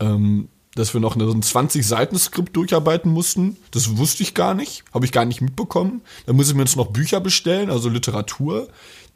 ähm, 0.00 0.48
dass 0.74 0.94
wir 0.94 1.00
noch 1.00 1.14
so 1.18 1.30
ein 1.30 1.42
20-Seiten-Skript 1.42 2.56
durcharbeiten 2.56 3.10
mussten. 3.12 3.56
Das 3.72 3.96
wusste 3.98 4.22
ich 4.22 4.34
gar 4.34 4.54
nicht, 4.54 4.84
habe 4.92 5.04
ich 5.04 5.12
gar 5.12 5.24
nicht 5.24 5.40
mitbekommen. 5.40 6.00
Dann 6.26 6.36
muss 6.36 6.48
ich 6.48 6.54
mir 6.54 6.62
jetzt 6.62 6.76
noch 6.76 6.88
Bücher 6.88 7.20
bestellen, 7.20 7.70
also 7.70 7.88
Literatur, 7.88 8.68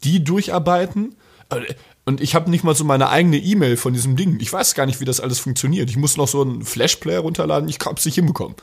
die 0.05 0.23
durcharbeiten. 0.23 1.15
Äh, 1.49 1.63
Und 2.05 2.21
ich 2.21 2.35
habe 2.35 2.51
nicht 2.51 2.63
mal 2.63 2.75
so 2.77 2.85
meine 2.85 3.09
eigene 3.09 3.39
E-Mail 3.39 3.77
von 3.77 3.93
diesem 3.93 4.15
Ding. 4.17 4.39
Ich 4.41 4.53
weiß 4.53 4.75
gar 4.75 4.87
nicht, 4.87 5.01
wie 5.01 5.05
das 5.05 5.19
alles 5.21 5.39
funktioniert. 5.39 5.91
Ich 5.91 5.97
muss 5.97 6.17
noch 6.17 6.29
so 6.29 6.43
einen 6.43 6.63
Flash-Player 6.63 7.21
runterladen. 7.21 7.69
Ich 7.69 7.79
hab's 7.85 8.05
nicht 8.05 8.15
hinbekommen. 8.17 8.55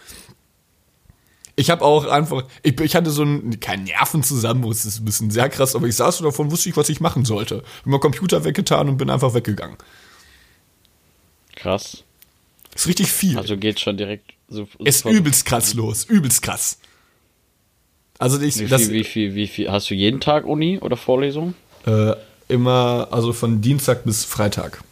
Ich 1.55 1.69
habe 1.69 1.83
auch 1.83 2.05
einfach, 2.05 2.45
ich, 2.63 2.79
ich 2.79 2.95
hatte 2.95 3.11
so 3.11 3.21
einen, 3.21 3.59
keinen 3.59 3.83
Nervenzusammenbruch, 3.83 4.71
das 4.71 4.85
ist 4.85 5.01
ein 5.01 5.05
bisschen 5.05 5.29
sehr 5.29 5.49
krass, 5.49 5.75
aber 5.75 5.87
ich 5.87 5.95
saß 5.95 6.17
so 6.17 6.23
davon, 6.23 6.51
wusste 6.51 6.69
ich, 6.69 6.77
was 6.77 6.89
ich 6.89 6.99
machen 6.99 7.25
sollte. 7.25 7.57
Hab 7.57 7.85
meinen 7.85 7.99
Computer 7.99 8.43
weggetan 8.43 8.89
und 8.89 8.97
bin 8.97 9.09
einfach 9.09 9.33
weggegangen. 9.33 9.77
Krass. 11.55 12.03
Ist 12.73 12.87
richtig 12.87 13.11
viel. 13.11 13.37
Also 13.37 13.55
geht 13.57 13.79
schon 13.79 13.97
direkt 13.97 14.33
so. 14.47 14.67
ist 14.83 15.05
übelst 15.05 15.45
krass 15.45 15.73
los, 15.75 16.05
übelst 16.05 16.41
krass. 16.41 16.79
Also 18.17 18.39
ich, 18.41 18.57
Wie 18.57 18.67
das 18.67 18.83
viel, 18.83 18.91
wie 18.93 19.03
viel, 19.03 19.35
wie 19.35 19.47
viel? 19.47 19.71
Hast 19.71 19.89
du 19.89 19.95
jeden 19.95 20.19
Tag 20.19 20.45
Uni 20.45 20.79
oder 20.79 20.97
Vorlesung? 20.97 21.53
äh, 21.85 22.13
immer, 22.47 23.07
also 23.11 23.33
von 23.33 23.61
Dienstag 23.61 24.03
bis 24.05 24.23
Freitag. 24.25 24.83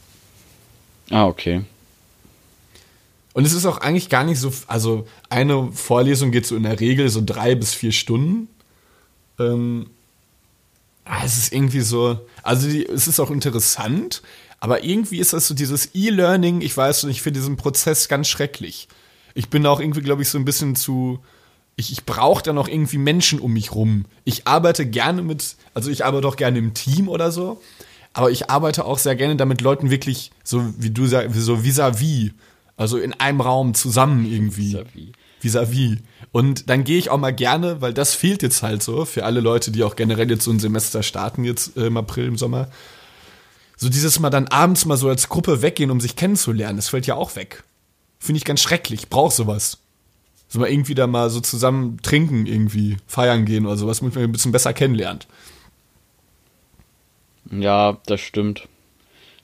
Ah, 1.10 1.26
okay. 1.26 1.64
Und 3.34 3.46
es 3.46 3.54
ist 3.54 3.66
auch 3.66 3.78
eigentlich 3.78 4.10
gar 4.10 4.24
nicht 4.24 4.40
so, 4.40 4.52
also 4.68 5.08
eine 5.30 5.72
Vorlesung 5.72 6.32
geht 6.32 6.46
so 6.46 6.56
in 6.56 6.64
der 6.64 6.80
Regel 6.80 7.10
so 7.10 7.22
drei 7.26 7.56
bis 7.56 7.74
vier 7.74 7.92
Stunden. 7.92 8.50
Ähm, 9.40 9.88
ah, 11.06 11.22
es 11.26 11.38
ist 11.38 11.54
irgendwie 11.54 11.82
so, 11.82 12.20
also 12.44 12.68
die, 12.68 12.86
es 12.86 13.08
ist 13.08 13.20
auch 13.20 13.32
interessant, 13.32 14.22
aber 14.60 14.84
irgendwie 14.84 15.20
ist 15.20 15.34
das 15.34 15.48
so 15.48 15.54
dieses 15.54 15.96
E-Learning, 15.96 16.62
ich 16.62 16.76
weiß 16.76 17.04
nicht, 17.06 17.18
ich 17.18 17.22
finde 17.22 17.40
diesen 17.40 17.58
Prozess 17.58 18.08
ganz 18.10 18.28
schrecklich. 18.28 18.88
Ich 19.34 19.50
bin 19.50 19.66
auch 19.66 19.80
irgendwie, 19.80 20.02
glaube 20.02 20.22
ich, 20.22 20.30
so 20.30 20.38
ein 20.38 20.46
bisschen 20.46 20.76
zu, 20.76 21.20
ich, 21.78 21.92
ich 21.92 22.06
brauche 22.06 22.44
dann 22.44 22.58
auch 22.58 22.68
irgendwie 22.68 22.98
Menschen 22.98 23.40
um 23.40 23.54
mich 23.54 23.74
rum. 23.74 24.06
Ich 24.26 24.46
arbeite 24.46 24.86
gerne 24.86 25.22
mit, 25.22 25.56
also 25.74 25.90
ich 25.90 26.06
arbeite 26.06 26.28
auch 26.28 26.36
gerne 26.36 26.60
im 26.60 26.74
Team 26.74 27.08
oder 27.08 27.32
so, 27.32 27.62
aber 28.14 28.30
ich 28.30 28.50
arbeite 28.50 28.84
auch 28.84 29.00
sehr 29.00 29.16
gerne 29.16 29.38
damit 29.38 29.62
Leuten 29.62 29.90
wirklich, 29.90 30.32
so 30.44 30.74
wie 30.78 30.92
du 30.92 31.08
sagst, 31.08 31.34
so 31.36 31.64
vis-à-vis, 31.64 32.32
also 32.78 32.98
in 32.98 33.14
einem 33.14 33.42
Raum 33.42 33.74
zusammen 33.74 34.26
irgendwie. 34.26 34.74
Vis-à-vis. 34.74 35.12
Vis-à-vis. 35.40 35.98
Und 36.32 36.70
dann 36.70 36.84
gehe 36.84 36.98
ich 36.98 37.10
auch 37.10 37.18
mal 37.18 37.34
gerne, 37.34 37.82
weil 37.82 37.94
das 37.94 38.16
fehlt 38.16 38.42
jetzt 38.42 38.64
halt 38.64 38.84
so, 38.84 39.06
für 39.06 39.26
alle 39.26 39.42
Leute, 39.42 39.72
die 39.72 39.84
auch 39.84 39.96
generell 39.96 40.30
jetzt 40.30 40.46
so 40.46 40.52
ein 40.52 40.60
Semester 40.60 41.04
starten, 41.04 41.44
jetzt 41.44 41.76
äh, 41.78 41.88
im 41.88 41.98
April, 41.98 42.26
im 42.26 42.38
Sommer. 42.38 42.70
So 43.76 43.90
dieses 43.90 44.20
Mal 44.20 44.30
dann 44.30 44.48
abends 44.48 44.86
mal 44.86 44.98
so 44.98 45.10
als 45.10 45.28
Gruppe 45.28 45.62
weggehen, 45.62 45.92
um 45.92 46.00
sich 46.00 46.16
kennenzulernen, 46.16 46.78
das 46.78 46.90
fällt 46.90 47.08
ja 47.08 47.16
auch 47.16 47.36
weg. 47.36 47.64
Finde 48.20 48.38
ich 48.38 48.46
ganz 48.46 48.62
schrecklich, 48.62 49.10
brauch 49.10 49.32
sowas. 49.32 49.80
So 50.48 50.60
mal 50.60 50.70
irgendwie 50.70 50.96
da 50.96 51.08
mal 51.08 51.30
so 51.30 51.40
zusammen 51.40 51.98
trinken, 52.04 52.46
irgendwie, 52.46 52.98
feiern 53.08 53.46
gehen 53.46 53.66
oder 53.66 53.78
sowas, 53.78 54.00
damit 54.00 54.16
man 54.16 54.26
ein 54.26 54.32
bisschen 54.32 54.52
besser 54.52 54.74
kennenlernt. 54.74 55.28
Ja, 57.50 57.98
das 58.06 58.22
stimmt. 58.22 58.68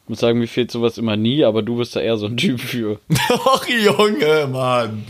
Ich 0.07 0.09
muss 0.09 0.19
sagen, 0.21 0.39
mir 0.39 0.47
fehlt 0.47 0.71
sowas 0.71 0.97
immer 0.97 1.17
nie, 1.17 1.43
aber 1.43 1.61
du 1.61 1.75
bist 1.75 1.93
da 1.93 1.99
eher 1.99 2.15
so 2.15 2.27
ein 2.27 2.37
Typ 2.37 2.61
für. 2.61 3.01
Ach, 3.29 3.67
Junge, 3.67 4.47
Mann. 4.47 5.03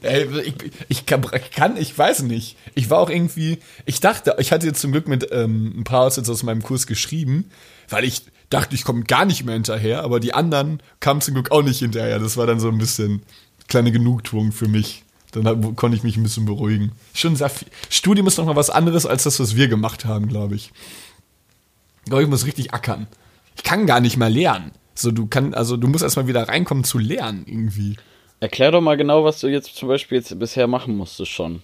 Ey, 0.00 0.28
ich, 0.44 0.54
ich, 0.88 1.06
kann, 1.06 1.26
ich 1.34 1.50
kann, 1.50 1.76
ich 1.76 1.98
weiß 1.98 2.22
nicht. 2.22 2.56
Ich 2.76 2.88
war 2.88 3.00
auch 3.00 3.10
irgendwie, 3.10 3.58
ich 3.84 3.98
dachte, 3.98 4.36
ich 4.38 4.52
hatte 4.52 4.64
jetzt 4.64 4.80
zum 4.80 4.92
Glück 4.92 5.08
mit 5.08 5.26
ähm, 5.32 5.80
ein 5.80 5.82
paar 5.82 6.02
Aussätze 6.02 6.30
aus 6.30 6.44
meinem 6.44 6.62
Kurs 6.62 6.86
geschrieben, 6.86 7.50
weil 7.88 8.04
ich 8.04 8.26
dachte, 8.48 8.76
ich 8.76 8.84
komme 8.84 9.02
gar 9.02 9.24
nicht 9.24 9.44
mehr 9.44 9.54
hinterher, 9.54 10.04
aber 10.04 10.20
die 10.20 10.34
anderen 10.34 10.84
kamen 11.00 11.20
zum 11.20 11.34
Glück 11.34 11.50
auch 11.50 11.62
nicht 11.62 11.80
hinterher. 11.80 12.20
Das 12.20 12.36
war 12.36 12.46
dann 12.46 12.60
so 12.60 12.68
ein 12.68 12.78
bisschen 12.78 13.22
kleine 13.66 13.90
Genugtuung 13.90 14.52
für 14.52 14.68
mich. 14.68 15.02
Dann 15.32 15.48
hab, 15.48 15.74
konnte 15.74 15.96
ich 15.96 16.04
mich 16.04 16.16
ein 16.16 16.22
bisschen 16.22 16.44
beruhigen. 16.44 16.92
Schon 17.12 17.34
sehr 17.34 17.48
viel. 17.48 17.66
Studium 17.90 18.28
ist 18.28 18.38
noch 18.38 18.46
mal 18.46 18.54
was 18.54 18.70
anderes 18.70 19.04
als 19.04 19.24
das, 19.24 19.40
was 19.40 19.56
wir 19.56 19.66
gemacht 19.66 20.04
haben, 20.04 20.28
glaube 20.28 20.54
ich. 20.54 20.70
Ich 22.04 22.10
glaube, 22.10 22.22
ich 22.22 22.28
muss 22.28 22.46
richtig 22.46 22.72
ackern. 22.72 23.08
Ich 23.58 23.64
kann 23.64 23.86
gar 23.86 24.00
nicht 24.00 24.16
mehr 24.16 24.30
lernen. 24.30 24.70
So, 24.94 25.10
du 25.10 25.26
kann, 25.26 25.52
also 25.52 25.76
du 25.76 25.86
musst 25.88 26.02
erstmal 26.02 26.26
wieder 26.26 26.48
reinkommen 26.48 26.84
zu 26.84 26.98
lernen 26.98 27.44
irgendwie. 27.46 27.96
Erklär 28.40 28.70
doch 28.70 28.80
mal 28.80 28.96
genau, 28.96 29.24
was 29.24 29.40
du 29.40 29.48
jetzt 29.48 29.76
zum 29.76 29.88
Beispiel 29.88 30.18
jetzt 30.18 30.36
bisher 30.38 30.66
machen 30.66 30.96
musstest 30.96 31.30
schon. 31.32 31.62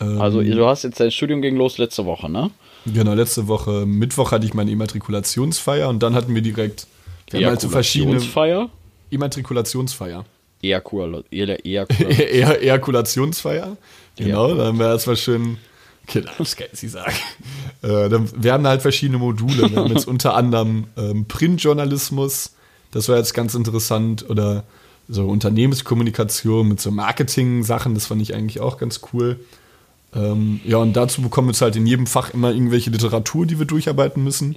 Ähm, 0.00 0.20
Also, 0.20 0.42
du 0.42 0.66
hast 0.66 0.82
jetzt 0.82 0.98
dein 0.98 1.10
Studium 1.10 1.42
ging 1.42 1.56
los 1.56 1.78
letzte 1.78 2.06
Woche, 2.06 2.30
ne? 2.30 2.50
Genau, 2.86 3.12
letzte 3.12 3.48
Woche 3.48 3.84
Mittwoch 3.86 4.32
hatte 4.32 4.46
ich 4.46 4.54
meine 4.54 4.70
Immatrikulationsfeier 4.70 5.88
und 5.88 6.02
dann 6.02 6.14
hatten 6.14 6.34
wir 6.34 6.42
direkt 6.42 6.86
wir 7.30 7.40
haben 7.40 7.50
halt 7.50 7.60
so 7.60 7.68
verschiedene? 7.68 8.20
Immatrikulationsfeier. 9.10 10.24
Ejakula, 10.62 11.22
Ejakula. 11.30 12.10
Ejakulationsfeier. 12.60 13.76
Genau, 14.16 14.54
da 14.54 14.66
haben 14.66 14.78
wir 14.78 14.86
erstmal 14.86 15.16
schön. 15.16 15.58
Genau, 16.12 16.30
das 16.38 16.56
kann 16.56 16.68
ich 16.72 16.90
sagen. 16.90 17.14
Äh, 17.82 18.10
dann, 18.10 18.28
wir 18.36 18.52
haben 18.52 18.66
halt 18.66 18.82
verschiedene 18.82 19.16
Module. 19.16 19.70
Wir 19.70 19.78
haben 19.78 19.90
jetzt 19.90 20.06
unter 20.06 20.34
anderem 20.34 20.88
ähm, 20.98 21.24
Printjournalismus, 21.24 22.52
das 22.90 23.08
war 23.08 23.16
jetzt 23.16 23.32
ganz 23.32 23.54
interessant, 23.54 24.28
oder 24.28 24.64
so 25.08 25.26
Unternehmenskommunikation 25.26 26.68
mit 26.68 26.78
so 26.78 26.90
Marketing-Sachen, 26.90 27.94
das 27.94 28.04
fand 28.04 28.20
ich 28.20 28.34
eigentlich 28.34 28.60
auch 28.60 28.76
ganz 28.76 29.00
cool. 29.14 29.40
Ähm, 30.14 30.60
ja, 30.66 30.76
und 30.76 30.92
dazu 30.92 31.22
bekommen 31.22 31.48
wir 31.48 31.52
jetzt 31.52 31.62
halt 31.62 31.76
in 31.76 31.86
jedem 31.86 32.06
Fach 32.06 32.34
immer 32.34 32.52
irgendwelche 32.52 32.90
Literatur, 32.90 33.46
die 33.46 33.58
wir 33.58 33.64
durcharbeiten 33.64 34.22
müssen. 34.22 34.56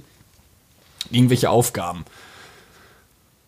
Irgendwelche 1.10 1.48
Aufgaben. 1.48 2.04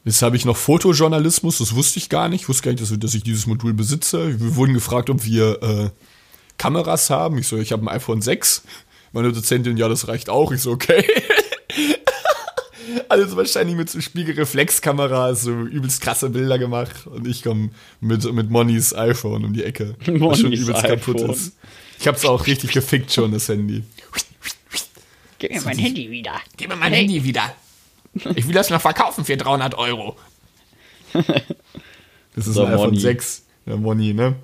Jetzt 0.07 0.23
habe 0.23 0.37
ich 0.37 0.47
noch 0.47 0.57
Fotojournalismus, 0.57 1.59
das 1.59 1.75
wusste 1.75 1.99
ich 1.99 2.09
gar 2.09 2.31
nicht. 2.31 2.43
Ich 2.43 2.49
wusste 2.49 2.63
gar 2.63 2.71
nicht, 2.71 2.83
dass, 2.83 2.99
dass 2.99 3.15
ich 3.15 3.25
dieses 3.25 3.47
Modul 3.47 3.75
besitze. 3.75 4.41
Wir 4.41 4.57
wurden 4.57 4.73
gefragt, 4.73 5.11
ob 5.11 5.25
wir 5.27 5.63
äh, 5.63 5.91
Kameras 6.59 7.11
haben. 7.11 7.39
Ich 7.39 7.49
so, 7.49 7.59
ich 7.59 7.73
habe 7.73 7.83
ein 7.85 7.89
iPhone 7.89 8.23
6. 8.23 8.63
Meine 9.13 9.33
Dozentin, 9.33 9.77
ja, 9.77 9.89
das 9.89 10.09
reicht 10.09 10.29
auch. 10.29 10.53
Ich 10.53 10.63
so, 10.63 10.73
okay. 10.73 11.05
Also 13.09 13.37
wahrscheinlich 13.37 13.77
mit 13.77 13.91
so 13.91 14.01
Spiegelreflexkamera 14.01 15.35
so 15.35 15.51
übelst 15.51 16.01
krasse 16.01 16.31
Bilder 16.31 16.59
gemacht. 16.59 17.07
Und 17.07 17.27
ich 17.27 17.43
komme 17.43 17.71
mit, 18.01 18.25
mit 18.33 18.51
Monnys 18.51 18.95
iPhone 18.95 19.45
um 19.45 19.53
die 19.53 19.65
Ecke. 19.65 19.95
was 20.07 20.41
schon 20.41 20.53
übelst 20.53 20.83
kaputt 20.83 21.17
iPhone. 21.17 21.31
ist. 21.31 21.53
Ich 21.99 22.07
habe 22.07 22.17
es 22.17 22.25
auch 22.25 22.47
richtig 22.47 22.73
gefickt 22.73 23.13
schon, 23.13 23.33
das 23.33 23.49
Handy. 23.49 23.83
Gib 25.39 25.53
mir 25.53 25.61
mein 25.63 25.79
Handy 25.79 26.11
wieder. 26.11 26.41
Gib 26.57 26.69
mir 26.69 26.77
mein 26.77 26.93
Handy 26.93 27.23
wieder. 27.23 27.55
Ich 28.35 28.47
will 28.47 28.55
das 28.55 28.71
noch 28.71 28.81
verkaufen 28.81 29.25
für 29.25 29.37
300 29.37 29.75
Euro. 29.77 30.17
Das 32.35 32.47
ist 32.47 32.55
So, 32.55 32.65
ein 32.65 32.73
iPhone 32.75 32.87
Money. 32.89 33.01
6. 33.01 33.43
Der 33.67 33.77
Money, 33.79 34.13
ne? 34.13 34.37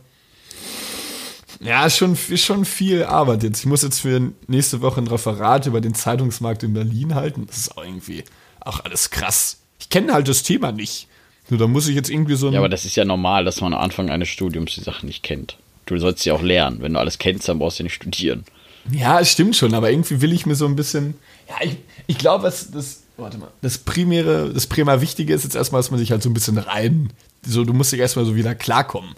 Ja, 1.63 1.87
ist 1.87 1.97
schon, 1.97 2.17
ist 2.29 2.45
schon 2.45 2.65
viel 2.65 3.05
Arbeit 3.05 3.43
jetzt. 3.45 3.61
Ich 3.61 3.67
muss 3.67 3.83
jetzt 3.83 4.01
für 4.01 4.33
nächste 4.49 4.81
Woche 4.81 5.01
ein 5.01 5.07
Referat 5.07 5.67
über 5.67 5.81
den 5.81 5.95
Zeitungsmarkt 5.95 6.63
in 6.63 6.75
Berlin 6.75 7.15
halten. 7.15 7.47
Das 7.47 7.57
ist 7.57 7.77
auch 7.77 7.85
irgendwie 7.85 8.25
auch 8.61 8.81
alles 8.85 9.11
krass. 9.11 9.59
Ich 9.79 9.89
kenne 9.89 10.13
halt 10.13 10.29
das 10.29 10.43
Thema 10.43 10.73
nicht. 10.73 11.09
Nur 11.51 11.59
da 11.59 11.67
muss 11.67 11.89
ich 11.89 11.95
jetzt 11.95 12.11
irgendwie 12.11 12.35
so 12.35 12.49
ein. 12.49 12.53
Ja, 12.53 12.61
aber 12.61 12.69
das 12.69 12.85
ist 12.85 12.97
ja 12.97 13.05
normal, 13.05 13.45
dass 13.45 13.61
man 13.61 13.75
am 13.75 13.81
Anfang 13.81 14.11
eines 14.11 14.29
Studiums 14.29 14.75
die 14.75 14.83
Sachen 14.83 15.07
nicht 15.07 15.23
kennt. 15.23 15.57
Du 15.87 15.99
sollst 15.99 16.23
sie 16.23 16.31
auch 16.33 16.43
lernen. 16.43 16.79
Wenn 16.81 16.95
du 16.95 16.99
alles 16.99 17.19
kennst, 17.19 17.49
dann 17.49 17.59
brauchst 17.59 17.79
du 17.79 17.83
nicht 17.83 17.95
studieren. 17.95 18.45
Ja, 18.91 19.21
es 19.21 19.31
stimmt 19.31 19.55
schon, 19.57 19.75
aber 19.75 19.91
irgendwie 19.91 20.21
will 20.21 20.33
ich 20.33 20.47
mir 20.47 20.55
so 20.55 20.67
ein 20.67 20.77
bisschen. 20.77 21.15
Ja, 21.49 21.57
ich, 21.63 21.77
ich 22.07 22.19
glaube, 22.19 22.45
was 22.45 22.71
das. 22.71 23.03
Warte 23.17 23.39
mal. 23.39 23.49
Das 23.61 23.79
primäre, 23.79 24.53
das 24.53 24.67
primär 24.67 25.01
Wichtige 25.01 25.35
ist 25.35 25.45
jetzt 25.45 25.55
erstmal, 25.55 25.81
dass 25.81 25.91
man 25.91 26.01
sich 26.01 26.11
halt 26.11 26.23
so 26.23 26.31
ein 26.31 26.35
bisschen 26.35 26.59
rein. 26.59 27.11
So, 27.47 27.65
du 27.65 27.73
musst 27.73 27.93
dich 27.93 28.01
erstmal 28.01 28.25
so 28.25 28.35
wieder 28.35 28.55
klarkommen. 28.55 29.15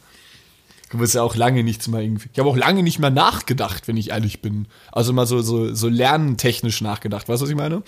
Du 0.94 1.00
wirst 1.00 1.16
ja 1.16 1.22
auch 1.22 1.34
lange 1.34 1.64
nichts 1.64 1.88
mehr 1.88 2.02
irgendwie. 2.02 2.28
Ich 2.32 2.38
habe 2.38 2.48
auch 2.48 2.56
lange 2.56 2.84
nicht 2.84 3.00
mehr 3.00 3.10
nachgedacht, 3.10 3.88
wenn 3.88 3.96
ich 3.96 4.10
ehrlich 4.10 4.42
bin. 4.42 4.68
Also 4.92 5.12
mal 5.12 5.26
so, 5.26 5.42
so, 5.42 5.74
so 5.74 5.88
lernentechnisch 5.88 6.82
nachgedacht. 6.82 7.28
Weißt 7.28 7.40
du, 7.40 7.46
was 7.46 7.50
ich 7.50 7.56
meine? 7.56 7.82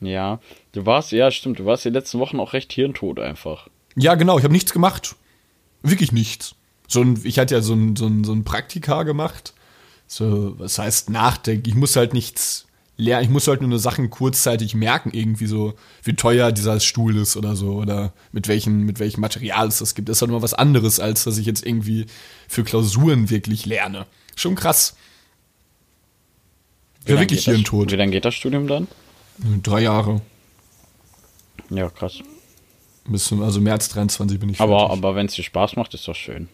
Ja, 0.00 0.40
du 0.72 0.86
warst, 0.86 1.12
ja, 1.12 1.30
stimmt, 1.30 1.58
du 1.58 1.66
warst 1.66 1.84
die 1.84 1.90
letzten 1.90 2.18
Wochen 2.18 2.40
auch 2.40 2.54
recht 2.54 2.72
hirntot 2.72 3.20
einfach. 3.20 3.68
Ja, 3.94 4.14
genau, 4.14 4.38
ich 4.38 4.44
habe 4.44 4.54
nichts 4.54 4.72
gemacht. 4.72 5.16
Wirklich 5.82 6.12
nichts. 6.12 6.54
So 6.86 7.02
ein, 7.02 7.20
ich 7.22 7.38
hatte 7.38 7.56
ja 7.56 7.60
so 7.60 7.74
ein, 7.74 7.94
so 7.94 8.06
ein, 8.06 8.24
so 8.24 8.32
ein 8.32 8.44
Praktika 8.44 9.02
gemacht. 9.02 9.52
So, 10.06 10.58
was 10.58 10.78
heißt 10.78 11.10
nachdenken? 11.10 11.68
Ich 11.68 11.74
muss 11.74 11.94
halt 11.94 12.14
nichts 12.14 12.67
lernen, 12.98 13.24
ich 13.24 13.30
muss 13.30 13.48
halt 13.48 13.62
nur 13.62 13.78
Sachen 13.78 14.10
kurzzeitig 14.10 14.74
merken, 14.74 15.10
irgendwie 15.12 15.46
so, 15.46 15.74
wie 16.02 16.14
teuer 16.14 16.52
dieser 16.52 16.78
Stuhl 16.80 17.16
ist 17.16 17.36
oder 17.36 17.56
so, 17.56 17.74
oder 17.76 18.12
mit 18.32 18.46
welchem, 18.48 18.84
mit 18.84 18.98
welchem 18.98 19.20
Material 19.22 19.68
es 19.68 19.78
das 19.78 19.94
gibt. 19.94 20.08
Das 20.10 20.18
ist 20.18 20.22
halt 20.22 20.30
immer 20.30 20.42
was 20.42 20.52
anderes, 20.52 21.00
als 21.00 21.24
dass 21.24 21.38
ich 21.38 21.46
jetzt 21.46 21.64
irgendwie 21.64 22.06
für 22.48 22.64
Klausuren 22.64 23.30
wirklich 23.30 23.64
lerne. 23.66 24.04
Schon 24.36 24.54
krass. 24.56 24.96
Wie 27.04 27.12
Ja, 27.12 27.20
wirklich 27.20 27.40
geht 27.40 27.48
das- 27.48 27.54
hirntot. 27.54 27.90
Wie 27.92 27.96
lange 27.96 28.12
geht 28.12 28.24
das 28.24 28.34
Studium 28.34 28.66
dann? 28.66 28.88
Drei 29.62 29.80
Jahre. 29.82 30.20
Ja, 31.70 31.88
krass. 31.90 32.18
Bis, 33.06 33.24
zum- 33.24 33.42
also 33.42 33.60
März 33.60 33.88
23 33.90 34.38
bin 34.40 34.48
ich 34.50 34.60
Aber, 34.60 34.80
fertig. 34.80 34.98
aber 34.98 35.14
wenn 35.14 35.26
es 35.26 35.34
dir 35.34 35.42
Spaß 35.44 35.76
macht, 35.76 35.94
ist 35.94 36.06
doch 36.08 36.14
schön. 36.16 36.48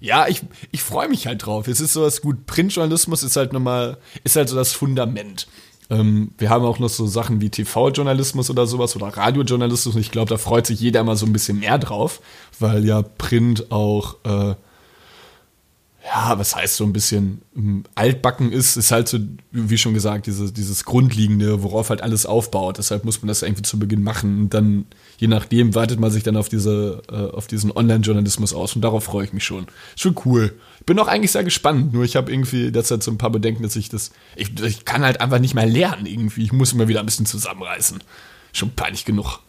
Ja, 0.00 0.26
ich, 0.28 0.42
ich 0.70 0.82
freue 0.82 1.08
mich 1.08 1.26
halt 1.26 1.46
drauf. 1.46 1.66
Es 1.68 1.80
ist 1.80 1.94
sowas 1.94 2.20
gut. 2.20 2.44
Printjournalismus 2.46 3.22
ist 3.22 3.36
halt 3.36 3.52
nochmal, 3.54 3.96
ist 4.22 4.36
halt 4.36 4.48
so 4.50 4.56
das 4.56 4.72
Fundament. 4.72 5.46
Ähm, 5.90 6.32
wir 6.38 6.50
haben 6.50 6.64
auch 6.64 6.78
noch 6.78 6.88
so 6.88 7.06
Sachen 7.06 7.40
wie 7.40 7.50
TV-Journalismus 7.50 8.50
oder 8.50 8.66
sowas 8.66 8.96
oder 8.96 9.08
Radiojournalismus. 9.08 9.94
Und 9.94 10.00
ich 10.00 10.10
glaube, 10.10 10.30
da 10.30 10.38
freut 10.38 10.66
sich 10.66 10.80
jeder 10.80 11.00
immer 11.00 11.16
so 11.16 11.26
ein 11.26 11.32
bisschen 11.32 11.60
mehr 11.60 11.78
drauf, 11.78 12.20
weil 12.58 12.84
ja 12.84 13.02
Print 13.02 13.70
auch, 13.70 14.16
äh, 14.24 14.54
ja, 16.06 16.38
was 16.38 16.54
heißt 16.54 16.76
so 16.76 16.84
ein 16.84 16.92
bisschen 16.92 17.42
ähm, 17.56 17.84
altbacken 17.94 18.52
ist, 18.52 18.76
ist 18.76 18.92
halt 18.92 19.08
so, 19.08 19.18
wie 19.52 19.78
schon 19.78 19.94
gesagt, 19.94 20.26
dieses, 20.26 20.52
dieses 20.52 20.84
Grundlegende, 20.84 21.62
worauf 21.62 21.90
halt 21.90 22.02
alles 22.02 22.26
aufbaut. 22.26 22.78
Deshalb 22.78 23.04
muss 23.04 23.22
man 23.22 23.28
das 23.28 23.42
irgendwie 23.42 23.62
zu 23.62 23.78
Beginn 23.78 24.02
machen. 24.02 24.42
Und 24.42 24.54
dann, 24.54 24.86
je 25.18 25.28
nachdem, 25.28 25.74
wartet 25.74 26.00
man 26.00 26.10
sich 26.10 26.22
dann 26.22 26.36
auf 26.36 26.48
diese, 26.48 27.02
äh, 27.10 27.34
auf 27.34 27.46
diesen 27.46 27.70
Online-Journalismus 27.70 28.54
aus. 28.54 28.74
Und 28.74 28.82
darauf 28.82 29.04
freue 29.04 29.24
ich 29.24 29.32
mich 29.32 29.44
schon. 29.44 29.66
Schon 29.96 30.14
cool. 30.24 30.54
Ich 30.80 30.86
bin 30.86 30.98
auch 30.98 31.08
eigentlich 31.08 31.32
sehr 31.32 31.44
gespannt, 31.44 31.92
nur 31.92 32.04
ich 32.04 32.16
habe 32.16 32.32
irgendwie 32.32 32.70
derzeit 32.70 33.02
so 33.02 33.10
ein 33.10 33.18
paar 33.18 33.30
Bedenken, 33.30 33.62
dass 33.62 33.76
ich 33.76 33.88
das. 33.88 34.12
Ich, 34.36 34.58
ich 34.60 34.84
kann 34.84 35.04
halt 35.04 35.20
einfach 35.20 35.38
nicht 35.38 35.54
mehr 35.54 35.66
lernen 35.66 36.06
irgendwie. 36.06 36.44
Ich 36.44 36.52
muss 36.52 36.72
immer 36.72 36.88
wieder 36.88 37.00
ein 37.00 37.06
bisschen 37.06 37.26
zusammenreißen. 37.26 38.02
Schon 38.52 38.70
peinlich 38.70 39.04
genug. 39.04 39.40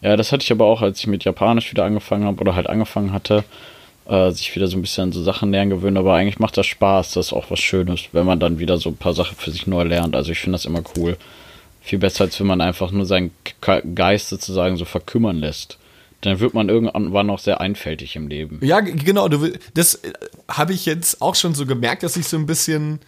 Ja, 0.00 0.16
das 0.16 0.32
hatte 0.32 0.44
ich 0.44 0.52
aber 0.52 0.66
auch, 0.66 0.82
als 0.82 1.00
ich 1.00 1.06
mit 1.06 1.24
Japanisch 1.24 1.70
wieder 1.70 1.84
angefangen 1.84 2.24
habe 2.26 2.40
oder 2.40 2.54
halt 2.54 2.68
angefangen 2.68 3.12
hatte, 3.12 3.42
äh, 4.06 4.30
sich 4.32 4.54
wieder 4.54 4.66
so 4.66 4.76
ein 4.76 4.82
bisschen 4.82 5.04
an 5.04 5.12
so 5.12 5.22
Sachen 5.22 5.50
lernen 5.50 5.70
gewöhnt. 5.70 5.96
Aber 5.96 6.14
eigentlich 6.14 6.38
macht 6.38 6.56
das 6.58 6.66
Spaß, 6.66 7.12
das 7.12 7.28
ist 7.28 7.32
auch 7.32 7.50
was 7.50 7.60
Schönes, 7.60 8.02
wenn 8.12 8.26
man 8.26 8.38
dann 8.38 8.58
wieder 8.58 8.76
so 8.76 8.90
ein 8.90 8.96
paar 8.96 9.14
Sachen 9.14 9.36
für 9.36 9.50
sich 9.50 9.66
neu 9.66 9.82
lernt. 9.82 10.14
Also 10.14 10.32
ich 10.32 10.38
finde 10.38 10.56
das 10.56 10.66
immer 10.66 10.82
cool. 10.96 11.16
Viel 11.86 11.98
besser, 11.98 12.24
als 12.24 12.40
wenn 12.40 12.46
man 12.46 12.62
einfach 12.62 12.90
nur 12.90 13.04
seinen 13.04 13.30
Geist 13.94 14.30
sozusagen 14.30 14.76
so 14.78 14.86
verkümmern 14.86 15.36
lässt. 15.36 15.78
Dann 16.22 16.40
wird 16.40 16.54
man 16.54 16.70
irgendwann 16.70 17.28
auch 17.28 17.38
sehr 17.38 17.60
einfältig 17.60 18.16
im 18.16 18.26
Leben. 18.28 18.58
Ja, 18.62 18.80
genau. 18.80 19.28
Du, 19.28 19.52
das 19.74 19.96
äh, 19.96 20.12
habe 20.48 20.72
ich 20.72 20.86
jetzt 20.86 21.20
auch 21.20 21.34
schon 21.34 21.54
so 21.54 21.66
gemerkt, 21.66 22.02
dass 22.02 22.16
ich 22.16 22.26
so 22.26 22.38
ein 22.38 22.46
bisschen 22.46 23.00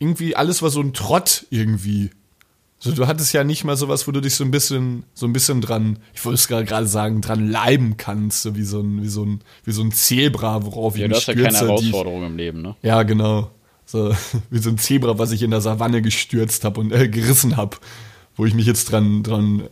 irgendwie 0.00 0.34
alles 0.34 0.60
war 0.62 0.70
so 0.70 0.80
ein 0.80 0.92
Trott 0.92 1.46
irgendwie. 1.50 2.10
So, 2.80 2.90
du 2.92 3.06
hattest 3.06 3.32
ja 3.32 3.44
nicht 3.44 3.62
mal 3.62 3.76
sowas, 3.76 4.08
wo 4.08 4.12
du 4.12 4.20
dich 4.20 4.34
so 4.34 4.42
ein 4.44 4.50
bisschen, 4.50 5.04
so 5.14 5.26
ein 5.26 5.32
bisschen 5.32 5.60
dran, 5.60 6.00
ich 6.12 6.24
wollte 6.24 6.34
es 6.34 6.48
gerade 6.48 6.86
sagen, 6.88 7.20
dran 7.20 7.48
leiben 7.48 7.96
kannst, 7.96 8.42
so 8.42 8.56
wie 8.56 8.64
so 8.64 8.80
ein, 8.80 9.00
wie 9.02 9.08
so 9.08 9.24
ein, 9.24 9.40
wie 9.64 9.72
so 9.72 9.82
ein 9.82 9.92
Zebra, 9.92 10.64
worauf 10.66 10.96
Ja, 10.98 11.04
ich 11.06 11.10
du 11.12 11.14
mich 11.14 11.18
hast 11.18 11.26
ja 11.28 11.34
keine 11.34 11.56
stürze, 11.56 11.64
die 11.66 11.72
ich- 11.88 11.92
Herausforderung 11.94 12.26
im 12.26 12.36
Leben, 12.36 12.62
ne? 12.62 12.74
Ja, 12.82 13.04
genau. 13.04 13.50
So, 13.86 14.12
wie 14.50 14.58
so 14.58 14.68
ein 14.70 14.78
Zebra, 14.78 15.16
was 15.18 15.30
ich 15.30 15.42
in 15.42 15.52
der 15.52 15.60
Savanne 15.60 16.02
gestürzt 16.02 16.64
habe 16.64 16.80
und 16.80 16.92
äh, 16.92 17.08
gerissen 17.08 17.56
habe. 17.56 17.76
Wo 18.36 18.44
ich 18.44 18.54
mich 18.54 18.66
jetzt 18.66 18.92
dran, 18.92 19.22
dran 19.22 19.64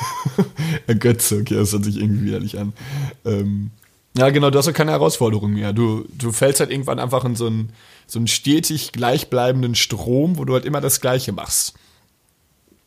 ergötze. 0.86 1.38
Okay, 1.40 1.54
das 1.54 1.72
hört 1.72 1.84
sich 1.84 1.96
irgendwie 1.96 2.26
widerlich 2.26 2.58
an. 2.58 2.72
Ähm, 3.24 3.70
ja, 4.16 4.30
genau, 4.30 4.50
du 4.50 4.58
hast 4.58 4.66
ja 4.66 4.72
keine 4.72 4.92
Herausforderung 4.92 5.54
mehr. 5.54 5.72
Du, 5.72 6.04
du 6.16 6.30
fällst 6.30 6.60
halt 6.60 6.70
irgendwann 6.70 6.98
einfach 6.98 7.24
in 7.24 7.34
so 7.34 7.46
einen, 7.46 7.72
so 8.06 8.18
einen 8.18 8.28
stetig 8.28 8.92
gleichbleibenden 8.92 9.74
Strom, 9.74 10.38
wo 10.38 10.44
du 10.44 10.52
halt 10.52 10.64
immer 10.66 10.80
das 10.80 11.00
Gleiche 11.00 11.32
machst. 11.32 11.74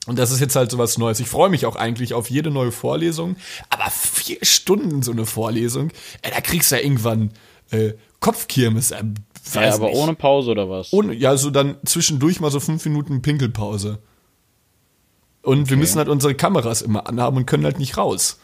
Und 0.05 0.17
das 0.19 0.31
ist 0.31 0.39
jetzt 0.39 0.55
halt 0.55 0.71
so 0.71 0.77
was 0.77 0.97
Neues. 0.97 1.19
Ich 1.19 1.27
freue 1.27 1.49
mich 1.49 1.65
auch 1.65 1.75
eigentlich 1.75 2.13
auf 2.13 2.29
jede 2.29 2.49
neue 2.49 2.71
Vorlesung. 2.71 3.35
Aber 3.69 3.89
vier 3.89 4.37
Stunden 4.43 5.01
so 5.01 5.11
eine 5.11 5.25
Vorlesung, 5.25 5.91
ey, 6.21 6.31
da 6.31 6.39
kriegst 6.39 6.71
du 6.71 6.75
ja 6.75 6.81
irgendwann 6.81 7.31
äh, 7.71 7.91
Kopfkirmes. 8.21 8.91
Äh, 8.91 9.03
Ja, 9.53 9.73
aber 9.73 9.87
nicht. 9.87 9.97
ohne 9.97 10.13
Pause 10.13 10.51
oder 10.51 10.69
was? 10.69 10.93
Ohne, 10.93 11.13
ja, 11.13 11.35
so 11.35 11.49
dann 11.49 11.75
zwischendurch 11.85 12.39
mal 12.39 12.51
so 12.51 12.61
fünf 12.61 12.85
Minuten 12.85 13.21
Pinkelpause. 13.21 13.99
Und 15.47 15.69
wir 15.69 15.77
müssen 15.77 15.97
halt 15.97 16.09
unsere 16.09 16.35
Kameras 16.35 16.81
immer 16.81 17.07
anhaben 17.07 17.37
und 17.37 17.45
können 17.45 17.63
halt 17.63 17.79
nicht 17.79 17.95
raus. 17.95 18.37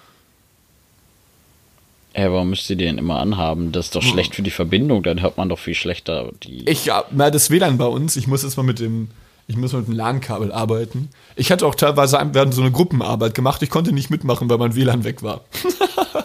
Ey, 2.13 2.31
warum 2.31 2.51
müsst 2.51 2.69
ihr 2.69 2.77
den 2.77 2.97
immer 2.97 3.19
anhaben? 3.19 3.73
Das 3.73 3.87
ist 3.87 3.95
doch 3.95 4.01
schlecht 4.01 4.35
für 4.35 4.41
die 4.41 4.51
Verbindung, 4.51 5.03
dann 5.03 5.21
hört 5.21 5.35
man 5.35 5.49
doch 5.49 5.59
viel 5.59 5.73
schlechter 5.75 6.31
die. 6.43 6.65
Ich, 6.69 6.85
ja, 6.85 7.03
na, 7.11 7.29
das 7.29 7.49
WLAN 7.49 7.77
bei 7.77 7.87
uns, 7.87 8.15
ich 8.15 8.27
muss 8.27 8.43
jetzt 8.43 8.55
mal 8.55 8.63
mit 8.63 8.79
dem, 8.79 9.09
ich 9.47 9.57
muss 9.57 9.73
mit 9.73 9.85
dem 9.85 9.95
LAN-Kabel 9.95 10.53
arbeiten. 10.53 11.09
Ich 11.35 11.51
hatte 11.51 11.67
auch 11.67 11.75
teilweise, 11.75 12.19
wir 12.31 12.39
hatten 12.39 12.53
so 12.53 12.61
eine 12.61 12.71
Gruppenarbeit 12.71 13.35
gemacht, 13.35 13.61
ich 13.61 13.69
konnte 13.69 13.91
nicht 13.91 14.09
mitmachen, 14.09 14.49
weil 14.49 14.57
mein 14.57 14.73
WLAN 14.73 15.03
weg 15.03 15.23
war. 15.23 15.41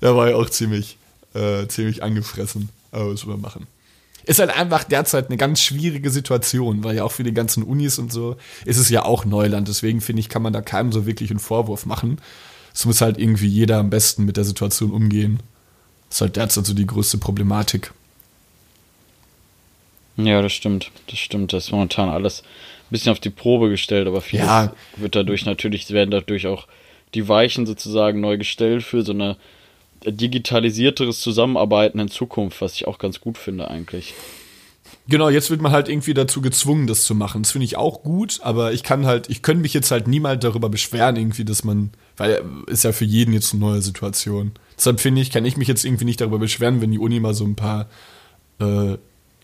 da 0.00 0.14
war 0.14 0.28
ja 0.28 0.36
auch 0.36 0.50
ziemlich, 0.50 0.98
äh, 1.34 1.66
ziemlich 1.66 2.04
angefressen. 2.04 2.68
Aber 2.92 3.12
was 3.12 3.26
man 3.26 3.40
machen? 3.40 3.66
Ist 4.28 4.40
halt 4.40 4.50
einfach 4.56 4.84
derzeit 4.84 5.28
eine 5.28 5.38
ganz 5.38 5.62
schwierige 5.62 6.10
Situation, 6.10 6.84
weil 6.84 6.96
ja 6.96 7.04
auch 7.04 7.12
für 7.12 7.24
die 7.24 7.32
ganzen 7.32 7.62
Unis 7.62 7.98
und 7.98 8.12
so 8.12 8.36
ist 8.66 8.76
es 8.76 8.90
ja 8.90 9.04
auch 9.06 9.24
Neuland. 9.24 9.68
Deswegen 9.68 10.02
finde 10.02 10.20
ich, 10.20 10.28
kann 10.28 10.42
man 10.42 10.52
da 10.52 10.60
keinem 10.60 10.92
so 10.92 11.06
wirklich 11.06 11.30
einen 11.30 11.38
Vorwurf 11.40 11.86
machen. 11.86 12.20
Es 12.74 12.84
muss 12.84 13.00
halt 13.00 13.18
irgendwie 13.18 13.46
jeder 13.48 13.78
am 13.78 13.88
besten 13.88 14.26
mit 14.26 14.36
der 14.36 14.44
Situation 14.44 14.90
umgehen. 14.90 15.40
Das 16.10 16.18
ist 16.18 16.20
halt 16.20 16.36
derzeit 16.36 16.66
so 16.66 16.74
die 16.74 16.86
größte 16.86 17.16
Problematik. 17.16 17.92
Ja, 20.16 20.42
das 20.42 20.52
stimmt. 20.52 20.90
Das 21.08 21.18
stimmt. 21.18 21.52
Das 21.52 21.64
ist 21.66 21.72
momentan 21.72 22.08
alles 22.10 22.42
ein 22.42 22.90
bisschen 22.90 23.12
auf 23.12 23.20
die 23.20 23.30
Probe 23.30 23.70
gestellt, 23.70 24.06
aber 24.06 24.20
vieles 24.20 24.46
Ja. 24.46 24.72
wird 24.96 25.14
dadurch 25.14 25.46
natürlich, 25.46 25.88
werden 25.90 26.10
dadurch 26.10 26.46
auch 26.46 26.66
die 27.14 27.28
Weichen 27.28 27.64
sozusagen 27.66 28.20
neu 28.20 28.36
gestellt 28.36 28.82
für 28.82 29.02
so 29.02 29.12
eine 29.12 29.36
digitalisierteres 30.04 31.20
Zusammenarbeiten 31.20 31.98
in 31.98 32.08
Zukunft, 32.08 32.60
was 32.60 32.74
ich 32.74 32.86
auch 32.86 32.98
ganz 32.98 33.20
gut 33.20 33.38
finde 33.38 33.70
eigentlich. 33.70 34.14
Genau, 35.08 35.30
jetzt 35.30 35.48
wird 35.48 35.62
man 35.62 35.72
halt 35.72 35.88
irgendwie 35.88 36.12
dazu 36.12 36.42
gezwungen, 36.42 36.86
das 36.86 37.04
zu 37.04 37.14
machen. 37.14 37.42
Das 37.42 37.52
finde 37.52 37.64
ich 37.64 37.76
auch 37.76 38.02
gut, 38.02 38.40
aber 38.42 38.72
ich 38.72 38.82
kann 38.82 39.06
halt, 39.06 39.30
ich 39.30 39.42
könnte 39.42 39.62
mich 39.62 39.72
jetzt 39.72 39.90
halt 39.90 40.06
niemals 40.06 40.40
darüber 40.40 40.68
beschweren, 40.68 41.16
irgendwie, 41.16 41.46
dass 41.46 41.64
man, 41.64 41.90
weil 42.18 42.42
ist 42.66 42.84
ja 42.84 42.92
für 42.92 43.06
jeden 43.06 43.32
jetzt 43.32 43.52
eine 43.54 43.60
neue 43.60 43.80
Situation. 43.80 44.52
Deshalb 44.76 45.00
finde 45.00 45.22
ich, 45.22 45.30
kann 45.30 45.46
ich 45.46 45.56
mich 45.56 45.66
jetzt 45.66 45.84
irgendwie 45.84 46.04
nicht 46.04 46.20
darüber 46.20 46.38
beschweren, 46.38 46.82
wenn 46.82 46.90
die 46.90 46.98
Uni 46.98 47.20
mal 47.20 47.32
so 47.32 47.44
ein 47.44 47.56
paar 47.56 47.88
äh, 48.60 48.96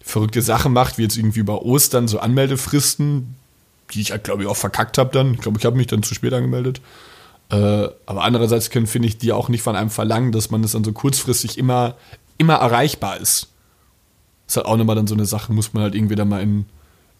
verrückte 0.03 0.43
Sachen 0.43 0.75
macht, 0.75 0.99
wie 0.99 1.03
jetzt 1.03 1.17
irgendwie 1.17 1.40
über 1.40 1.62
Ostern 1.62 2.09
so 2.09 2.19
Anmeldefristen, 2.19 3.35
die 3.93 4.03
ich 4.03 4.11
halt, 4.11 4.25
glaube 4.25 4.43
ich, 4.43 4.49
auch 4.49 4.57
verkackt 4.57 4.99
habe 4.99 5.11
dann. 5.12 5.33
Ich 5.33 5.40
glaube, 5.40 5.59
ich 5.59 5.64
habe 5.64 5.77
mich 5.77 5.87
dann 5.87 6.03
zu 6.03 6.14
spät 6.14 6.35
angemeldet. 6.35 6.83
Äh, 7.50 7.88
aber 8.07 8.22
andererseits 8.24 8.70
können, 8.70 8.87
finde 8.87 9.09
ich, 9.09 9.18
die 9.18 9.33
auch 9.33 9.48
nicht 9.48 9.62
von 9.62 9.76
einem 9.76 9.90
verlangen, 9.90 10.33
dass 10.33 10.50
man 10.50 10.62
das 10.62 10.72
dann 10.72 10.85
so 10.85 10.92
kurzfristig 10.92 11.59
immer, 11.59 11.94
immer 12.38 12.54
erreichbar 12.54 13.18
ist. 13.18 13.48
Ist 14.46 14.57
halt 14.57 14.66
auch 14.66 14.76
nochmal 14.76 14.96
dann 14.96 15.07
so 15.07 15.14
eine 15.14 15.26
Sache, 15.26 15.52
muss 15.52 15.72
man 15.72 15.83
halt 15.83 15.94
irgendwie 15.94 16.14
dann 16.16 16.28
mal 16.28 16.42
in, 16.42 16.64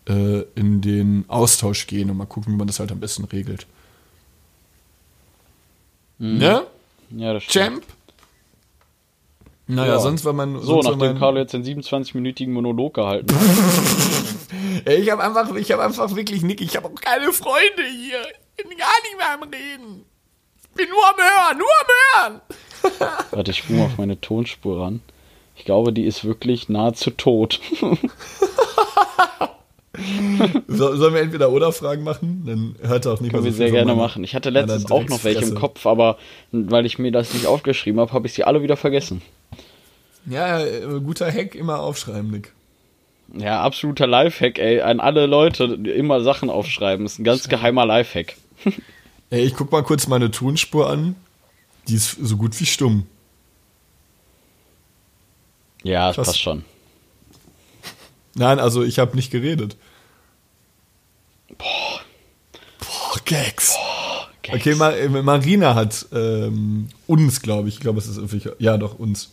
äh, 0.09 0.41
in 0.55 0.81
den 0.81 1.25
Austausch 1.29 1.87
gehen 1.87 2.11
und 2.11 2.17
mal 2.17 2.27
gucken, 2.27 2.53
wie 2.53 2.57
man 2.57 2.67
das 2.67 2.81
halt 2.81 2.91
am 2.93 3.01
besten 3.01 3.25
regelt. 3.25 3.67
Ne? 6.19 6.67
Ja, 7.11 7.33
das 7.35 7.43
stimmt. 7.45 7.65
Champ? 7.67 7.85
Naja, 9.67 9.95
Ja. 9.95 9.99
sonst 10.01 10.25
war 10.25 10.33
man. 10.33 10.61
So, 10.61 10.81
nachdem 10.83 10.99
man, 10.99 11.19
Carlo 11.19 11.39
jetzt 11.39 11.53
den 11.55 11.65
27-minütigen 11.65 12.51
Monolog 12.53 12.95
gehalten 12.95 13.35
hat. 13.35 13.41
Ich 14.87 15.11
habe 15.11 15.23
einfach, 15.25 15.55
ich 15.55 15.73
habe 15.73 15.83
einfach 15.83 16.15
wirklich 16.15 16.43
Nick, 16.43 16.61
ich 16.61 16.77
habe 16.77 16.89
auch 16.89 16.95
keine 16.95 17.33
Freunde 17.33 17.83
hier. 17.91 18.19
Ich 18.57 18.65
bin 18.69 18.77
gar 18.77 18.93
nicht 19.03 19.17
mehr 19.17 19.33
am 19.35 19.43
Reden. 19.43 20.05
Ich 20.75 20.79
bin 20.79 20.89
nur 20.91 21.09
am 21.09 21.17
Hören, 21.17 21.59
nur 21.59 21.69
am 21.81 22.33
Hören. 22.33 23.17
Warte, 23.31 23.51
ich 23.53 23.59
spule 23.59 23.79
mal 23.79 23.85
auf 23.87 23.97
meine 23.97 24.21
Tonspur 24.21 24.83
ran. 24.83 25.01
Ich 25.57 25.65
glaube, 25.65 25.93
die 25.93 26.05
ist 26.05 26.25
wirklich 26.25 26.69
nahezu 26.69 27.11
tot. 27.11 27.61
So, 30.67 30.97
sollen 30.97 31.15
wir 31.15 31.21
entweder 31.21 31.51
oder 31.51 31.71
Fragen 31.71 32.03
machen? 32.03 32.43
Dann 32.45 32.75
hört 32.89 33.07
er 33.07 33.13
auch 33.13 33.21
nicht 33.21 33.31
Können 33.31 33.45
mehr 33.45 33.53
wir 33.53 33.57
sehr 33.57 33.71
gerne 33.71 33.95
machen. 33.95 34.25
Ich 34.25 34.35
hatte 34.35 34.51
letztens 34.51 34.91
auch 34.91 35.05
noch 35.05 35.23
welche 35.23 35.45
im. 35.45 35.55
Kopf, 35.55 35.87
aber 35.87 36.19
weil 36.51 36.85
ich 36.85 36.99
mir 36.99 37.13
das 37.13 37.33
nicht 37.33 37.47
aufgeschrieben 37.47 38.01
habe, 38.01 38.13
habe 38.13 38.27
ich 38.27 38.33
sie 38.33 38.43
alle 38.43 38.61
wieder 38.61 38.77
vergessen. 38.77 39.23
Ja, 40.27 40.59
äh, 40.65 41.01
guter 41.05 41.31
Hack, 41.31 41.55
immer 41.55 41.79
aufschreiben, 41.79 42.29
Nick. 42.33 42.53
Ja, 43.33 43.61
absoluter 43.63 44.09
Lifehack, 44.09 44.59
ey. 44.59 44.81
An 44.81 44.99
alle 44.99 45.27
Leute 45.27 45.79
die 45.79 45.91
immer 45.91 46.23
Sachen 46.23 46.51
aufschreiben. 46.51 47.07
ist 47.07 47.21
ein 47.21 47.25
ganz 47.25 47.49
geheimer 47.49 47.87
Lifehack. 47.87 48.35
Ey, 49.31 49.45
ich 49.45 49.55
guck 49.55 49.73
mal 49.73 49.83
kurz 49.83 50.07
meine 50.07 50.31
Tonspur 50.31 50.89
an. 50.89 51.17
Die 51.89 51.95
ist 51.95 52.17
so 52.21 52.37
gut 52.37 52.59
wie 52.61 52.67
stumm. 52.67 53.07
Ja, 55.83 56.13
das 56.13 56.17
passt 56.17 56.41
schon. 56.41 56.65
Nein, 58.35 58.59
also 58.59 58.83
ich 58.83 58.99
habe 58.99 59.15
nicht 59.17 59.31
geredet. 59.31 59.77
Boah. 61.59 62.01
Boah, 62.79 63.21
Gags. 63.25 63.77
Gags. 64.43 64.61
Okay, 64.61 64.75
Ma 64.75 65.23
Marina 65.23 65.75
hat 65.75 66.07
ähm, 66.13 66.89
uns, 67.07 67.43
glaube 67.43 67.69
ich, 67.69 67.75
ich 67.77 67.81
glaube, 67.81 67.99
es 67.99 68.07
ist 68.07 68.17
irgendwie, 68.17 68.51
ja 68.59 68.77
doch, 68.77 68.99
uns, 68.99 69.33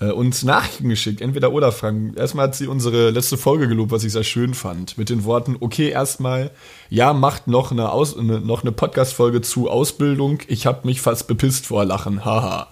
uns 0.00 0.42
Nachrichten 0.42 0.88
geschickt, 0.88 1.20
entweder 1.20 1.52
oder 1.52 1.70
Fragen. 1.72 2.14
Erstmal 2.14 2.48
hat 2.48 2.54
sie 2.56 2.66
unsere 2.66 3.10
letzte 3.10 3.36
Folge 3.38 3.68
gelobt, 3.68 3.92
was 3.92 4.04
ich 4.04 4.12
sehr 4.12 4.24
schön 4.24 4.54
fand, 4.54 4.98
mit 4.98 5.08
den 5.08 5.24
Worten, 5.24 5.56
okay, 5.60 5.88
erstmal, 5.88 6.50
ja, 6.90 7.12
macht 7.12 7.46
noch 7.46 7.70
eine, 7.70 7.90
Aus 7.90 8.16
eine, 8.16 8.40
noch 8.40 8.62
eine 8.62 8.72
Podcast-Folge 8.72 9.40
zu 9.40 9.70
Ausbildung, 9.70 10.40
ich 10.48 10.66
habe 10.66 10.86
mich 10.86 11.00
fast 11.00 11.28
bepisst 11.28 11.66
vor 11.66 11.84
Lachen, 11.84 12.24
haha. 12.24 12.68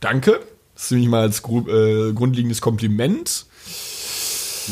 Danke, 0.00 0.40
das 0.74 0.84
ist 0.84 0.90
nämlich 0.92 1.08
mal 1.08 1.22
als 1.22 1.42
gru 1.42 1.68
äh, 1.68 2.12
grundlegendes 2.12 2.60
Kompliment. 2.60 3.46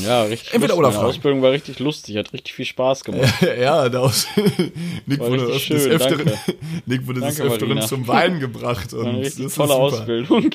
Ja, 0.02 0.22
richtig. 0.22 0.52
Entweder 0.54 0.76
oder 0.76 0.92
Fragen. 0.92 1.06
Ausbildung 1.06 1.42
war 1.42 1.52
richtig 1.52 1.78
lustig, 1.78 2.16
hat 2.16 2.32
richtig 2.32 2.54
viel 2.54 2.64
Spaß 2.64 3.04
gemacht. 3.04 3.32
ja, 3.60 3.88
da 3.88 4.00
aus 4.00 4.26
Nick 5.06 5.20
War 5.20 5.30
wurde 5.30 5.48
richtig 5.48 5.68
des 5.68 5.82
schön, 5.82 5.92
Öfteren, 5.92 6.26
danke. 6.26 6.54
Nick 6.86 7.06
wurde 7.06 7.20
des 7.20 7.36
Danke, 7.36 7.52
Öfteren 7.52 7.68
Marina. 7.70 7.86
zum 7.86 8.08
Weinen 8.08 8.40
gebracht. 8.40 8.92
Und 8.92 9.22
das 9.22 9.38
ist 9.38 9.56
tolle 9.56 9.68
super. 9.68 9.80
Ausbildung. 9.80 10.50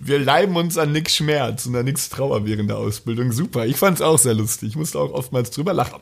Wir 0.00 0.18
leiben 0.18 0.56
uns 0.56 0.76
an 0.76 0.92
Nicks 0.92 1.16
Schmerz 1.16 1.66
und 1.66 1.76
an 1.76 1.84
Nicks 1.84 2.08
Trauer 2.08 2.44
während 2.46 2.68
der 2.68 2.78
Ausbildung. 2.78 3.32
Super. 3.32 3.66
Ich 3.66 3.76
fand 3.76 3.96
es 3.98 4.02
auch 4.02 4.18
sehr 4.18 4.34
lustig. 4.34 4.70
Ich 4.70 4.76
musste 4.76 4.98
auch 4.98 5.12
oftmals 5.12 5.50
drüber 5.50 5.72
lachen. 5.72 6.00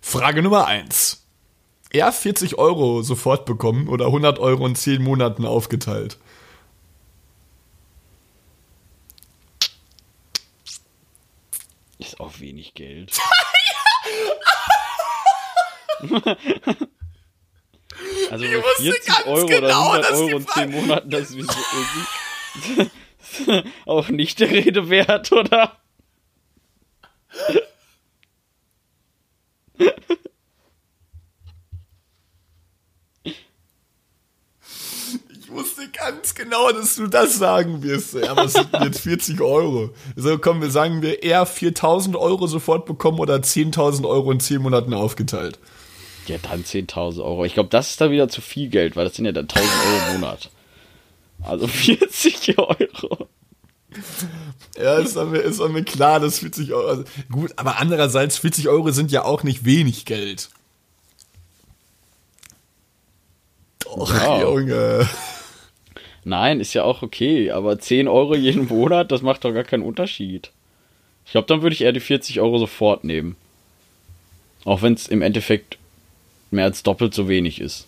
Frage 0.00 0.42
Nummer 0.42 0.66
eins. 0.66 1.24
Er 1.90 2.12
40 2.12 2.58
Euro 2.58 3.02
sofort 3.02 3.46
bekommen 3.46 3.88
oder 3.88 4.06
100 4.06 4.38
Euro 4.38 4.66
in 4.66 4.74
10 4.74 5.02
Monaten 5.02 5.46
aufgeteilt? 5.46 6.18
Auch 12.18 12.38
wenig 12.40 12.74
Geld. 12.74 13.12
also 18.30 18.44
Ich 18.44 18.54
wusste 18.54 18.82
40 18.82 19.06
ganz 19.06 19.26
Euro 19.26 19.46
genau, 19.46 19.90
oder 19.96 20.08
100 20.08 20.10
dass 20.10 20.18
die 20.18 20.24
Euro 20.24 20.36
in 20.36 20.46
10 20.46 20.46
Frage- 20.46 20.68
Monaten, 20.70 21.10
das 21.10 21.30
ist 21.30 21.50
so, 22.76 22.90
auch 23.86 24.08
nicht 24.08 24.38
der 24.40 24.50
Rede 24.50 24.88
wert, 24.90 25.32
oder? 25.32 25.76
Ich 35.30 35.48
wusste 35.48 35.87
ganz 35.98 36.34
genau, 36.34 36.70
dass 36.72 36.96
du 36.96 37.06
das 37.06 37.34
sagen 37.36 37.82
wirst. 37.82 38.16
Aber 38.16 38.44
es 38.44 38.52
sind 38.54 38.68
jetzt 38.82 39.00
40 39.00 39.40
Euro. 39.40 39.90
So, 40.16 40.38
komm, 40.38 40.60
wir 40.60 40.70
sagen 40.70 41.02
wir 41.02 41.22
eher 41.22 41.44
4000 41.46 42.16
Euro 42.16 42.46
sofort 42.46 42.86
bekommen 42.86 43.18
oder 43.18 43.36
10.000 43.36 44.06
Euro 44.08 44.30
in 44.32 44.40
10 44.40 44.62
Monaten 44.62 44.94
aufgeteilt. 44.94 45.58
Ja, 46.26 46.36
dann 46.42 46.64
10.000 46.64 47.22
Euro. 47.24 47.44
Ich 47.44 47.54
glaube, 47.54 47.70
das 47.70 47.90
ist 47.90 48.00
da 48.00 48.10
wieder 48.10 48.28
zu 48.28 48.40
viel 48.40 48.68
Geld, 48.68 48.96
weil 48.96 49.04
das 49.06 49.16
sind 49.16 49.24
ja 49.24 49.32
dann 49.32 49.46
1.000 49.46 49.58
Euro 49.60 50.14
im 50.14 50.20
Monat. 50.20 50.50
Also 51.42 51.66
40 51.66 52.58
Euro. 52.58 53.28
Ja, 54.76 54.98
ist 54.98 55.16
mir, 55.16 55.38
ist 55.38 55.60
mir 55.60 55.82
klar, 55.84 56.20
dass 56.20 56.40
40 56.40 56.72
Euro. 56.72 56.88
Also, 56.88 57.04
gut, 57.30 57.52
aber 57.56 57.78
andererseits, 57.78 58.38
40 58.38 58.68
Euro 58.68 58.90
sind 58.90 59.10
ja 59.10 59.24
auch 59.24 59.42
nicht 59.42 59.64
wenig 59.64 60.04
Geld. 60.04 60.50
Doch, 63.80 64.12
Ja. 64.12 64.42
Junge. 64.42 65.08
Nein, 66.24 66.60
ist 66.60 66.74
ja 66.74 66.84
auch 66.84 67.02
okay, 67.02 67.50
aber 67.50 67.78
10 67.78 68.08
Euro 68.08 68.34
jeden 68.34 68.66
Monat, 68.66 69.10
das 69.12 69.22
macht 69.22 69.44
doch 69.44 69.52
gar 69.52 69.64
keinen 69.64 69.82
Unterschied. 69.82 70.50
Ich 71.24 71.32
glaube, 71.32 71.46
dann 71.46 71.62
würde 71.62 71.74
ich 71.74 71.82
eher 71.82 71.92
die 71.92 72.00
40 72.00 72.40
Euro 72.40 72.58
sofort 72.58 73.04
nehmen. 73.04 73.36
Auch 74.64 74.82
wenn 74.82 74.94
es 74.94 75.08
im 75.08 75.22
Endeffekt 75.22 75.78
mehr 76.50 76.64
als 76.64 76.82
doppelt 76.82 77.14
so 77.14 77.28
wenig 77.28 77.60
ist. 77.60 77.86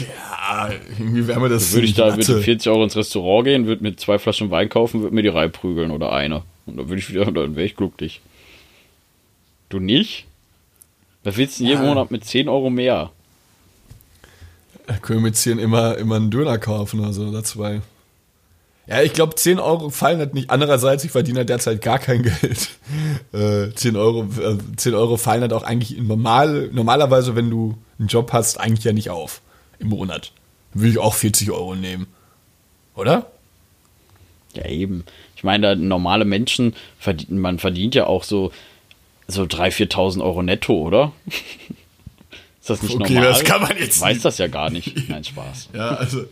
Ja, 0.00 0.70
irgendwie 0.98 1.26
wäre 1.28 1.40
mir 1.40 1.48
das. 1.48 1.72
Würde 1.72 1.86
ich 1.86 1.94
da 1.94 2.14
mit 2.16 2.26
den 2.26 2.42
40 2.42 2.70
Euro 2.70 2.84
ins 2.84 2.96
Restaurant 2.96 3.44
gehen, 3.44 3.66
würde 3.66 3.82
mir 3.82 3.96
zwei 3.96 4.18
Flaschen 4.18 4.50
Wein 4.50 4.68
kaufen, 4.68 5.02
würde 5.02 5.14
mir 5.14 5.22
die 5.22 5.28
reinprügeln 5.28 5.90
oder 5.90 6.12
eine. 6.12 6.42
Und 6.66 6.76
dann 6.76 6.88
würde 6.88 7.00
ich 7.00 7.08
wieder, 7.10 7.24
dann 7.32 7.56
wäre 7.56 7.66
ich 7.66 7.76
glücklich. 7.76 8.20
Du 9.68 9.78
nicht? 9.78 10.26
Wer 11.22 11.36
willst 11.36 11.58
du 11.58 11.64
denn 11.64 11.70
jeden 11.70 11.82
Ja. 11.84 11.88
Monat 11.88 12.10
mit 12.10 12.24
10 12.24 12.48
Euro 12.48 12.70
mehr? 12.70 13.10
Können 15.02 15.20
wir 15.20 15.28
jetzt 15.28 15.42
hier 15.42 15.58
immer, 15.58 15.96
immer 15.96 16.16
einen 16.16 16.30
Döner 16.30 16.58
kaufen 16.58 17.00
oder 17.00 17.12
so, 17.12 17.26
oder 17.26 17.42
zwei. 17.42 17.80
Ja, 18.86 19.00
ich 19.00 19.14
glaube, 19.14 19.34
10 19.34 19.60
Euro 19.60 19.88
fallen 19.88 20.18
halt 20.18 20.34
nicht. 20.34 20.50
Andererseits, 20.50 21.04
ich 21.04 21.10
verdiene 21.10 21.38
halt 21.38 21.48
derzeit 21.48 21.80
gar 21.80 21.98
kein 21.98 22.22
Geld. 22.42 22.68
Äh, 23.32 23.74
10, 23.74 23.96
Euro, 23.96 24.28
äh, 24.38 24.58
10 24.76 24.94
Euro 24.94 25.16
fallen 25.16 25.40
halt 25.40 25.54
auch 25.54 25.62
eigentlich 25.62 25.98
normal, 25.98 26.68
normalerweise, 26.72 27.34
wenn 27.34 27.48
du 27.48 27.78
einen 27.98 28.08
Job 28.08 28.32
hast, 28.32 28.60
eigentlich 28.60 28.84
ja 28.84 28.92
nicht 28.92 29.08
auf. 29.10 29.40
Im 29.78 29.88
Monat. 29.88 30.32
Würde 30.74 30.90
ich 30.90 30.98
auch 30.98 31.14
40 31.14 31.50
Euro 31.50 31.74
nehmen. 31.74 32.06
Oder? 32.94 33.30
Ja, 34.54 34.66
eben. 34.66 35.04
Ich 35.36 35.44
meine, 35.44 35.76
normale 35.76 36.24
Menschen, 36.24 36.74
verdienen, 36.98 37.38
man 37.38 37.58
verdient 37.58 37.94
ja 37.94 38.06
auch 38.06 38.22
so, 38.22 38.52
so 39.28 39.42
3.000, 39.44 39.92
4.000 39.92 40.22
Euro 40.22 40.42
netto, 40.42 40.74
oder? 40.74 41.12
Ist 42.64 42.70
das 42.70 42.82
nicht 42.82 42.94
Okay, 42.94 43.12
normal? 43.12 43.28
das 43.28 43.44
kann 43.44 43.60
man 43.60 43.76
jetzt 43.76 43.96
Ich 43.96 44.00
weiß 44.02 44.22
das 44.22 44.38
ja 44.38 44.46
gar 44.46 44.70
nicht. 44.70 45.06
Nein, 45.10 45.22
Spaß. 45.22 45.68
Ja, 45.74 45.88
also. 45.96 46.24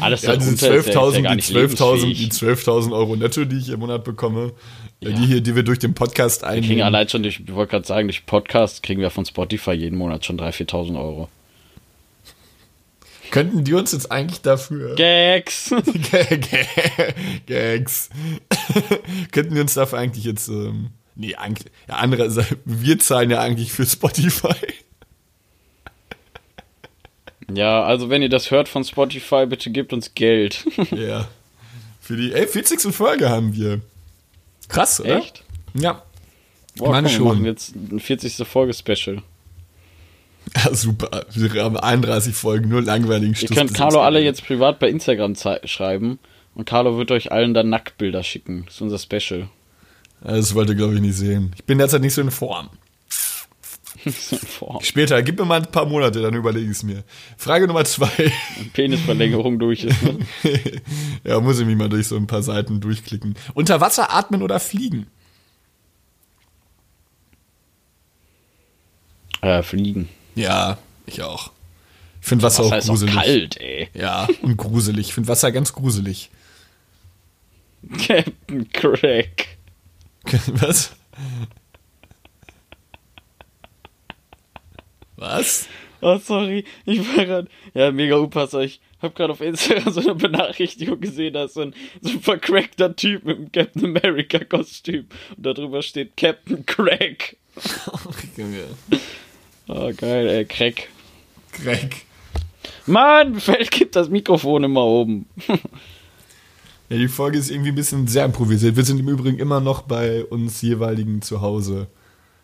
Alles 0.00 0.20
Ja, 0.20 0.36
diese 0.36 0.54
darunter 0.54 0.74
ist 0.76 0.86
ja- 0.86 0.92
ist 0.92 0.94
ja 0.94 1.00
12.000 1.00 1.22
gar 1.22 1.30
die 1.30 1.36
nicht 1.36 1.48
12.000 1.50 2.00
die 2.02 2.12
lebensfähig. 2.12 2.58
12.000 2.58 2.92
Euro 2.92 3.16
netto, 3.16 3.44
die 3.46 3.56
ich 3.56 3.70
im 3.70 3.80
Monat 3.80 4.04
bekomme, 4.04 4.52
äh, 5.00 5.08
Ja. 5.08 5.16
die 5.16 5.26
hier, 5.26 5.40
die 5.40 5.54
wir 5.56 5.62
durch 5.62 5.78
den 5.78 5.94
Podcast 5.94 6.42
Wir 6.42 6.48
kriegen 6.50 6.62
einnehmen. 6.64 6.82
allein 6.82 7.08
schon 7.08 7.22
durch, 7.22 7.40
ich 7.40 7.54
wollte 7.54 7.70
gerade 7.70 7.86
sagen, 7.86 8.08
durch 8.08 8.26
Podcast 8.26 8.82
kriegen 8.82 9.00
wir 9.00 9.08
von 9.08 9.24
Spotify 9.24 9.72
jeden 9.72 9.96
Monat 9.96 10.26
schon 10.26 10.36
3.000, 10.38 10.52
4.000 10.52 10.98
Euro. 11.00 11.30
Könnten 13.30 13.64
die 13.64 13.72
uns 13.72 13.92
jetzt 13.92 14.12
eigentlich 14.12 14.42
dafür. 14.42 14.94
Gags! 14.96 15.72
G- 16.10 16.36
G- 16.36 16.66
Gags. 17.46 18.10
Könnten 19.32 19.54
wir 19.54 19.62
uns 19.62 19.72
dafür 19.74 19.98
eigentlich 20.00 20.24
jetzt. 20.24 20.48
Ähm, 20.48 20.90
nee, 21.14 21.34
eigentlich. 21.34 21.72
Ja, 21.88 21.96
andere. 21.96 22.46
Wir 22.64 22.98
zahlen 22.98 23.30
ja 23.30 23.40
eigentlich 23.40 23.72
für 23.72 23.86
Spotify. 23.86 24.54
ja, 27.52 27.82
also 27.82 28.10
wenn 28.10 28.22
ihr 28.22 28.28
das 28.28 28.50
hört 28.50 28.68
von 28.68 28.84
Spotify, 28.84 29.46
bitte 29.46 29.70
gebt 29.70 29.92
uns 29.92 30.14
Geld. 30.14 30.64
ja. 30.90 31.28
Für 32.00 32.16
die. 32.16 32.32
Ey, 32.32 32.46
40. 32.46 32.94
Folge 32.94 33.28
haben 33.28 33.54
wir. 33.54 33.80
Krass, 34.68 35.00
oder? 35.00 35.18
Echt? 35.18 35.44
Ja. 35.74 36.02
Boah, 36.76 36.90
meine 36.90 37.08
komm, 37.08 37.12
wir 37.12 37.18
schon. 37.18 37.28
machen 37.28 37.44
jetzt 37.44 37.74
ein 37.74 38.00
40. 38.00 38.46
Folge-Special. 38.46 39.22
ja. 40.56 40.74
Super. 40.74 41.26
Wir 41.34 41.62
haben 41.62 41.76
31 41.76 42.34
Folgen, 42.34 42.68
nur 42.68 42.82
langweiligen 42.82 43.34
Ihr 43.38 43.48
könnt 43.48 43.74
Carlo 43.74 44.00
alle 44.00 44.20
jetzt 44.20 44.44
privat 44.46 44.78
bei 44.78 44.88
Instagram 44.88 45.34
schreiben 45.64 46.18
und 46.54 46.64
Carlo 46.64 46.96
wird 46.98 47.10
euch 47.10 47.32
allen 47.32 47.54
dann 47.54 47.68
Nacktbilder 47.68 48.22
schicken. 48.22 48.64
Das 48.66 48.76
ist 48.76 48.80
unser 48.80 48.98
Special. 48.98 49.48
Das 50.22 50.54
wollte, 50.54 50.76
glaube 50.76 50.94
ich, 50.94 51.00
nicht 51.00 51.16
sehen. 51.16 51.52
Ich 51.56 51.64
bin 51.64 51.78
derzeit 51.78 52.02
nicht 52.02 52.14
so 52.14 52.20
in 52.20 52.30
Form. 52.30 52.68
Boah, 54.58 54.82
Später, 54.82 55.22
gib 55.22 55.38
mir 55.38 55.44
mal 55.44 55.60
ein 55.60 55.70
paar 55.70 55.84
Monate, 55.84 56.22
dann 56.22 56.34
überlege 56.34 56.64
ich 56.66 56.72
es 56.78 56.82
mir. 56.82 57.04
Frage 57.36 57.66
Nummer 57.66 57.84
zwei. 57.84 58.32
Penisverlängerung 58.72 59.58
durch 59.58 59.84
ist. 59.84 60.02
Ne? 60.02 60.18
ja, 61.24 61.38
muss 61.40 61.60
ich 61.60 61.66
mich 61.66 61.76
mal 61.76 61.88
durch 61.90 62.06
so 62.08 62.16
ein 62.16 62.26
paar 62.26 62.42
Seiten 62.42 62.80
durchklicken. 62.80 63.34
Unter 63.52 63.80
Wasser 63.80 64.14
atmen 64.14 64.42
oder 64.42 64.58
fliegen? 64.58 65.06
Äh, 69.42 69.62
fliegen. 69.62 70.08
Ja, 70.34 70.78
ich 71.06 71.22
auch. 71.22 71.50
Ich 72.22 72.28
finde 72.28 72.44
Wasser, 72.44 72.64
Wasser 72.64 72.74
auch 72.74 72.78
ist 72.78 72.84
auch 72.84 72.88
gruselig. 72.92 73.14
kalt, 73.14 73.60
ey. 73.60 73.88
Ja, 73.94 74.28
und 74.42 74.56
gruselig. 74.56 75.08
Ich 75.08 75.14
finde 75.14 75.28
Wasser 75.28 75.52
ganz 75.52 75.72
gruselig. 75.72 76.30
Captain 78.06 78.70
Crack. 78.72 79.48
Was? 80.60 80.92
Was? 85.16 85.68
Oh, 86.02 86.16
sorry. 86.18 86.64
Ich 86.86 87.00
war 87.16 87.26
gerade. 87.26 87.48
Ja, 87.74 87.90
mega 87.90 88.16
unpassend. 88.16 88.64
Ich 88.64 88.80
hab 89.02 89.14
gerade 89.14 89.32
auf 89.32 89.40
Instagram 89.40 89.92
so 89.92 90.00
eine 90.00 90.14
Benachrichtigung 90.14 91.00
gesehen, 91.00 91.34
da 91.34 91.44
ist 91.44 91.54
so 91.54 91.62
ein 91.62 91.74
super 92.00 92.38
crackter 92.38 92.94
Typ 92.94 93.24
mit 93.24 93.36
einem 93.36 93.52
Captain 93.52 93.84
America 93.84 94.44
Kostüm. 94.44 95.06
Und 95.36 95.46
darüber 95.46 95.82
steht 95.82 96.16
Captain 96.16 96.64
Crack. 96.66 97.36
Oh, 99.72 99.92
geil, 99.96 100.26
ey, 100.26 100.44
Crack. 100.46 100.88
Crack. 101.52 102.04
Mann, 102.86 103.38
fällt, 103.38 103.70
gibt 103.70 103.94
das 103.94 104.08
Mikrofon 104.08 104.64
immer 104.64 104.84
oben. 104.84 105.26
Ja, 106.90 106.96
die 106.98 107.08
Folge 107.08 107.38
ist 107.38 107.50
irgendwie 107.50 107.70
ein 107.70 107.74
bisschen 107.76 108.06
sehr 108.08 108.24
improvisiert. 108.24 108.76
Wir 108.76 108.84
sind 108.84 108.98
im 109.00 109.08
Übrigen 109.08 109.38
immer 109.38 109.60
noch 109.60 109.82
bei 109.82 110.24
uns 110.24 110.60
jeweiligen 110.60 111.22
zu 111.22 111.40
Hause. 111.40 111.86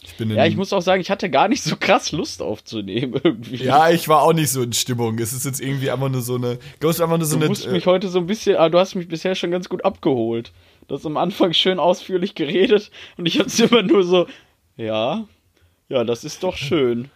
Ich 0.02 0.14
bin 0.16 0.30
in, 0.30 0.37
Ja, 0.37 0.46
ich 0.46 0.56
muss 0.56 0.72
auch 0.72 0.82
sagen, 0.82 1.00
ich 1.00 1.11
hatte 1.11 1.28
gar 1.30 1.48
nicht 1.48 1.64
so 1.64 1.74
krass 1.76 2.12
Lust 2.12 2.40
aufzunehmen 2.40 3.14
irgendwie. 3.24 3.56
Ja, 3.56 3.90
ich 3.90 4.09
war 4.09 4.22
auch 4.22 4.32
nicht 4.32 4.50
so 4.50 4.62
in 4.62 4.72
Stimmung. 4.72 5.18
Es 5.18 5.32
ist 5.32 5.44
jetzt 5.44 5.61
irgendwie 5.61 5.90
einfach 5.90 6.09
nur 6.09 6.20
so 6.22 6.37
eine. 6.37 6.59
Ghost 6.78 7.00
einfach 7.00 7.16
nur 7.18 7.26
so 7.26 7.35
Du 7.37 7.40
eine. 7.40 7.48
musst 7.48 7.66
äh, 7.66 7.72
mich 7.72 7.87
heute 7.87 8.09
so 8.09 8.20
ein 8.20 8.26
bisschen, 8.26 8.56
aber 8.56 8.70
du 8.70 8.78
hast 8.78 8.94
mich 8.94 9.09
bisher 9.09 9.35
schon 9.35 9.50
ganz 9.50 9.68
gut 9.68 9.85
abgeholt. 9.85 10.52
Du 10.87 10.94
hast 10.94 11.04
am 11.06 11.16
Anfang 11.16 11.52
schön 11.52 11.80
ausführlich 11.80 12.37
geredet 12.37 12.92
und 13.16 13.26
ich 13.26 13.40
hab's 13.40 13.59
immer 13.59 13.82
nur 13.82 14.04
so, 14.04 14.28
ja, 14.76 15.26
ja, 15.88 16.04
das 16.04 16.22
ist 16.22 16.44
doch 16.44 16.56
schön. 16.56 17.11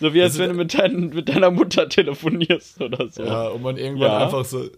So 0.00 0.12
wie 0.12 0.20
als 0.22 0.36
wenn 0.36 0.50
du 0.50 0.54
mit, 0.56 0.74
dein, 0.78 1.08
mit 1.08 1.30
deiner 1.30 1.50
Mutter 1.50 1.88
telefonierst 1.88 2.82
oder 2.82 3.08
so. 3.08 3.22
ja, 3.24 3.48
und 3.48 3.62
man 3.62 3.78
irgendwann 3.78 4.08
Ja. 4.10 4.18
einfach 4.18 4.44
so. 4.44 4.68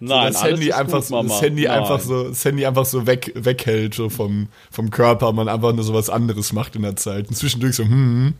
Nein, 0.00 0.32
so 0.32 0.38
das 0.40 0.48
Handy 0.48 0.72
einfach 0.72 0.98
gut, 0.98 1.06
so, 1.06 1.14
Mama. 1.16 1.28
das 1.28 1.42
Handy 1.42 1.64
Nein. 1.64 1.78
einfach 1.80 2.00
so, 2.00 2.28
das 2.28 2.44
Handy 2.44 2.64
einfach 2.66 2.84
so 2.86 3.06
weg, 3.06 3.32
weghält 3.34 3.94
so 3.94 4.08
vom, 4.08 4.48
vom 4.70 4.90
Körper, 4.90 5.32
man 5.32 5.48
einfach 5.48 5.72
nur 5.72 5.84
so 5.84 5.92
was 5.94 6.08
anderes 6.10 6.52
macht 6.52 6.76
in 6.76 6.82
der 6.82 6.96
Zeit. 6.96 7.28
Und 7.28 7.34
zwischendurch 7.36 7.74
so, 7.76 7.84
hm, 7.84 8.34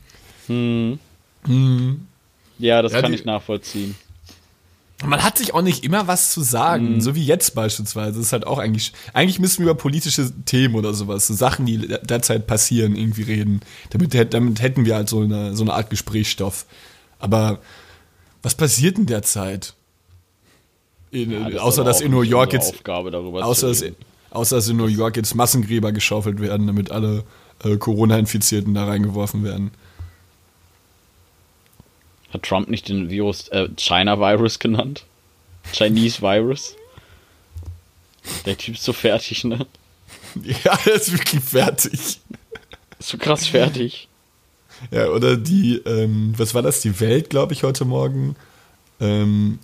Ja, 2.58 2.82
das 2.82 2.92
Ja, 2.92 3.00
kann 3.02 3.12
die- 3.12 3.18
ich 3.18 3.24
nachvollziehen. 3.24 3.94
Man 5.04 5.22
hat 5.22 5.38
sich 5.38 5.54
auch 5.54 5.62
nicht 5.62 5.84
immer 5.84 6.08
was 6.08 6.32
zu 6.32 6.40
sagen, 6.42 6.94
Mhm. 6.96 7.00
so 7.00 7.14
wie 7.14 7.24
jetzt 7.24 7.54
beispielsweise. 7.54 8.14
Das 8.18 8.26
ist 8.26 8.32
halt 8.32 8.46
auch 8.48 8.58
eigentlich, 8.58 8.92
eigentlich 9.12 9.38
müssen 9.38 9.58
wir 9.64 9.70
über 9.70 9.76
politische 9.80 10.28
Themen 10.44 10.74
oder 10.74 10.92
sowas, 10.92 11.28
so 11.28 11.34
Sachen, 11.34 11.66
die 11.66 11.78
derzeit 12.02 12.48
passieren, 12.48 12.96
irgendwie 12.96 13.22
reden. 13.22 13.60
Damit, 13.90 14.12
damit 14.34 14.60
hätten 14.60 14.84
wir 14.86 14.96
halt 14.96 15.08
so 15.08 15.20
eine, 15.20 15.54
so 15.54 15.62
eine 15.62 15.72
Art 15.74 15.90
Gesprächsstoff. 15.90 16.66
Aber 17.20 17.60
was 18.42 18.56
passiert 18.56 18.96
denn 18.98 19.06
derzeit? 19.06 19.74
In, 21.10 21.30
Ja, 21.30 21.48
ist 21.48 21.58
außer 21.58 21.84
dass 21.84 22.00
in 22.00 22.10
New 22.10 22.22
York 22.22 22.52
jetzt, 22.52 22.74
Aufgabe 22.74 23.16
außer 23.16 23.68
dass, 23.68 23.84
außer 24.30 24.56
dass 24.56 24.68
in 24.68 24.76
New 24.76 24.86
York 24.86 25.16
jetzt 25.16 25.34
Massengräber 25.34 25.92
geschaufelt 25.92 26.40
werden, 26.40 26.66
damit 26.66 26.90
alle 26.90 27.24
äh, 27.64 27.76
Corona-Infizierten 27.76 28.74
da 28.74 28.86
reingeworfen 28.86 29.44
werden. 29.44 29.70
Hat 32.32 32.42
Trump 32.42 32.68
nicht 32.68 32.88
den 32.88 33.08
Virus 33.08 33.48
äh, 33.48 33.68
China 33.76 34.18
Virus 34.18 34.58
genannt? 34.58 35.04
Chinese 35.72 36.20
Virus? 36.20 36.76
Der 38.44 38.56
Typ 38.56 38.74
ist 38.74 38.84
so 38.84 38.92
fertig, 38.92 39.44
ne? 39.44 39.66
Ja, 40.64 40.78
er 40.84 40.94
ist 40.94 41.10
wirklich 41.12 41.42
fertig. 41.42 41.94
Ist 41.94 42.20
so 42.98 43.16
krass 43.16 43.46
fertig. 43.46 44.08
Ja, 44.90 45.08
oder 45.08 45.36
die, 45.36 45.76
ähm, 45.86 46.34
was 46.36 46.54
war 46.54 46.62
das, 46.62 46.80
die 46.80 47.00
Welt, 47.00 47.30
glaube 47.30 47.52
ich, 47.52 47.62
heute 47.62 47.84
Morgen 47.84 48.36
ähm, 49.00 49.58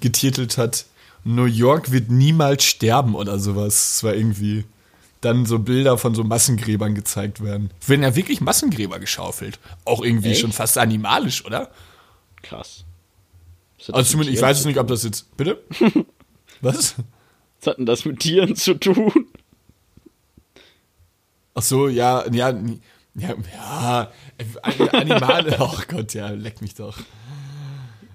getitelt 0.00 0.58
hat, 0.58 0.86
New 1.24 1.44
York 1.44 1.90
wird 1.90 2.10
niemals 2.10 2.64
sterben 2.64 3.14
oder 3.14 3.38
sowas. 3.38 3.94
Es 3.96 4.04
war 4.04 4.14
irgendwie 4.14 4.64
dann 5.20 5.46
so 5.46 5.58
Bilder 5.58 5.98
von 5.98 6.14
so 6.14 6.24
Massengräbern 6.24 6.94
gezeigt 6.94 7.42
werden. 7.42 7.70
Werden 7.86 8.02
ja 8.02 8.14
wirklich 8.14 8.40
Massengräber 8.40 8.98
geschaufelt. 8.98 9.58
Auch 9.84 10.02
irgendwie 10.02 10.30
Echt? 10.30 10.40
schon 10.40 10.52
fast 10.52 10.78
animalisch, 10.78 11.44
oder? 11.44 11.70
Krass. 12.42 12.84
Also 13.92 14.12
zumindest, 14.12 14.36
ich 14.36 14.42
weiß 14.42 14.60
es 14.60 14.64
nicht, 14.64 14.78
ob 14.78 14.86
das 14.88 15.02
jetzt. 15.04 15.36
Bitte? 15.36 15.62
Was? 16.60 16.94
Was 17.60 17.66
hat 17.66 17.78
denn 17.78 17.86
das 17.86 18.04
mit 18.04 18.20
Tieren 18.20 18.54
zu 18.54 18.74
tun? 18.74 19.26
Ach 21.54 21.62
so, 21.62 21.88
ja, 21.88 22.24
ja, 22.30 22.50
ja, 23.14 23.34
ja, 23.52 24.12
Animale, 24.92 25.56
oh 25.60 25.78
Gott, 25.88 26.14
ja, 26.14 26.28
leck 26.28 26.60
mich 26.62 26.74
doch. 26.74 26.96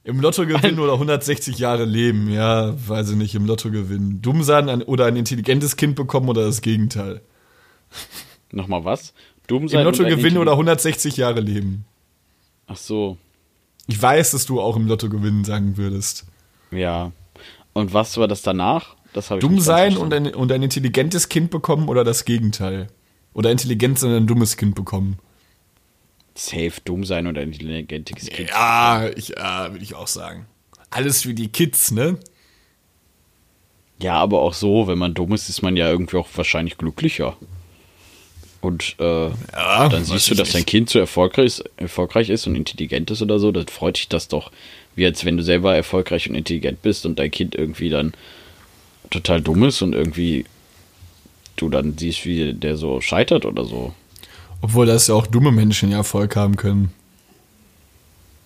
Im 0.06 0.20
Lotto 0.20 0.45
gewinnen 0.45 0.80
oder 0.80 0.93
160 0.93 1.58
Jahre 1.60 1.86
leben, 1.86 2.30
ja, 2.30 2.74
weiß 2.89 3.12
ich 3.12 3.16
nicht, 3.16 3.36
im 3.36 3.45
Lotto 3.45 3.72
gewinnen. 3.72 4.22
Dumm 4.22 4.43
sein 4.43 4.68
ein, 4.68 4.82
oder 4.82 5.06
ein 5.06 5.16
intelligentes 5.16 5.78
Kind 5.78 5.95
bekommen 5.95 6.28
oder 6.28 6.43
das 6.45 6.62
Gegenteil. 6.62 7.22
Nochmal 8.51 8.84
was? 8.84 9.14
Dumm 9.47 9.64
Im 9.64 9.68
sein 9.70 9.84
Lotto 9.86 10.04
und 10.04 10.10
ein 10.12 10.18
gewinnen 10.18 10.38
oder 10.38 10.51
Intelli- 10.54 10.72
160 10.72 11.18
Jahre 11.18 11.39
leben. 11.39 11.86
Ach 12.68 12.76
so, 12.78 13.18
Ich 13.88 14.01
weiß, 14.01 14.32
dass 14.32 14.45
du 14.45 14.60
auch 14.62 14.76
im 14.76 14.88
Lotto 14.88 15.10
gewinnen 15.10 15.43
sagen 15.43 15.78
würdest. 15.78 16.26
ja. 16.72 17.12
Und 17.76 17.91
was 17.91 18.18
war 18.18 18.28
das 18.28 18.43
danach? 18.43 18.95
Das 19.14 19.32
habe 19.32 19.39
ich 19.39 19.41
Dumm 19.41 19.60
sein 19.60 19.97
und 19.97 20.14
ein, 20.14 20.28
und 20.36 20.51
ein 20.51 20.62
intelligentes 20.62 21.28
Kind 21.28 21.49
bekommen 21.49 21.89
oder 21.89 22.04
das 22.04 22.24
Gegenteil. 22.24 22.86
Oder 23.34 23.49
intelligent 23.49 23.97
sein 23.97 24.12
und 24.12 24.18
ein 24.18 24.28
dummes 24.28 24.58
Kind 24.58 24.76
bekommen. 24.76 25.18
Safe 26.36 26.73
dumm 26.84 27.03
sein 27.05 27.27
und 27.27 27.38
ein 27.38 27.51
intelligentes 27.51 28.29
Kind. 28.29 28.49
Ja, 28.49 29.09
ich, 29.15 29.29
ja, 29.29 29.71
würde 29.71 29.84
ich 29.84 29.95
auch 29.95 30.07
sagen. 30.07 30.47
Alles 30.89 31.23
für 31.23 31.34
die 31.34 31.47
Kids, 31.49 31.91
ne? 31.91 32.17
Ja, 33.99 34.15
aber 34.15 34.41
auch 34.41 34.53
so, 34.53 34.88
wenn 34.88 34.97
man 34.97 35.13
dumm 35.13 35.34
ist, 35.34 35.49
ist 35.49 35.61
man 35.61 35.77
ja 35.77 35.89
irgendwie 35.89 36.17
auch 36.17 36.27
wahrscheinlich 36.36 36.77
glücklicher. 36.77 37.38
Und 38.61 38.95
äh, 38.99 39.27
Ja, 39.51 39.89
dann 39.89 40.05
siehst 40.05 40.31
du, 40.31 40.36
dass 40.36 40.51
dein. 40.53 40.65
Kind 40.65 40.89
so 40.89 40.97
erfolgreich 40.99 41.45
ist, 41.45 41.63
erfolgreich 41.77 42.29
ist 42.29 42.47
und 42.47 42.55
intelligent 42.55 43.11
ist 43.11 43.21
oder 43.21 43.38
so, 43.38 43.51
dann 43.51 43.67
freut 43.67 43.97
dich 43.97 44.07
das 44.07 44.27
doch. 44.27 44.51
Wie 44.95 45.05
als 45.05 45.25
wenn 45.25 45.38
du 45.38 45.43
selber 45.43 45.75
erfolgreich 45.75 46.29
und 46.29 46.36
intelligent 46.36 46.81
bist 46.81 47.05
und 47.05 47.19
dein 47.19 47.31
Kind 47.31 47.55
irgendwie 47.55 47.89
dann 47.89 48.13
total 49.09 49.41
dumm 49.41 49.63
ist 49.63 49.81
und 49.81 49.93
irgendwie 49.93 50.45
du 51.55 51.69
dann 51.69 51.97
siehst, 51.97 52.25
wie 52.25 52.53
der 52.53 52.77
so 52.77 53.01
scheitert 53.01 53.45
oder 53.45 53.65
so. 53.65 53.93
Obwohl 54.64 54.86
das 54.86 55.07
ja 55.07 55.16
auch 55.16 55.28
dumme 55.28 55.51
Menschen 55.51 55.91
ja 55.91 55.97
Erfolg 55.97 56.38
haben 56.38 56.55
können. 56.55 56.93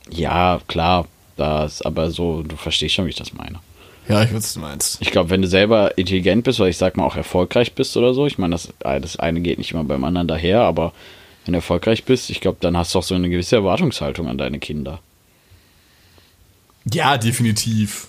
Ja, 0.09 0.59
klar, 0.65 1.07
das, 1.35 1.83
aber 1.83 2.09
so, 2.09 2.41
du 2.41 2.55
verstehst 2.55 2.95
schon, 2.95 3.05
wie 3.05 3.11
ich 3.11 3.15
das 3.15 3.33
meine. 3.33 3.59
Ja, 4.09 4.23
ich 4.23 4.29
weiß, 4.29 4.37
was 4.37 4.53
du 4.55 4.59
meinst. 4.61 4.97
Ich 4.99 5.11
glaube, 5.11 5.29
wenn 5.29 5.43
du 5.43 5.47
selber 5.47 5.95
intelligent 5.95 6.43
bist, 6.43 6.59
oder 6.59 6.69
ich 6.69 6.77
sag 6.77 6.97
mal 6.97 7.03
auch 7.03 7.15
erfolgreich 7.15 7.73
bist 7.73 7.95
oder 7.97 8.15
so, 8.15 8.25
ich 8.25 8.39
meine, 8.39 8.55
das, 8.55 8.73
das 8.79 9.17
eine 9.17 9.41
geht 9.41 9.59
nicht 9.59 9.73
immer 9.73 9.83
beim 9.83 10.03
anderen 10.03 10.27
daher, 10.27 10.61
aber 10.61 10.91
wenn 11.45 11.51
du 11.51 11.59
erfolgreich 11.59 12.03
bist, 12.03 12.31
ich 12.31 12.41
glaube, 12.41 12.57
dann 12.61 12.75
hast 12.75 12.95
du 12.95 12.99
auch 12.99 13.03
so 13.03 13.13
eine 13.13 13.29
gewisse 13.29 13.57
Erwartungshaltung 13.57 14.27
an 14.27 14.39
deine 14.39 14.57
Kinder. 14.57 14.99
Ja, 16.91 17.19
definitiv. 17.19 18.07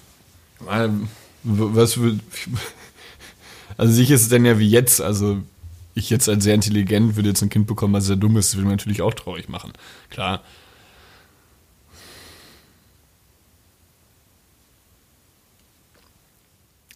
Was. 1.43 2.01
Also 3.77 3.93
sicher 3.93 4.17
ist 4.17 4.23
es 4.23 4.29
dann 4.29 4.45
ja 4.45 4.59
wie 4.59 4.69
jetzt, 4.69 5.01
also 5.01 5.39
ich 5.99 6.11
jetzt 6.11 6.29
als 6.29 6.45
sehr 6.45 6.55
intelligent 6.55 7.17
würde 7.17 7.29
jetzt 7.29 7.43
ein 7.43 7.51
Kind 7.51 7.67
bekommen, 7.67 7.95
was 7.95 8.07
sehr 8.07 8.17
dumm 8.17 8.37
ist, 8.37 8.51
das 8.51 8.57
würde 8.57 8.67
mir 8.67 8.73
natürlich 8.73 9.03
auch 9.03 9.15
traurig 9.15 9.49
machen. 9.49 9.73
Klar. 10.11 10.43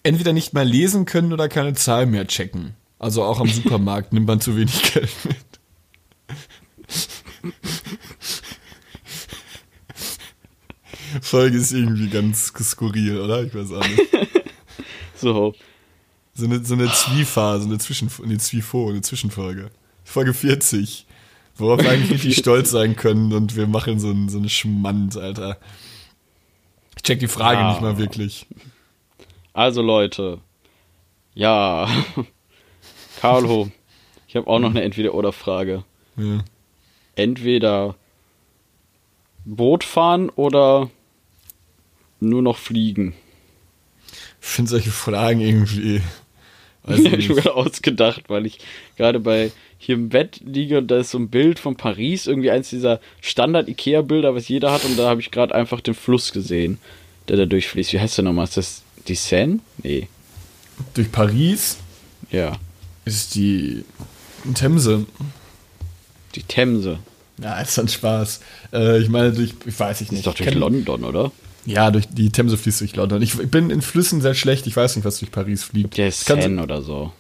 Entweder 0.03 0.33
nicht 0.33 0.53
mal 0.53 0.67
lesen 0.67 1.05
können 1.05 1.33
oder 1.33 1.49
keine 1.49 1.75
Zahlen 1.75 2.11
mehr 2.11 2.27
checken. 2.27 2.75
Also 2.99 3.23
auch 3.25 3.41
am 3.41 3.49
Supermarkt 3.49 4.13
nimmt 4.13 4.27
man 4.27 4.41
zu 4.41 4.57
wenig 4.57 4.83
Geld 4.93 5.11
mit. 5.25 5.37
Folge 11.21 11.57
ist 11.59 11.73
irgendwie 11.73 12.09
ganz 12.09 12.53
skurril, 12.59 13.21
oder? 13.21 13.45
Ich 13.45 13.55
weiß 13.55 13.73
auch 13.73 13.87
nicht. 13.87 14.03
So, 15.15 15.55
So 16.35 16.47
eine, 16.47 16.65
so 16.65 16.75
eine 16.75 16.91
Zwiephase, 16.91 17.67
eine 17.67 17.79
Zwischen, 17.79 18.11
eine 18.23 18.39
Zwifo, 18.39 18.89
eine 18.89 19.03
Zwischenfolge. 19.03 19.71
Folge 20.05 20.33
40. 20.35 21.07
Worauf 21.57 21.83
wir 21.83 21.91
eigentlich 21.91 22.11
richtig 22.13 22.37
stolz 22.39 22.71
sein 22.71 22.97
können 22.97 23.33
und 23.33 23.55
wir 23.57 23.67
machen 23.67 24.01
so 24.01 24.09
einen, 24.09 24.29
so 24.29 24.39
einen 24.39 24.49
Schmand, 24.49 25.17
Alter. 25.17 25.59
Ich 26.97 27.03
check 27.03 27.21
die 27.21 27.29
Frage 27.29 27.61
Ja. 27.61 27.71
nicht 27.71 27.83
mal 27.83 27.99
wirklich. 27.99 28.47
also 29.53 29.83
Leute, 29.83 30.39
ja, 31.35 31.89
Carlo, 33.21 33.71
ich 34.27 34.35
habe 34.37 34.47
auch 34.47 34.59
noch 34.59 34.71
eine 34.71 34.83
Entweder-Oder-Frage. 34.83 35.85
Ja. 36.17 36.45
Entweder 37.17 37.95
Boot 39.45 39.85
fahren 39.85 40.31
oder 40.31 40.89
nur 42.21 42.41
noch 42.43 42.57
fliegen. 42.57 43.15
Ich 44.41 44.49
finde 44.49 44.71
solche 44.71 44.91
Fragen 44.91 45.41
irgendwie. 45.41 46.01
Die 46.89 47.07
ich 47.07 47.29
habe 47.29 47.41
gerade 47.41 47.55
ausgedacht, 47.55 48.25
weil 48.29 48.47
ich 48.47 48.59
gerade 48.97 49.21
bei 49.21 49.53
hier 49.79 49.95
im 49.97 50.09
Bett 50.09 50.41
liege 50.45 50.79
und 50.79 50.89
da 50.89 50.99
ist 50.99 51.11
so 51.11 51.19
ein 51.19 51.29
Bild 51.29 51.59
von 51.59 51.77
Paris, 51.77 52.27
irgendwie 52.27 52.51
eins 52.51 52.71
dieser 52.71 53.01
Standard-Ikea-Bilder, 53.21 54.35
was 54.35 54.49
jeder 54.49 54.73
hat, 54.73 54.85
und 54.85 54.97
da 54.99 55.09
habe 55.09 55.21
ich 55.21 55.31
gerade 55.31 55.55
einfach 55.55 55.81
den 55.81 55.95
Fluss 55.95 56.33
gesehen, 56.33 56.79
der 57.29 57.37
da 57.37 57.47
durchfließt. 57.47 57.93
Wie 57.93 58.01
heißt 58.01 58.19
der 58.19 58.25
nochmal? 58.25 58.45
Ist 58.45 58.57
das 58.57 58.83
die 59.09 59.15
Seine? 59.15 59.59
Nee. 59.83 60.09
Durch 60.95 61.11
Paris 61.11 61.79
Ja. 62.31 62.57
ist 63.05 63.35
die 63.35 63.85
Themse. 64.55 65.07
Die 66.35 66.43
Themse. 66.43 66.99
Ja, 67.43 67.61
ist 67.61 67.77
dann 67.77 67.89
Spaß. 67.89 68.41
Äh, 68.73 69.01
ich 69.01 69.09
meine, 69.09 69.33
durch, 69.33 69.55
ich 69.67 69.79
weiß 69.79 70.01
ich 70.01 70.11
nicht. 70.13 70.21
ist 70.21 70.27
doch 70.27 70.35
durch 70.35 70.55
London, 70.55 71.05
oder? 71.05 71.33
Ja, 71.65 71.91
durch 71.91 72.09
die 72.09 72.31
Themse 72.31 72.57
fließt 72.59 72.81
durch 72.81 72.97
London. 72.97 73.23
Ich, 73.23 73.37
bin 73.37 73.71
in 73.71 73.83
Flüssen 73.83 74.21
sehr 74.21 74.35
schlecht. 74.35 74.67
Ich 74.67 74.77
weiß 74.77 74.97
nicht, 74.97 75.05
was 75.05 75.19
durch 75.21 75.31
Paris 75.31 75.63
fliegt. 75.65 75.97
Der 75.97 76.11
kann- 76.11 76.41
Seine 76.41 76.63
oder 76.63 76.83
so. 76.83 77.13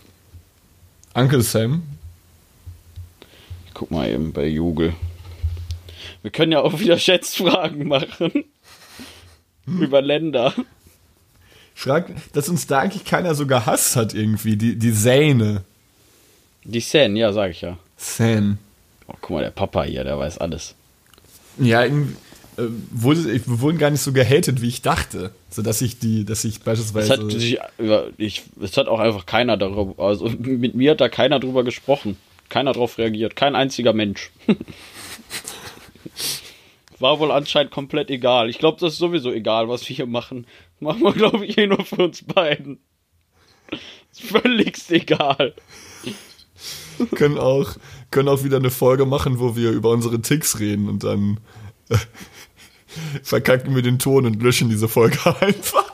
Uncle 1.14 1.43
Sam. 1.43 1.82
Ich 3.66 3.74
guck 3.74 3.90
mal 3.90 4.09
eben 4.09 4.32
bei 4.32 4.51
Google. 4.51 4.95
Wir 6.22 6.30
können 6.30 6.53
ja 6.53 6.61
auch 6.61 6.78
wieder 6.80 6.99
Schätzfragen 6.99 7.86
machen. 7.86 8.45
Über 9.66 10.03
Länder. 10.03 10.55
Frag, 11.74 12.11
dass 12.32 12.49
uns 12.49 12.66
da 12.66 12.80
eigentlich 12.80 13.05
keiner 13.05 13.34
so 13.34 13.47
gehasst 13.47 13.97
hat 13.97 14.14
irgendwie. 14.14 14.57
Die, 14.57 14.76
die 14.76 14.90
Seine. 14.93 15.62
Die 16.64 16.80
Seine, 16.80 17.18
ja, 17.18 17.32
sag 17.32 17.53
ich 17.53 17.61
ja. 17.61 17.78
Seine. 17.97 18.59
Oh, 19.07 19.14
guck 19.20 19.30
mal, 19.30 19.43
der 19.43 19.51
Papa 19.51 19.84
hier, 19.84 20.05
der 20.05 20.18
weiß 20.18 20.38
alles. 20.38 20.74
Ja, 21.59 21.82
irgendwie. 21.84 22.16
Äh, 22.64 22.68
wurde, 22.90 23.24
wir 23.32 23.60
wurden 23.60 23.78
gar 23.78 23.90
nicht 23.90 24.00
so 24.00 24.12
gehatet, 24.12 24.60
wie 24.62 24.68
ich 24.68 24.82
dachte. 24.82 25.32
So 25.50 25.62
dass 25.62 25.82
ich 25.82 25.98
die, 25.98 26.24
dass 26.24 26.44
ich 26.44 26.56
Es 26.56 26.60
beispielsweise. 26.60 27.12
hat, 27.12 27.32
sich, 27.32 27.58
ich, 28.16 28.42
es 28.60 28.76
hat 28.76 28.88
auch 28.88 29.00
einfach 29.00 29.26
keiner 29.26 29.56
darüber, 29.56 30.02
also 30.02 30.28
mit 30.28 30.74
mir 30.74 30.92
hat 30.92 31.00
da 31.00 31.08
keiner 31.08 31.40
drüber 31.40 31.64
gesprochen. 31.64 32.16
Keiner 32.48 32.72
drauf 32.72 32.98
reagiert. 32.98 33.36
Kein 33.36 33.54
einziger 33.54 33.92
Mensch. 33.92 34.30
War 36.98 37.18
wohl 37.18 37.30
anscheinend 37.32 37.72
komplett 37.72 38.10
egal. 38.10 38.50
Ich 38.50 38.58
glaube, 38.58 38.78
das 38.78 38.92
ist 38.92 38.98
sowieso 38.98 39.32
egal, 39.32 39.68
was 39.68 39.88
wir 39.88 39.96
hier 39.96 40.06
machen. 40.06 40.46
Machen 40.78 41.02
wir, 41.02 41.12
glaube 41.12 41.46
ich, 41.46 41.56
eh 41.58 41.66
nur 41.66 41.84
für 41.84 42.04
uns 42.04 42.22
beiden. 42.22 42.78
Ist 44.12 44.22
völligst 44.22 44.90
egal. 44.92 45.54
können 47.14 47.38
auch, 47.38 47.76
können 48.10 48.28
auch 48.28 48.44
wieder 48.44 48.58
eine 48.58 48.70
Folge 48.70 49.06
machen, 49.06 49.38
wo 49.38 49.56
wir 49.56 49.70
über 49.70 49.90
unsere 49.90 50.20
Ticks 50.20 50.60
reden 50.60 50.88
und 50.88 51.04
dann 51.04 51.40
verkacken 53.22 53.74
wir 53.74 53.82
den 53.82 53.99
Ton 53.99 54.26
und 54.26 54.43
löschen 54.43 54.68
diese 54.68 54.88
Folge 54.88 55.18
einfach. 55.40 55.93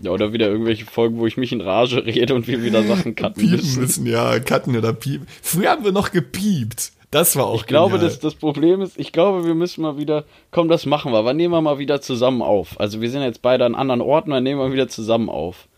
Ja, 0.00 0.10
oder 0.10 0.32
wieder 0.32 0.48
irgendwelche 0.48 0.84
Folgen, 0.84 1.18
wo 1.18 1.26
ich 1.26 1.36
mich 1.36 1.52
in 1.52 1.60
Rage 1.60 2.04
rede 2.04 2.34
und 2.34 2.48
wir 2.48 2.62
wieder 2.64 2.82
Sachen 2.82 3.14
cutten 3.14 3.40
Piepen 3.40 3.56
müssen. 3.58 3.80
müssen, 3.80 4.06
ja, 4.06 4.40
cutten 4.40 4.76
oder 4.76 4.92
piepen. 4.92 5.28
Früher 5.42 5.70
haben 5.70 5.84
wir 5.84 5.92
noch 5.92 6.10
gepiept. 6.10 6.92
Das 7.12 7.36
war 7.36 7.44
auch 7.46 7.60
Ich 7.60 7.66
glaube, 7.66 7.92
genial. 7.96 8.08
das, 8.08 8.18
das 8.18 8.34
Problem 8.34 8.80
ist, 8.80 8.98
ich 8.98 9.12
glaube, 9.12 9.44
wir 9.46 9.54
müssen 9.54 9.82
mal 9.82 9.98
wieder, 9.98 10.24
komm, 10.50 10.68
das 10.68 10.86
machen 10.86 11.12
wir. 11.12 11.24
Wann 11.24 11.36
nehmen 11.36 11.52
wir 11.54 11.60
mal 11.60 11.78
wieder 11.78 12.00
zusammen 12.00 12.42
auf? 12.42 12.80
Also 12.80 13.00
wir 13.00 13.10
sind 13.10 13.22
jetzt 13.22 13.42
beide 13.42 13.64
an 13.64 13.74
anderen 13.74 14.00
Orten, 14.00 14.30
dann 14.30 14.42
nehmen 14.42 14.60
wir 14.60 14.72
wieder 14.72 14.88
zusammen 14.88 15.28
auf. 15.28 15.68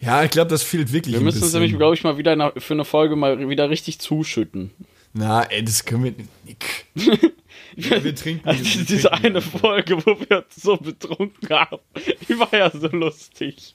Ja, 0.00 0.24
ich 0.24 0.30
glaube, 0.30 0.48
das 0.48 0.62
fehlt 0.62 0.92
wirklich 0.92 1.14
Wir 1.14 1.20
müssen 1.20 1.42
uns 1.42 1.52
nämlich, 1.52 1.76
glaube 1.76 1.94
ich, 1.94 2.02
mal 2.02 2.18
wieder 2.18 2.52
für 2.56 2.74
eine 2.74 2.84
Folge 2.84 3.14
mal 3.14 3.48
wieder 3.48 3.68
richtig 3.68 3.98
zuschütten. 3.98 4.70
Na, 5.14 5.42
ey, 5.44 5.64
das 5.64 5.84
können 5.84 6.04
wir 6.04 6.14
nicht. 6.44 6.62
Ja, 7.74 8.04
wir 8.04 8.14
trinken 8.14 8.46
Also 8.46 8.62
wir 8.62 8.84
diese 8.84 9.08
trinken 9.08 9.26
eine 9.26 9.36
einfach. 9.38 9.60
Folge, 9.60 9.96
wo 10.04 10.16
wir 10.20 10.44
uns 10.44 10.62
so 10.62 10.76
betrunken 10.76 11.48
haben, 11.48 11.78
die 12.28 12.38
war 12.38 12.52
ja 12.52 12.70
so 12.70 12.88
lustig. 12.88 13.74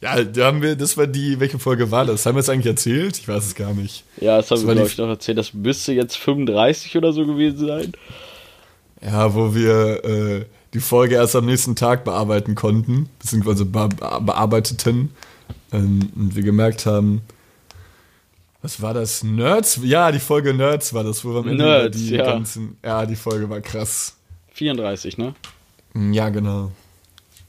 Ja, 0.00 0.22
da 0.24 0.46
haben 0.46 0.62
wir, 0.62 0.76
das 0.76 0.96
war 0.96 1.06
die, 1.06 1.38
welche 1.40 1.58
Folge 1.58 1.90
war 1.90 2.06
das? 2.06 2.24
Haben 2.24 2.36
wir 2.36 2.40
es 2.40 2.48
eigentlich 2.48 2.66
erzählt? 2.66 3.18
Ich 3.18 3.28
weiß 3.28 3.44
es 3.44 3.54
gar 3.54 3.74
nicht. 3.74 4.04
Ja, 4.18 4.36
das 4.38 4.50
haben 4.50 4.60
Das 4.60 4.66
wir, 4.66 4.74
glaube 4.74 4.88
ich, 4.88 4.98
noch 4.98 5.08
erzählt. 5.08 5.36
Das 5.38 5.52
müsste 5.54 5.92
jetzt 5.92 6.16
35 6.16 6.96
oder 6.96 7.12
so 7.12 7.26
gewesen 7.26 7.66
sein. 7.66 7.92
Ja, 9.02 9.34
wo 9.34 9.54
wir 9.54 10.04
äh, 10.04 10.44
die 10.74 10.80
Folge 10.80 11.16
erst 11.16 11.36
am 11.36 11.46
nächsten 11.46 11.76
Tag 11.76 12.04
bearbeiten 12.04 12.54
konnten, 12.54 13.08
beziehungsweise 13.18 13.64
be 13.66 13.88
bearbeiteten. 14.20 15.10
Ähm, 15.72 16.10
und 16.14 16.34
wir 16.36 16.42
gemerkt 16.42 16.86
haben, 16.86 17.22
was 18.62 18.80
war 18.82 18.94
das? 18.94 19.22
Nerds? 19.22 19.78
Ja, 19.82 20.10
die 20.12 20.18
Folge 20.18 20.52
Nerds 20.54 20.92
war 20.94 21.04
das, 21.04 21.24
wo 21.24 21.30
wir 21.34 21.40
am 21.40 21.48
Ende 21.48 21.64
über 21.64 21.78
Nerds, 21.82 21.96
die 21.98 22.10
ja. 22.16 22.24
ganzen. 22.24 22.78
Ja, 22.84 23.06
die 23.06 23.16
Folge 23.16 23.48
war 23.50 23.60
krass. 23.60 24.16
34, 24.54 25.18
ne? 25.18 25.34
Ja, 26.12 26.28
genau. 26.30 26.72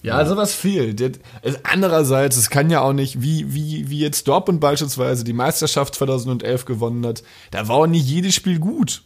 Ja, 0.03 0.23
sowas 0.25 0.53
fehlt. 0.53 1.01
Es- 1.41 1.59
Andererseits, 1.65 2.37
es 2.37 2.49
kann 2.49 2.69
ja 2.69 2.81
auch 2.81 2.93
nicht, 2.93 3.21
wie, 3.21 3.53
wie, 3.53 3.89
wie 3.89 3.99
jetzt 3.99 4.27
Dortmund 4.27 4.61
beispielsweise 4.61 5.23
die 5.23 5.33
Meisterschaft 5.33 5.95
2011 5.95 6.65
gewonnen 6.65 7.05
hat, 7.05 7.23
da 7.51 7.67
war 7.67 7.77
auch 7.77 7.87
nicht 7.87 8.07
jedes 8.07 8.35
Spiel 8.35 8.59
gut. 8.59 9.01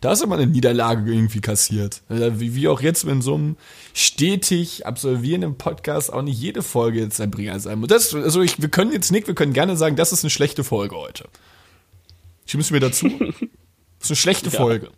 Da 0.00 0.10
hast 0.10 0.22
du 0.22 0.26
mal 0.26 0.38
eine 0.38 0.50
Niederlage 0.50 1.12
irgendwie 1.12 1.40
kassiert. 1.40 2.02
Äh, 2.08 2.30
Wie, 2.36 2.68
auch 2.68 2.80
jetzt 2.80 3.04
mit 3.04 3.22
so 3.22 3.34
einem 3.34 3.56
stetig 3.92 4.86
absolvierenden 4.86 5.56
Podcast 5.58 6.12
auch 6.12 6.22
nicht 6.22 6.40
jede 6.40 6.62
Folge 6.62 7.00
jetzt 7.00 7.20
ein 7.20 7.30
Bringer 7.30 7.60
sein 7.60 7.78
muss. 7.80 7.88
Das, 7.88 8.14
also 8.14 8.40
ich, 8.40 8.62
wir 8.62 8.70
können 8.70 8.92
jetzt 8.92 9.12
nicht, 9.12 9.26
wir 9.26 9.34
können 9.34 9.52
gerne 9.52 9.76
sagen, 9.76 9.96
das 9.96 10.12
ist 10.12 10.24
eine 10.24 10.30
schlechte 10.30 10.64
Folge 10.64 10.96
heute. 10.96 11.28
Stimmst 12.46 12.70
du 12.70 12.74
mir 12.74 12.80
dazu? 12.80 13.08
Das 13.08 13.30
ist 14.04 14.10
eine 14.10 14.16
schlechte 14.16 14.50
Ja. 14.50 14.58
Folge. 14.58 14.90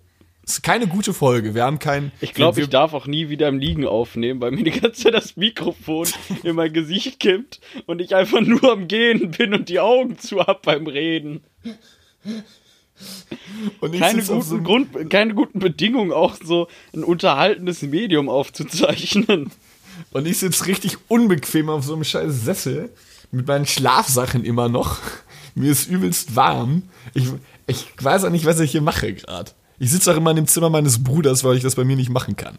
Das 0.44 0.55
ist 0.55 0.62
keine 0.62 0.88
gute 0.88 1.14
Folge. 1.14 1.55
Wir 1.55 1.64
haben 1.64 1.78
kein. 1.78 2.11
Ich 2.20 2.34
glaube, 2.34 2.61
ich 2.61 2.68
darf 2.68 2.94
auch 2.94 3.07
nie 3.07 3.28
wieder 3.28 3.48
im 3.48 3.59
Liegen 3.59 3.86
aufnehmen, 3.86 4.40
weil 4.40 4.50
mir 4.50 4.64
die 4.64 4.72
ganze 4.72 5.05
Zeit 5.05 5.14
das 5.14 5.36
Mikrofon 5.36 6.09
in 6.42 6.57
mein 6.57 6.72
Gesicht 6.72 7.20
kippt 7.20 7.61
und 7.86 8.00
ich 8.00 8.14
einfach 8.14 8.40
nur 8.40 8.72
am 8.72 8.88
Gehen 8.88 9.30
bin 9.32 9.55
und 9.55 9.68
die 9.68 9.78
Augen 9.78 10.18
zu 10.18 10.40
hab 10.40 10.62
beim 10.62 10.86
Reden. 10.86 11.42
Keine 13.98 14.22
guten, 14.22 14.42
so 14.42 14.61
Grund, 14.61 15.11
keine 15.11 15.34
guten 15.34 15.59
Bedingungen, 15.59 16.12
auch 16.12 16.36
so 16.42 16.68
ein 16.94 17.05
unterhaltendes 17.05 17.82
Medium 17.82 18.28
aufzuzeichnen. 18.28 19.50
Und 20.12 20.26
ich 20.26 20.38
sitze 20.38 20.66
richtig 20.66 20.96
unbequem 21.09 21.68
auf 21.68 21.84
so 21.84 21.94
einem 21.94 22.05
scheiß 22.05 22.44
Sessel 22.44 22.90
mit 23.30 23.46
meinen 23.46 23.66
Schlafsachen 23.66 24.44
immer 24.44 24.68
noch. 24.68 24.98
Mir 25.55 25.70
ist 25.70 25.88
übelst 25.88 26.36
warm. 26.36 26.84
Ich, 27.14 27.28
ich 27.66 27.86
weiß 27.98 28.24
auch 28.24 28.30
nicht, 28.30 28.44
was 28.44 28.61
ich 28.61 28.72
hier 28.72 28.82
mache 28.82 29.12
gerade. 29.12 29.53
Ich 29.78 29.90
sitze 29.90 30.12
auch 30.12 30.16
immer 30.16 30.30
in 30.30 30.36
dem 30.36 30.46
Zimmer 30.46 30.70
meines 30.70 31.03
Bruders, 31.03 31.44
weil 31.44 31.57
ich 31.57 31.62
das 31.62 31.74
bei 31.74 31.84
mir 31.84 31.96
nicht 31.96 32.11
machen 32.11 32.36
kann. 32.36 32.59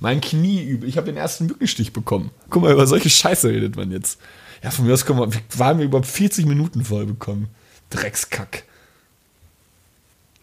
Mein 0.00 0.20
Knie 0.20 0.62
übel. 0.62 0.88
Ich 0.88 0.96
habe 0.96 1.06
den 1.06 1.16
ersten 1.16 1.46
Mückenstich 1.46 1.92
bekommen. 1.92 2.30
Guck 2.50 2.62
mal, 2.62 2.72
über 2.72 2.86
solche 2.86 3.10
Scheiße 3.10 3.48
redet 3.48 3.76
man 3.76 3.90
jetzt. 3.90 4.20
Ja, 4.62 4.70
von 4.70 4.86
mir 4.86 4.92
aus 4.92 5.06
kommen 5.06 5.20
wir, 5.20 5.32
wir 5.32 5.40
waren 5.58 5.78
wir 5.78 5.86
überhaupt 5.86 6.06
40 6.06 6.46
Minuten 6.46 6.84
voll 6.84 7.06
bekommen. 7.06 7.48
Dreckskack. 7.90 8.64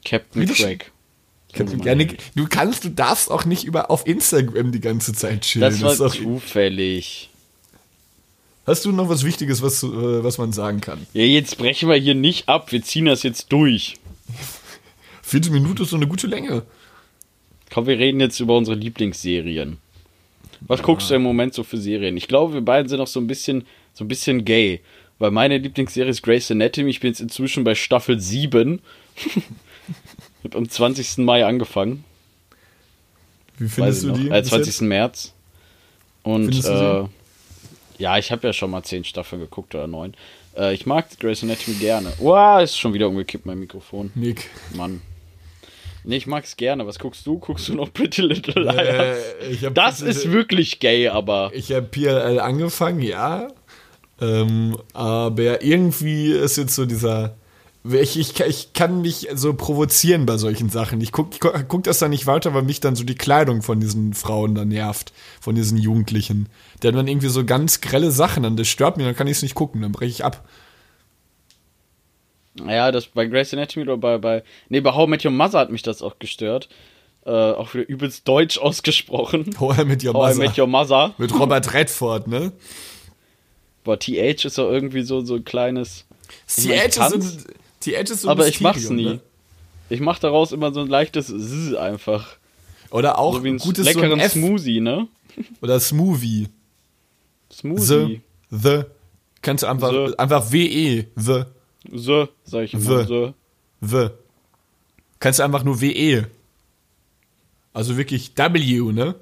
Captain 0.04 0.48
Craig. 0.48 0.92
Ja, 1.56 1.94
du 1.96 2.48
kannst, 2.50 2.84
du 2.84 2.90
darfst 2.90 3.30
auch 3.30 3.46
nicht 3.46 3.64
über 3.64 3.92
auf 3.92 4.08
Instagram 4.08 4.72
die 4.72 4.80
ganze 4.80 5.14
Zeit 5.14 5.42
chillen. 5.42 5.62
Das 5.62 5.82
war 5.82 5.92
ist 5.92 6.00
doch- 6.00 6.16
zufällig. 6.16 7.30
Hast 8.66 8.86
du 8.86 8.92
noch 8.94 9.10
was 9.10 9.24
Wichtiges, 9.26 9.62
was, 9.62 9.84
äh, 9.84 9.88
was 10.24 10.38
man 10.38 10.54
sagen 10.54 10.80
kann? 10.82 11.06
Ja, 11.14 11.24
jetzt 11.24 11.58
brechen 11.58 11.90
wir 11.90 11.96
hier 11.98 12.16
nicht 12.16 12.48
ab. 12.48 12.72
Wir 12.72 12.82
ziehen 12.82 13.06
das 13.06 13.22
jetzt 13.22 13.52
durch. 13.52 13.96
40 15.24 15.52
Minuten 15.52 15.84
ist 15.84 15.90
so 15.90 15.98
eine 15.98 16.08
gute 16.08 16.28
Länge. 16.28 16.64
Komm, 17.72 17.88
wir 17.88 18.00
reden 18.00 18.20
jetzt 18.20 18.40
über 18.40 18.56
unsere 18.58 18.78
Lieblingsserien. 18.78 19.78
Was 20.62 20.82
guckst 20.82 21.10
du 21.10 21.16
im 21.16 21.24
Moment 21.24 21.54
so 21.54 21.64
für 21.64 21.78
Serien? 21.78 22.16
Ich 22.16 22.28
glaube, 22.30 22.54
wir 22.54 22.62
beiden 22.62 22.88
sind 22.88 23.00
noch 23.00 23.08
so 23.08 23.20
ein 23.20 23.28
bisschen, 23.28 23.66
so 23.94 24.06
ein 24.06 24.08
bisschen 24.08 24.46
gay. 24.46 24.80
Weil 25.20 25.32
meine 25.32 25.58
Lieblingsserie 25.58 26.10
ist 26.10 26.22
Grey's 26.24 26.50
Anatomy. 26.50 26.90
Ich 26.90 27.00
bin 27.02 27.10
jetzt 27.10 27.20
inzwischen 27.20 27.64
bei 27.66 27.76
Staffel 27.76 28.20
7. 28.20 28.80
Hab 30.44 30.56
am 30.56 30.68
20. 30.70 31.20
Mai 31.20 31.46
angefangen. 31.46 32.04
Wie 33.58 33.68
findest 33.70 34.00
ich 34.04 34.08
du 34.10 34.12
noch. 34.14 34.18
die? 34.20 34.30
Äh, 34.30 34.42
bis 34.42 34.50
20. 34.50 34.68
jetzt? 34.68 34.82
März. 34.82 35.34
Und 36.24 36.66
äh, 36.66 37.04
ja, 37.98 38.18
ich 38.18 38.32
habe 38.32 38.48
ja 38.48 38.54
schon 38.54 38.72
mal 38.72 38.84
10 38.84 39.04
Staffeln 39.04 39.42
geguckt 39.42 39.76
oder 39.76 39.88
9. 39.88 40.14
Äh, 40.58 40.74
ich 40.74 40.86
mag 40.86 41.08
Grey's 41.20 41.44
Anatomy 41.44 41.78
gerne. 41.78 42.14
Wow, 42.20 42.62
ist 42.64 42.78
schon 42.78 42.94
wieder 42.94 43.08
umgekippt, 43.10 43.46
mein 43.46 43.60
Mikrofon. 43.60 44.12
Nick. 44.16 44.50
Mann. 44.76 45.02
Nee, 46.06 46.18
ich 46.18 46.28
mag's 46.28 46.58
gerne. 46.58 46.86
Was 46.86 47.00
guckst 47.00 47.26
du? 47.26 47.40
Guckst 47.40 47.70
du 47.70 47.76
noch 47.76 47.94
Pretty 47.94 48.22
Little 48.24 48.62
Liars? 48.64 49.18
Äh, 49.42 49.50
ich 49.52 49.62
das 49.74 50.00
bitte- 50.00 50.12
ist 50.12 50.32
wirklich 50.32 50.80
gay, 50.80 51.08
aber 51.08 51.52
Ich 51.54 51.72
habe 51.72 51.84
PLL 51.84 52.40
angefangen, 52.40 53.02
ja. 53.02 53.48
Ähm, 54.20 54.78
aber 54.94 55.62
irgendwie 55.64 56.32
ist 56.32 56.58
jetzt 56.58 56.76
so 56.76 56.86
dieser. 56.86 57.36
Ich, 57.86 58.18
ich, 58.18 58.40
ich 58.40 58.72
kann 58.72 59.02
mich 59.02 59.28
so 59.34 59.54
provozieren 59.54 60.26
bei 60.26 60.38
solchen 60.38 60.70
Sachen. 60.70 61.02
Ich 61.02 61.12
guck, 61.12 61.34
ich 61.34 61.42
guck, 61.42 61.68
guck 61.68 61.84
das 61.84 62.00
dann 62.00 62.12
nicht 62.12 62.28
weiter, 62.28 62.54
weil 62.54 62.62
mich 62.62 62.80
dann 62.80 62.96
so 62.96 63.04
die 63.04 63.16
Kleidung 63.16 63.62
von 63.62 63.82
diesen 63.82 64.14
Frauen 64.14 64.56
dann 64.56 64.70
nervt, 64.70 65.12
von 65.42 65.54
diesen 65.54 65.78
Jugendlichen. 65.78 66.48
Die 66.82 66.88
haben 66.88 66.96
dann 66.96 67.10
irgendwie 67.10 67.28
so 67.28 67.44
ganz 67.44 67.82
grelle 67.82 68.12
Sachen 68.12 68.46
an, 68.46 68.56
das 68.56 68.70
stört 68.70 68.96
mich, 68.96 69.06
dann 69.06 69.16
kann 69.18 69.28
ich 69.28 69.38
es 69.38 69.44
nicht 69.44 69.56
gucken, 69.56 69.82
dann 69.82 69.92
breche 69.92 70.12
ich 70.12 70.24
ab. 70.24 70.48
ja, 72.66 72.90
das 72.94 73.08
bei 73.08 73.26
Grey's 73.26 73.54
Anatomy 73.54 73.84
oder 73.84 73.98
bei, 73.98 74.18
bei 74.18 74.44
nee, 74.70 74.80
bei 74.80 74.94
How 74.94 75.06
I 75.06 75.10
Met 75.10 75.26
Your 75.26 75.32
Mother 75.32 75.60
hat 75.60 75.70
mich 75.70 75.82
das 75.82 76.02
auch 76.02 76.20
gestört. 76.20 76.70
Äh, 77.26 77.32
auch 77.32 77.74
wieder 77.74 77.88
übelst 77.88 78.26
deutsch 78.28 78.58
ausgesprochen. 78.58 79.56
How 79.60 79.80
I 79.80 79.84
Met 79.84 80.06
Your 80.06 80.14
How 80.14 80.32
I 80.32 80.38
Mother. 80.38 80.48
Met 80.48 80.58
Your 80.58 80.68
Mother. 80.68 81.14
Mit 81.18 81.38
Robert 81.38 81.74
Redford, 81.74 82.28
ne? 82.28 82.54
Boah, 83.84 84.00
TH 84.00 84.46
ist 84.46 84.58
doch 84.58 84.72
irgendwie 84.72 85.02
so, 85.04 85.20
so 85.20 85.36
ein 85.36 85.44
kleines. 85.44 86.06
Ich 86.56 86.70
Edge 86.70 87.00
kann's, 87.00 87.34
sind, 87.34 87.48
die 87.86 87.94
Edge 87.96 88.14
ist 88.14 88.22
so 88.22 88.30
aber 88.30 88.48
ich 88.48 88.62
mach's 88.62 88.78
Mysterium, 88.90 88.96
nie. 89.06 89.14
Ne? 89.16 89.20
Ich 89.90 90.00
mach 90.00 90.20
daraus 90.20 90.52
immer 90.52 90.74
so 90.74 90.82
ein 90.82 90.88
leichtes 90.88 91.28
Zzz 91.28 91.76
einfach. 91.76 92.38
Oder 92.90 93.18
auch 93.20 93.36
So 93.36 93.44
wie 93.44 93.50
ein 93.50 93.58
gutes 93.58 93.86
leckeren 93.86 94.20
so 94.20 94.24
ein 94.24 94.30
Smoothie, 94.30 94.80
ne? 94.80 95.08
oder 95.62 95.80
Smoothie. 95.80 96.48
The, 97.50 97.56
Smoothie. 97.56 98.22
the. 98.52 98.84
Kannst 99.42 99.64
du 99.64 99.68
einfach, 99.68 99.92
The. 99.92 100.18
einfach 100.18 100.52
WE, 100.52 101.08
the, 101.16 101.44
So, 101.92 102.30
sag 102.44 102.64
ich 102.64 102.74
immer. 102.74 103.06
The. 103.06 103.34
The. 103.82 104.08
Kannst 105.20 105.40
du 105.40 105.44
einfach 105.44 105.64
nur 105.64 105.82
WE. 105.82 106.28
Also 107.74 107.98
wirklich 107.98 108.32
W, 108.38 108.92
ne? 108.92 109.16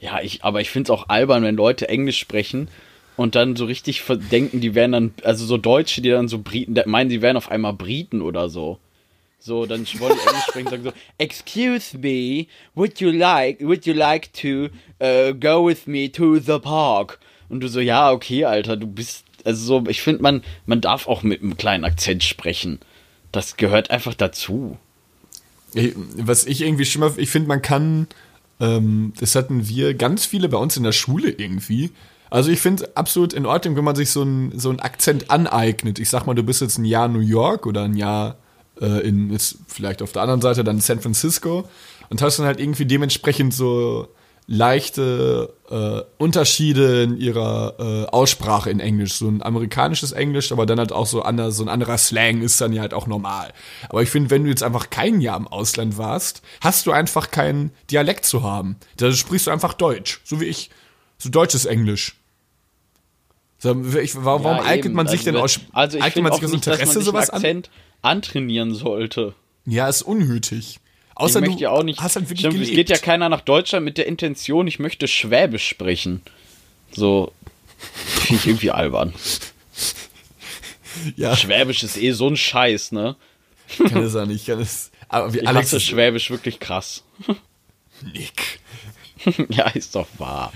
Ja, 0.00 0.20
ich, 0.20 0.44
aber 0.44 0.60
ich 0.60 0.70
find's 0.70 0.90
auch 0.90 1.08
albern, 1.08 1.42
wenn 1.42 1.56
Leute 1.56 1.88
Englisch 1.88 2.18
sprechen 2.18 2.68
und 3.18 3.34
dann 3.34 3.56
so 3.56 3.64
richtig 3.64 4.04
denken, 4.30 4.60
die 4.60 4.76
wären 4.76 4.92
dann, 4.92 5.14
also 5.24 5.44
so 5.44 5.56
Deutsche, 5.58 6.00
die 6.00 6.10
dann 6.10 6.28
so 6.28 6.38
Briten, 6.38 6.80
meinen, 6.86 7.10
die 7.10 7.20
wären 7.20 7.36
auf 7.36 7.50
einmal 7.50 7.72
Briten 7.72 8.22
oder 8.22 8.48
so. 8.48 8.78
So, 9.40 9.66
dann 9.66 9.84
wollen 9.98 10.14
die 10.14 10.28
Englisch 10.28 10.44
sprechen, 10.48 10.68
sagen 10.68 10.84
so, 10.84 10.92
Excuse 11.18 11.98
me, 11.98 12.46
would 12.76 13.00
you 13.00 13.10
like, 13.10 13.60
would 13.60 13.86
you 13.86 13.92
like 13.92 14.32
to 14.34 14.68
uh, 15.02 15.32
go 15.34 15.66
with 15.66 15.88
me 15.88 16.10
to 16.12 16.38
the 16.38 16.60
park? 16.60 17.18
Und 17.48 17.58
du 17.58 17.68
so, 17.68 17.80
ja, 17.80 18.12
okay, 18.12 18.44
Alter, 18.44 18.76
du 18.76 18.86
bist, 18.86 19.24
also 19.44 19.80
so, 19.80 19.90
ich 19.90 20.00
finde, 20.00 20.22
man, 20.22 20.42
man 20.66 20.80
darf 20.80 21.08
auch 21.08 21.24
mit 21.24 21.42
einem 21.42 21.56
kleinen 21.56 21.84
Akzent 21.84 22.22
sprechen. 22.22 22.78
Das 23.32 23.56
gehört 23.56 23.90
einfach 23.90 24.14
dazu. 24.14 24.78
Ich, 25.74 25.92
was 25.96 26.46
ich 26.46 26.60
irgendwie 26.60 26.84
schlimmer, 26.84 27.12
ich 27.16 27.30
finde, 27.30 27.48
man 27.48 27.62
kann, 27.62 28.06
ähm, 28.60 29.12
das 29.18 29.34
hatten 29.34 29.66
wir 29.66 29.94
ganz 29.94 30.24
viele 30.24 30.48
bei 30.48 30.58
uns 30.58 30.76
in 30.76 30.84
der 30.84 30.92
Schule 30.92 31.30
irgendwie. 31.30 31.90
Also 32.30 32.50
ich 32.50 32.60
finde 32.60 32.96
absolut 32.96 33.32
in 33.32 33.46
Ordnung, 33.46 33.76
wenn 33.76 33.84
man 33.84 33.96
sich 33.96 34.10
so 34.10 34.22
einen 34.22 34.58
so 34.58 34.70
Akzent 34.70 35.30
aneignet. 35.30 35.98
Ich 35.98 36.10
sag 36.10 36.26
mal, 36.26 36.34
du 36.34 36.42
bist 36.42 36.60
jetzt 36.60 36.78
ein 36.78 36.84
Jahr 36.84 37.08
New 37.08 37.20
York 37.20 37.66
oder 37.66 37.82
ein 37.84 37.94
Jahr 37.94 38.36
äh, 38.80 39.06
in, 39.06 39.30
jetzt 39.30 39.58
vielleicht 39.66 40.02
auf 40.02 40.12
der 40.12 40.22
anderen 40.22 40.40
Seite 40.40 40.64
dann 40.64 40.80
San 40.80 41.00
Francisco 41.00 41.68
und 42.10 42.22
hast 42.22 42.38
dann 42.38 42.46
halt 42.46 42.60
irgendwie 42.60 42.86
dementsprechend 42.86 43.54
so 43.54 44.08
leichte 44.50 45.54
äh, 45.70 46.00
Unterschiede 46.16 47.02
in 47.02 47.18
ihrer 47.18 47.74
äh, 47.78 48.06
Aussprache 48.06 48.70
in 48.70 48.80
Englisch. 48.80 49.12
So 49.14 49.28
ein 49.28 49.42
amerikanisches 49.42 50.12
Englisch, 50.12 50.52
aber 50.52 50.64
dann 50.64 50.78
halt 50.78 50.90
auch 50.90 51.06
so, 51.06 51.20
anders, 51.20 51.58
so 51.58 51.64
ein 51.64 51.68
anderer 51.68 51.98
Slang 51.98 52.40
ist 52.40 52.58
dann 52.60 52.72
ja 52.72 52.80
halt 52.80 52.94
auch 52.94 53.06
normal. 53.06 53.52
Aber 53.90 54.02
ich 54.02 54.08
finde, 54.08 54.30
wenn 54.30 54.44
du 54.44 54.50
jetzt 54.50 54.62
einfach 54.62 54.88
kein 54.88 55.20
Jahr 55.20 55.36
im 55.36 55.46
Ausland 55.46 55.98
warst, 55.98 56.40
hast 56.62 56.86
du 56.86 56.92
einfach 56.92 57.30
keinen 57.30 57.72
Dialekt 57.90 58.24
zu 58.24 58.42
haben. 58.42 58.76
Da 58.96 59.12
sprichst 59.12 59.48
du 59.48 59.50
einfach 59.50 59.74
Deutsch, 59.74 60.22
so 60.24 60.40
wie 60.40 60.46
ich. 60.46 60.70
So 61.18 61.28
deutsches 61.28 61.66
Englisch. 61.66 62.17
So, 63.58 63.82
ich, 64.00 64.12
warum 64.16 64.44
Ja, 64.44 64.62
eignet 64.62 64.94
man 64.94 65.06
sich 65.08 65.20
also, 65.20 65.32
denn 65.32 65.40
aus? 65.40 65.60
Also 65.72 65.98
ich 65.98 66.04
eignet 66.04 66.22
man 66.22 66.32
auch 66.32 66.36
sich 66.36 66.44
aus 66.46 66.52
nicht, 66.52 66.66
dass 66.66 66.78
man 66.78 66.80
Interesse 66.88 67.02
sowas 67.02 67.30
einen 67.30 67.36
an? 67.44 67.50
Akzent 67.58 67.70
antrainieren 68.02 68.74
sollte. 68.74 69.34
Ja, 69.66 69.88
ist 69.88 70.02
unnötig. 70.02 70.78
Ich 71.10 71.16
Außer 71.16 71.40
möchte 71.40 71.56
du 71.56 71.62
ja 71.62 71.70
auch 71.70 71.82
nicht. 71.82 72.00
hast 72.00 72.14
halt 72.14 72.26
wirklich 72.30 72.46
Stimmt, 72.46 72.62
es 72.62 72.70
geht 72.70 72.88
ja 72.90 72.96
keiner 72.98 73.28
nach 73.28 73.40
Deutschland 73.40 73.84
mit 73.84 73.98
der 73.98 74.06
Intention, 74.06 74.68
ich 74.68 74.78
möchte 74.78 75.08
Schwäbisch 75.08 75.66
sprechen. 75.68 76.22
So. 76.92 77.32
Finde 78.26 78.34
ich 78.40 78.46
irgendwie 78.46 78.70
albern. 78.70 79.12
ja, 81.16 81.36
Schwäbisch 81.36 81.82
ist 81.82 81.96
eh 81.96 82.12
so 82.12 82.28
ein 82.28 82.36
Scheiß, 82.36 82.92
ne? 82.92 83.16
kann 83.88 84.02
es 84.04 84.14
auch 84.16 84.26
nicht. 84.26 84.46
Kann 84.46 84.60
es, 84.60 84.90
aber 85.08 85.34
wie 85.34 85.38
Ich 85.40 85.48
Alex 85.48 85.66
hasse 85.68 85.76
ist- 85.78 85.82
Schwäbisch 85.84 86.30
wirklich 86.30 86.60
krass. 86.60 87.02
Nick. 88.12 88.60
ja, 89.48 89.68
ist 89.70 89.94
doch 89.94 90.06
wahr. 90.18 90.52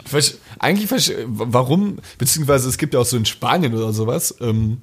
Eigentlich, 0.59 1.14
warum, 1.27 1.99
beziehungsweise 2.18 2.68
es 2.68 2.79
gibt 2.79 2.95
ja 2.95 3.01
auch 3.01 3.07
so 3.07 3.16
in 3.16 3.27
Spanien 3.27 3.75
oder 3.75 3.93
sowas, 3.93 4.35
ähm, 4.41 4.83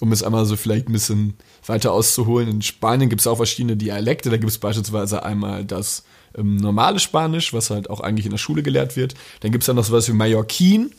um 0.00 0.12
es 0.12 0.22
einmal 0.22 0.44
so 0.46 0.56
vielleicht 0.56 0.88
ein 0.88 0.92
bisschen 0.92 1.34
weiter 1.66 1.92
auszuholen. 1.92 2.48
In 2.48 2.62
Spanien 2.62 3.10
gibt 3.10 3.20
es 3.20 3.26
auch 3.26 3.36
verschiedene 3.36 3.76
Dialekte. 3.76 4.30
Da 4.30 4.36
gibt 4.36 4.50
es 4.50 4.58
beispielsweise 4.58 5.24
einmal 5.24 5.64
das 5.64 6.04
ähm, 6.36 6.56
normale 6.56 6.98
Spanisch, 6.98 7.52
was 7.52 7.70
halt 7.70 7.90
auch 7.90 8.00
eigentlich 8.00 8.26
in 8.26 8.32
der 8.32 8.38
Schule 8.38 8.62
gelehrt 8.62 8.96
wird. 8.96 9.14
Dann 9.40 9.50
gibt 9.50 9.62
es 9.62 9.66
dann 9.66 9.76
noch 9.76 9.84
sowas 9.84 10.08
wie 10.08 10.12
Mallorquin. 10.12 10.92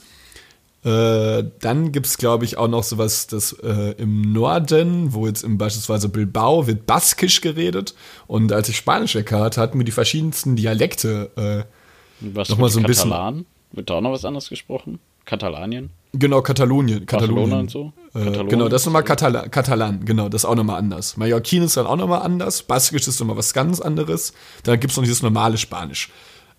Äh, 0.83 1.43
dann 1.59 1.91
gibt 1.91 2.05
es, 2.05 2.17
glaube 2.17 2.45
ich, 2.45 2.57
auch 2.57 2.69
noch 2.69 2.83
sowas, 2.83 3.27
das 3.27 3.51
äh, 3.51 3.95
im 3.97 4.33
Norden, 4.33 5.13
wo 5.13 5.27
jetzt 5.27 5.43
im 5.43 5.57
beispielsweise 5.57 6.07
Bilbao 6.07 6.67
wird 6.67 6.85
Baskisch 6.85 7.41
geredet. 7.41 7.95
Und 8.27 8.53
als 8.53 8.69
ich 8.69 8.77
Spanisch 8.77 9.15
hatte, 9.15 9.59
hatten 9.59 9.77
wir 9.77 9.85
die 9.85 9.91
verschiedensten 9.91 10.55
Dialekte 10.55 11.65
äh, 11.67 11.78
Was 12.21 12.49
Noch 12.49 12.57
mal 12.57 12.65
mit 12.65 12.73
so 12.73 12.79
ein 12.79 12.85
bisschen- 12.85 13.09
Katalan? 13.09 13.45
Wird 13.71 13.89
da 13.89 13.95
auch 13.95 14.01
noch 14.01 14.11
was 14.11 14.25
anderes 14.25 14.49
gesprochen? 14.49 14.99
Katalanien? 15.25 15.91
Genau, 16.13 16.41
Katalonien. 16.41 17.05
Katalonien. 17.05 17.53
und 17.59 17.69
so? 17.69 17.93
Äh, 18.15 18.43
genau, 18.45 18.67
das 18.67 18.81
ist 18.81 18.85
nochmal? 18.87 19.03
Katala 19.03 19.47
Katalan, 19.47 20.03
genau, 20.05 20.27
das 20.27 20.41
ist 20.41 20.45
auch 20.49 20.55
nochmal 20.55 20.79
anders. 20.79 21.17
Mallorquin 21.17 21.61
ist 21.63 21.77
dann 21.77 21.85
auch 21.85 21.97
nochmal 21.97 22.23
anders, 22.23 22.63
Baskisch 22.63 23.07
ist 23.07 23.19
nochmal 23.19 23.37
was 23.37 23.53
ganz 23.53 23.79
anderes. 23.79 24.33
Da 24.63 24.75
gibt 24.75 24.89
es 24.91 24.97
noch 24.97 25.03
dieses 25.03 25.21
normale 25.21 25.57
Spanisch. 25.59 26.09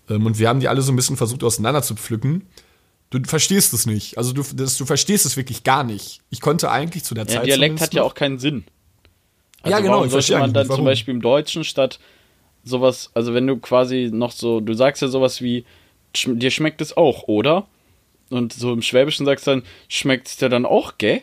Ähm, 0.09 0.25
und 0.25 0.39
wir 0.39 0.47
haben 0.47 0.61
die 0.61 0.69
alle 0.69 0.81
so 0.81 0.93
ein 0.93 0.95
bisschen 0.95 1.17
versucht 1.17 1.43
auseinander 1.43 1.81
zu 1.83 1.95
pflücken. 1.95 2.47
Du 3.09 3.19
verstehst 3.25 3.73
es 3.73 3.85
nicht. 3.85 4.17
Also 4.17 4.31
du, 4.31 4.41
das, 4.53 4.77
du 4.77 4.85
verstehst 4.85 5.25
es 5.25 5.35
wirklich 5.35 5.65
gar 5.65 5.83
nicht. 5.83 6.21
Ich 6.29 6.39
konnte 6.39 6.71
eigentlich 6.71 7.03
zu 7.03 7.13
der 7.13 7.25
Ja, 7.25 7.31
Zeit. 7.35 7.47
Dialekt 7.47 7.81
hat 7.81 7.93
ja 7.93 8.03
auch 8.03 8.13
keinen 8.13 8.39
Sinn. 8.39 8.63
Ja, 9.65 9.79
genau, 9.81 9.95
Warum 9.95 10.05
ich 10.05 10.11
sollte 10.11 10.39
man 10.39 10.53
dann 10.53 10.61
nicht, 10.61 10.67
zum 10.67 10.69
warum. 10.69 10.85
Beispiel 10.85 11.13
im 11.13 11.21
Deutschen 11.21 11.65
statt 11.65 11.99
sowas, 12.63 13.09
also 13.13 13.33
wenn 13.33 13.47
du 13.47 13.57
quasi 13.57 14.09
noch 14.13 14.31
so, 14.31 14.59
du 14.59 14.73
sagst 14.73 15.01
ja 15.01 15.07
sowas 15.07 15.41
wie, 15.41 15.65
"Sch- 16.15 16.35
dir 16.37 16.51
schmeckt 16.51 16.81
es 16.81 16.95
auch, 16.95 17.23
oder? 17.27 17.67
Und 18.29 18.53
so 18.53 18.71
im 18.73 18.81
Schwäbischen 18.81 19.25
sagst 19.25 19.47
du 19.47 19.51
dann, 19.51 19.63
schmeckt 19.89 20.27
es 20.27 20.37
dir 20.37 20.49
dann 20.49 20.65
auch, 20.65 20.97
gell? 20.97 21.21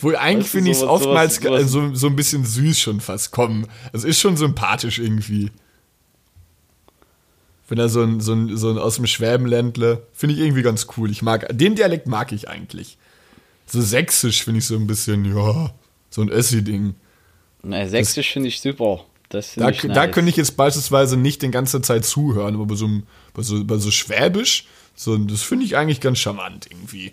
Wohl 0.00 0.16
eigentlich 0.16 0.46
Weißt 0.46 0.54
du, 0.54 0.58
finde 0.58 0.70
ich 0.72 0.76
es 0.78 0.82
oftmals 0.82 1.36
sowas- 1.36 1.68
so, 1.70 1.94
so 1.94 2.06
ein 2.08 2.16
bisschen 2.16 2.44
süß 2.44 2.78
schon 2.78 3.00
fast 3.00 3.30
kommen. 3.32 3.66
Es 3.92 4.04
ist 4.04 4.20
schon 4.20 4.36
sympathisch 4.36 4.98
irgendwie. 4.98 5.50
Wenn 7.68 7.78
er 7.78 7.88
so 7.88 8.02
ein, 8.02 8.20
so 8.20 8.32
ein, 8.34 8.56
so 8.56 8.70
ein 8.70 8.78
aus 8.78 8.96
dem 8.96 9.06
Schwäbenländle, 9.06 10.06
finde 10.12 10.34
ich 10.34 10.40
irgendwie 10.42 10.62
ganz 10.62 10.86
cool. 10.96 11.10
Ich 11.10 11.22
mag, 11.22 11.46
den 11.56 11.74
Dialekt 11.74 12.06
mag 12.06 12.32
ich 12.32 12.48
eigentlich. 12.48 12.98
So 13.66 13.80
sächsisch 13.80 14.44
finde 14.44 14.58
ich 14.58 14.66
so 14.66 14.74
ein 14.76 14.86
bisschen, 14.86 15.24
ja, 15.24 15.72
so 16.10 16.20
ein 16.22 16.28
Össi-Ding. 16.28 16.94
Na, 17.62 17.86
Sächsisch 17.88 18.32
finde 18.32 18.48
ich 18.48 18.60
super. 18.60 19.04
Das 19.32 19.54
Da, 19.54 19.70
nice. 19.70 19.86
da 19.88 20.06
könnte 20.08 20.28
ich 20.28 20.36
jetzt 20.36 20.56
beispielsweise 20.58 21.16
nicht 21.16 21.40
die 21.40 21.50
ganze 21.50 21.80
Zeit 21.80 22.04
zuhören, 22.04 22.54
aber 22.54 22.66
bei 22.66 22.74
so, 22.74 22.88
bei 23.32 23.42
so, 23.42 23.64
bei 23.64 23.78
so 23.78 23.90
Schwäbisch, 23.90 24.66
so, 24.94 25.16
das 25.16 25.42
finde 25.42 25.64
ich 25.64 25.76
eigentlich 25.76 26.00
ganz 26.00 26.18
charmant 26.18 26.66
irgendwie. 26.70 27.10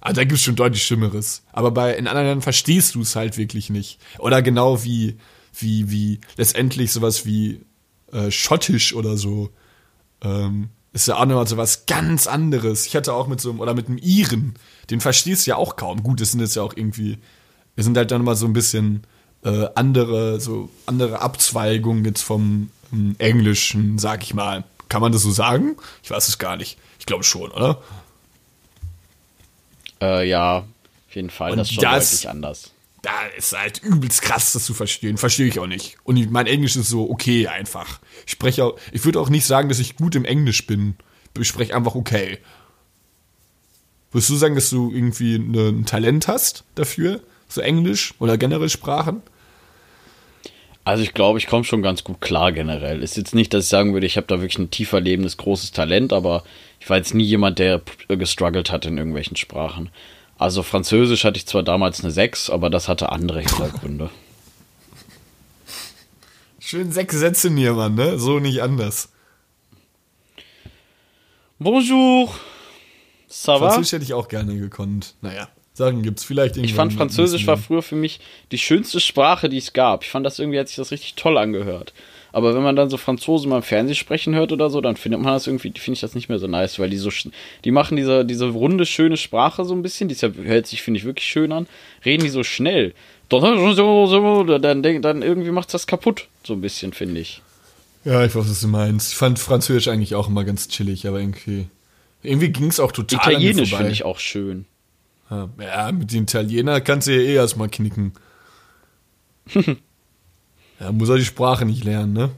Ah, 0.00 0.12
da 0.12 0.22
gibt 0.22 0.34
es 0.34 0.42
schon 0.42 0.54
deutlich 0.54 0.84
Schlimmeres. 0.84 1.42
Aber 1.52 1.72
bei 1.72 1.96
in 1.96 2.06
anderen 2.06 2.28
Ländern 2.28 2.42
verstehst 2.42 2.94
du 2.94 3.00
es 3.00 3.16
halt 3.16 3.38
wirklich 3.38 3.70
nicht. 3.70 3.98
Oder 4.20 4.40
genau 4.40 4.84
wie, 4.84 5.16
wie, 5.52 5.90
wie 5.90 6.20
letztendlich 6.36 6.92
sowas 6.92 7.26
wie 7.26 7.60
äh, 8.12 8.30
Schottisch 8.30 8.94
oder 8.94 9.16
so. 9.16 9.50
Ähm, 10.22 10.68
ist 10.92 11.08
ja 11.08 11.16
auch 11.16 11.26
nochmal 11.26 11.48
so 11.48 11.56
was 11.56 11.86
ganz 11.86 12.28
anderes. 12.28 12.86
Ich 12.86 12.94
hatte 12.94 13.14
auch 13.14 13.26
mit 13.26 13.40
so 13.40 13.50
einem, 13.50 13.58
oder 13.58 13.74
mit 13.74 13.88
einem 13.88 13.98
Iren, 13.98 14.54
den 14.90 15.00
verstehst 15.00 15.46
du 15.46 15.50
ja 15.50 15.56
auch 15.56 15.74
kaum. 15.74 16.04
Gut, 16.04 16.20
das 16.20 16.30
sind 16.30 16.40
jetzt 16.40 16.54
ja 16.54 16.62
auch 16.62 16.74
irgendwie, 16.76 17.18
wir 17.74 17.82
sind 17.82 17.96
halt 17.96 18.12
dann 18.12 18.22
mal 18.22 18.36
so 18.36 18.46
ein 18.46 18.52
bisschen 18.52 19.02
äh, 19.46 19.68
andere, 19.74 20.40
so 20.40 20.68
andere 20.86 21.20
Abzweigungen 21.20 22.04
jetzt 22.04 22.22
vom 22.22 22.70
ähm, 22.92 23.14
Englischen, 23.18 23.98
sag 23.98 24.22
ich 24.22 24.34
mal. 24.34 24.64
Kann 24.88 25.00
man 25.00 25.12
das 25.12 25.22
so 25.22 25.30
sagen? 25.30 25.76
Ich 26.02 26.10
weiß 26.10 26.28
es 26.28 26.38
gar 26.38 26.56
nicht. 26.56 26.78
Ich 26.98 27.06
glaube 27.06 27.24
schon, 27.24 27.50
oder? 27.52 27.82
Äh, 30.00 30.28
ja, 30.28 30.58
auf 30.58 31.14
jeden 31.14 31.30
Fall. 31.30 31.52
Und 31.52 31.58
das 31.58 31.68
ist 31.68 31.74
schon 31.74 31.84
das- 31.84 32.10
deutlich 32.10 32.28
anders. 32.28 32.72
Da 33.02 33.12
ist 33.36 33.56
halt 33.56 33.80
übelst 33.84 34.20
krass, 34.22 34.52
das 34.52 34.64
zu 34.64 34.74
verstehen. 34.74 35.16
Verstehe 35.16 35.46
ich 35.46 35.60
auch 35.60 35.68
nicht. 35.68 35.96
Und 36.02 36.16
ich- 36.16 36.28
mein 36.28 36.46
Englisch 36.48 36.74
ist 36.74 36.88
so 36.88 37.08
okay 37.08 37.46
einfach. 37.46 38.00
Ich 38.26 38.32
spreche 38.32 38.64
auch, 38.64 38.76
ich 38.90 39.04
würde 39.04 39.20
auch 39.20 39.28
nicht 39.28 39.46
sagen, 39.46 39.68
dass 39.68 39.78
ich 39.78 39.96
gut 39.96 40.16
im 40.16 40.24
Englisch 40.24 40.66
bin. 40.66 40.96
Ich 41.38 41.46
spreche 41.46 41.74
einfach 41.76 41.94
okay. 41.94 42.38
Würdest 44.10 44.30
du 44.30 44.36
sagen, 44.36 44.54
dass 44.56 44.70
du 44.70 44.90
irgendwie 44.90 45.38
ne, 45.38 45.68
ein 45.68 45.84
Talent 45.86 46.26
hast 46.26 46.64
dafür? 46.74 47.20
So 47.48 47.60
Englisch 47.60 48.14
oder 48.18 48.38
generell 48.38 48.70
Sprachen? 48.70 49.22
Also 50.86 51.02
ich 51.02 51.14
glaube, 51.14 51.40
ich 51.40 51.48
komme 51.48 51.64
schon 51.64 51.82
ganz 51.82 52.04
gut 52.04 52.20
klar 52.20 52.52
generell. 52.52 53.02
Ist 53.02 53.16
jetzt 53.16 53.34
nicht, 53.34 53.52
dass 53.52 53.64
ich 53.64 53.68
sagen 53.68 53.92
würde, 53.92 54.06
ich 54.06 54.16
habe 54.16 54.28
da 54.28 54.36
wirklich 54.40 54.56
ein 54.60 54.70
tiefer 54.70 55.00
lebendes, 55.00 55.36
großes 55.36 55.72
Talent, 55.72 56.12
aber 56.12 56.44
ich 56.78 56.88
war 56.88 56.96
jetzt 56.96 57.12
nie 57.12 57.24
jemand, 57.24 57.58
der 57.58 57.82
gestruggelt 58.06 58.70
hat 58.70 58.86
in 58.86 58.96
irgendwelchen 58.96 59.36
Sprachen. 59.36 59.90
Also 60.38 60.62
Französisch 60.62 61.24
hatte 61.24 61.38
ich 61.38 61.46
zwar 61.48 61.64
damals 61.64 62.04
eine 62.04 62.12
6, 62.12 62.50
aber 62.50 62.70
das 62.70 62.86
hatte 62.86 63.10
andere 63.10 63.40
Hintergründe. 63.40 64.10
Schön 66.60 66.92
sechs 66.92 67.18
Sätze 67.18 67.50
mir, 67.50 67.72
Mann, 67.72 67.96
ne? 67.96 68.16
So 68.20 68.38
nicht 68.38 68.62
anders. 68.62 69.08
Bonjour! 71.58 72.32
Ça 73.28 73.54
va? 73.54 73.70
Französisch 73.70 73.90
hätte 73.90 74.04
ich 74.04 74.14
auch 74.14 74.28
gerne 74.28 74.56
gekonnt. 74.56 75.16
Naja, 75.20 75.48
Sagen 75.76 76.00
gibt's 76.00 76.24
vielleicht 76.24 76.56
Ich 76.56 76.72
fand 76.72 76.94
Französisch 76.94 77.46
war 77.46 77.58
früher 77.58 77.82
für 77.82 77.96
mich 77.96 78.18
die 78.50 78.56
schönste 78.56 78.98
Sprache, 78.98 79.50
die 79.50 79.58
es 79.58 79.74
gab. 79.74 80.04
Ich 80.04 80.08
fand 80.08 80.24
das 80.24 80.38
irgendwie, 80.38 80.58
hat 80.58 80.68
sich 80.68 80.78
das 80.78 80.90
richtig 80.90 81.16
toll 81.16 81.36
angehört. 81.36 81.92
Aber 82.32 82.54
wenn 82.54 82.62
man 82.62 82.76
dann 82.76 82.88
so 82.88 82.96
Franzosen 82.96 83.50
mal 83.50 83.56
im 83.56 83.62
Fernsehen 83.62 83.94
sprechen 83.94 84.34
hört 84.34 84.52
oder 84.52 84.70
so, 84.70 84.80
dann 84.80 84.96
findet 84.96 85.20
man 85.20 85.34
das 85.34 85.46
irgendwie, 85.46 85.72
finde 85.78 85.96
ich 85.96 86.00
das 86.00 86.14
nicht 86.14 86.30
mehr 86.30 86.38
so 86.38 86.46
nice, 86.46 86.78
weil 86.78 86.88
die 86.88 86.96
so, 86.96 87.10
die 87.62 87.70
machen 87.72 87.98
diese, 87.98 88.24
diese 88.24 88.46
runde, 88.46 88.86
schöne 88.86 89.18
Sprache 89.18 89.66
so 89.66 89.74
ein 89.74 89.82
bisschen, 89.82 90.08
die 90.08 90.14
hört 90.14 90.66
sich, 90.66 90.80
finde 90.80 90.96
ich, 90.96 91.04
wirklich 91.04 91.26
schön 91.26 91.52
an, 91.52 91.66
reden 92.06 92.24
die 92.24 92.30
so 92.30 92.42
schnell. 92.42 92.94
Dann, 93.28 94.82
dann 94.82 95.22
irgendwie 95.22 95.50
macht 95.50 95.74
das 95.74 95.86
kaputt, 95.86 96.28
so 96.42 96.54
ein 96.54 96.62
bisschen, 96.62 96.94
finde 96.94 97.20
ich. 97.20 97.42
Ja, 98.06 98.24
ich 98.24 98.34
weiß, 98.34 98.48
was 98.48 98.62
du 98.62 98.68
meinst. 98.68 99.12
Ich 99.12 99.18
fand 99.18 99.38
Französisch 99.38 99.88
eigentlich 99.88 100.14
auch 100.14 100.28
immer 100.28 100.44
ganz 100.44 100.68
chillig, 100.68 101.06
aber 101.06 101.20
irgendwie. 101.20 101.66
Irgendwie 102.22 102.48
ging's 102.48 102.80
auch 102.80 102.92
total 102.92 103.18
Italienisch 103.18 103.74
finde 103.74 103.92
ich 103.92 104.04
auch 104.06 104.18
schön. 104.18 104.64
Ja, 105.30 105.48
Ja, 105.58 105.92
mit 105.92 106.12
den 106.12 106.24
Italiener 106.24 106.80
kannst 106.80 107.08
du 107.08 107.12
ja 107.12 107.20
eh 107.20 107.34
erstmal 107.34 107.68
knicken. 107.68 108.12
ja, 110.80 110.92
muss 110.92 111.08
er 111.08 111.16
die 111.16 111.24
Sprache 111.24 111.64
nicht 111.64 111.84
lernen, 111.84 112.12
ne? 112.12 112.30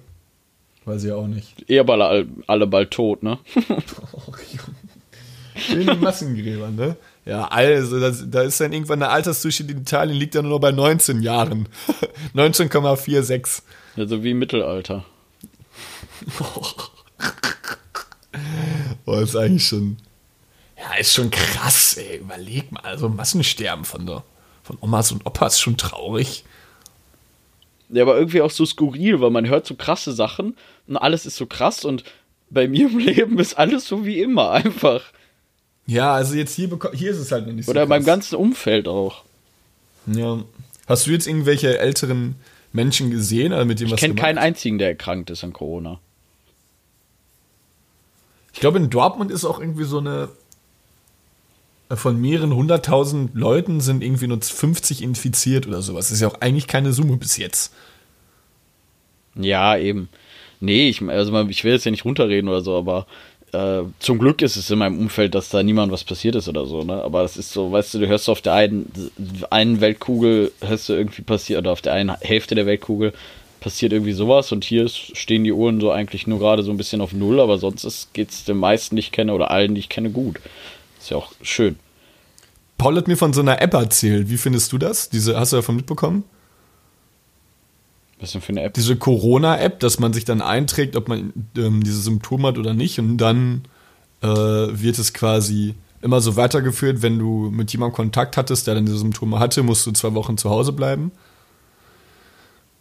Weiß 0.85 1.05
ich 1.05 1.13
auch 1.13 1.27
nicht. 1.27 1.69
Eher 1.69 1.89
alle, 1.89 2.27
alle 2.47 2.67
bald 2.67 2.91
tot, 2.91 3.23
ne? 3.23 3.39
Schön 5.57 5.87
die 5.87 5.97
Massengräber, 5.97 6.71
ne? 6.71 6.97
Ja, 7.27 7.47
also 7.49 8.01
das, 8.01 8.25
da 8.31 8.43
ist 8.43 8.61
dann 8.61 8.73
irgendwann 8.73 9.01
der 9.01 9.11
Altersdurchschnitt 9.11 9.71
in 9.71 9.81
Italien 9.83 10.17
liegt 10.17 10.35
dann 10.35 10.45
nur 10.45 10.55
noch 10.55 10.61
bei 10.61 10.73
19 10.73 11.21
Jahren. 11.21 11.69
19,46. 12.35 13.63
Ja, 13.97 14.07
so 14.07 14.23
wie 14.23 14.31
im 14.31 14.39
Mittelalter. 14.39 15.05
Boah, 19.05 19.21
ist 19.21 19.37
eigentlich 19.37 19.67
schon. 19.67 19.99
Ja, 20.79 20.95
ist 20.99 21.15
schon 21.15 21.31
krass, 21.31 21.97
ey. 21.97 22.19
Überleg 22.19 22.71
mal, 22.71 22.81
also 22.81 23.09
Massensterben 23.09 23.85
von 23.85 24.07
der, 24.07 24.23
von 24.63 24.79
Omas 24.81 25.13
und 25.13 25.27
Opas 25.27 25.55
ist 25.55 25.61
schon 25.61 25.77
traurig. 25.77 26.45
Ja, 27.89 28.03
aber 28.03 28.17
irgendwie 28.19 28.43
auch 28.43 28.51
so 28.51 28.67
skurril, 28.67 29.21
weil 29.21 29.31
man 29.31 29.49
hört 29.49 29.67
so 29.67 29.75
krasse 29.75 30.13
Sachen 30.13 30.57
und 30.87 30.97
alles 30.97 31.27
ist 31.27 31.37
so 31.37 31.47
krass 31.47 31.85
und 31.85 32.05
bei 32.51 32.69
mir 32.69 32.89
im 32.89 32.99
Leben 32.99 33.39
ist 33.39 33.55
alles 33.55 33.87
so 33.87 34.05
wie 34.05 34.21
immer, 34.21 34.51
einfach. 34.53 35.03
Ja, 35.87 36.13
also 36.13 36.35
jetzt 36.35 36.55
hier, 36.55 36.69
hier 36.93 37.11
ist 37.11 37.19
es 37.19 37.33
halt 37.33 37.47
noch 37.47 37.55
nicht 37.55 37.65
so 37.65 37.71
Oder 37.71 37.85
in 37.85 37.89
meinem 37.89 38.01
krass. 38.01 38.07
ganzen 38.07 38.37
Umfeld 38.37 38.89
auch. 38.89 39.25
Ja. 40.07 40.43
Hast 40.87 41.07
du 41.07 41.11
jetzt 41.11 41.27
irgendwelche 41.27 41.79
älteren 41.79 42.37
Menschen 42.73 43.11
gesehen 43.11 43.53
oder 43.53 43.65
mit 43.65 43.81
dem 43.81 43.89
Ich 43.89 43.97
kenne 43.97 44.15
keinen 44.15 44.39
einzigen, 44.39 44.79
der 44.79 44.89
erkrankt 44.89 45.31
ist 45.31 45.43
an 45.43 45.53
Corona. 45.53 45.99
Ich 48.53 48.61
glaube, 48.61 48.79
in 48.79 48.91
Dortmund 48.91 49.31
ist 49.31 49.45
auch 49.45 49.61
irgendwie 49.61 49.85
so 49.85 49.99
eine. 49.99 50.29
Von 51.91 52.21
mehreren 52.21 52.55
hunderttausend 52.55 53.35
Leuten 53.35 53.81
sind 53.81 54.03
irgendwie 54.03 54.27
nur 54.27 54.41
50 54.43 55.03
infiziert 55.03 55.67
oder 55.67 55.81
sowas. 55.81 56.07
Das 56.07 56.13
ist 56.13 56.21
ja 56.21 56.29
auch 56.29 56.41
eigentlich 56.41 56.67
keine 56.67 56.93
Summe 56.93 57.17
bis 57.17 57.39
jetzt. 57.39 57.73
Ja, 59.35 59.77
eben. 59.77 60.09
Nee, 60.61 60.89
ich, 60.89 61.01
also 61.03 61.49
ich 61.49 61.65
will 61.65 61.73
jetzt 61.73 61.85
ja 61.85 61.91
nicht 61.91 62.05
runterreden 62.05 62.49
oder 62.49 62.61
so, 62.61 62.77
aber 62.77 63.07
äh, 63.53 63.83
zum 64.01 64.19
Glück 64.19 64.43
ist 64.43 64.57
es 64.57 64.71
in 64.71 64.79
meinem 64.79 64.99
Umfeld, 64.99 65.35
dass 65.35 65.49
da 65.49 65.63
niemand 65.63 65.93
was 65.93 66.05
passiert 66.05 66.35
ist 66.35 66.49
oder 66.49 66.67
so, 66.67 66.83
ne? 66.83 67.03
Aber 67.03 67.23
es 67.23 67.37
ist 67.37 67.53
so, 67.53 67.73
weißt 67.73 67.95
du, 67.95 67.99
du 68.01 68.09
hörst 68.09 68.29
auf 68.29 68.43
der 68.43 68.55
einen, 68.55 68.93
einen 69.51 69.81
Weltkugel, 69.81 70.53
hörst 70.61 70.89
du 70.89 70.95
irgendwie 70.95 71.23
passiert, 71.23 71.61
oder 71.61 71.73
auf 71.73 71.81
der 71.81 71.95
einen 71.95 72.15
Hälfte 72.21 72.55
der 72.55 72.67
Weltkugel 72.67 73.13
passiert 73.61 73.93
irgendwie 73.93 74.13
sowas 74.13 74.53
und 74.53 74.65
hier 74.65 74.85
ist, 74.85 75.17
stehen 75.17 75.45
die 75.45 75.53
Uhren 75.53 75.81
so 75.81 75.91
eigentlich 75.91 76.27
nur 76.27 76.39
gerade 76.39 76.63
so 76.63 76.71
ein 76.71 76.77
bisschen 76.77 77.01
auf 77.01 77.13
Null, 77.13 77.41
aber 77.41 77.59
sonst 77.59 78.13
geht 78.13 78.31
es 78.31 78.45
den 78.45 78.59
meisten, 78.59 78.97
die 78.97 79.01
ich 79.01 79.13
kenne, 79.13 79.33
oder 79.33 79.51
allen, 79.51 79.75
die 79.75 79.81
ich 79.81 79.89
kenne, 79.89 80.11
gut. 80.11 80.41
Ist 80.99 81.11
ja 81.11 81.17
auch 81.17 81.33
schön. 81.43 81.79
Paul 82.77 82.97
hat 82.97 83.09
mir 83.09 83.17
von 83.17 83.33
so 83.33 83.41
einer 83.41 83.61
App 83.61 83.75
erzählt. 83.75 84.31
Wie 84.31 84.37
findest 84.37 84.73
du 84.73 84.79
das? 84.79 85.11
Diese, 85.11 85.39
hast 85.39 85.53
du 85.53 85.57
davon 85.57 85.77
mitbekommen? 85.77 86.25
Was 88.21 88.33
denn 88.33 88.41
für 88.41 88.51
eine 88.51 88.63
App? 88.63 88.75
Diese 88.75 88.97
Corona-App, 88.97 89.81
dass 89.81 89.99
man 89.99 90.13
sich 90.13 90.25
dann 90.25 90.43
einträgt, 90.43 90.97
ob 90.97 91.09
man 91.09 91.33
ähm, 91.57 91.83
diese 91.83 92.01
Symptome 92.01 92.49
hat 92.49 92.59
oder 92.59 92.75
nicht. 92.75 92.99
Und 92.99 93.19
dann 93.19 93.63
äh, 94.23 94.27
wird 94.29 94.99
es 94.99 95.13
quasi 95.13 95.75
immer 96.03 96.21
so 96.21 96.37
weitergeführt, 96.37 97.03
wenn 97.03 97.19
du 97.19 97.51
mit 97.51 97.73
jemandem 97.73 97.97
Kontakt 97.97 98.37
hattest, 98.37 98.67
der 98.67 98.75
dann 98.75 98.87
diese 98.87 98.99
Symptome 98.99 99.39
hatte, 99.39 99.63
musst 99.63 99.87
du 99.87 99.93
zwei 99.93 100.15
Wochen 100.15 100.39
zu 100.39 100.51
Hause 100.51 100.73
bleiben. 100.73 101.13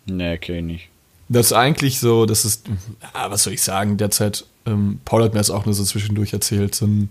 Nee, 0.05 0.35
okay, 0.35 0.61
nicht. 0.61 0.89
Das 1.29 1.47
ist 1.47 1.53
eigentlich 1.53 1.99
so, 1.99 2.25
das 2.25 2.45
ist, 2.45 2.67
ja, 3.13 3.29
was 3.29 3.43
soll 3.43 3.53
ich 3.53 3.61
sagen, 3.61 3.97
derzeit, 3.97 4.45
ähm, 4.65 5.01
Paul 5.03 5.23
hat 5.23 5.33
mir 5.33 5.39
das 5.39 5.49
auch 5.49 5.65
nur 5.65 5.73
so 5.73 5.83
zwischendurch 5.83 6.31
erzählt, 6.31 6.73
so 6.73 6.85
ein, 6.85 7.09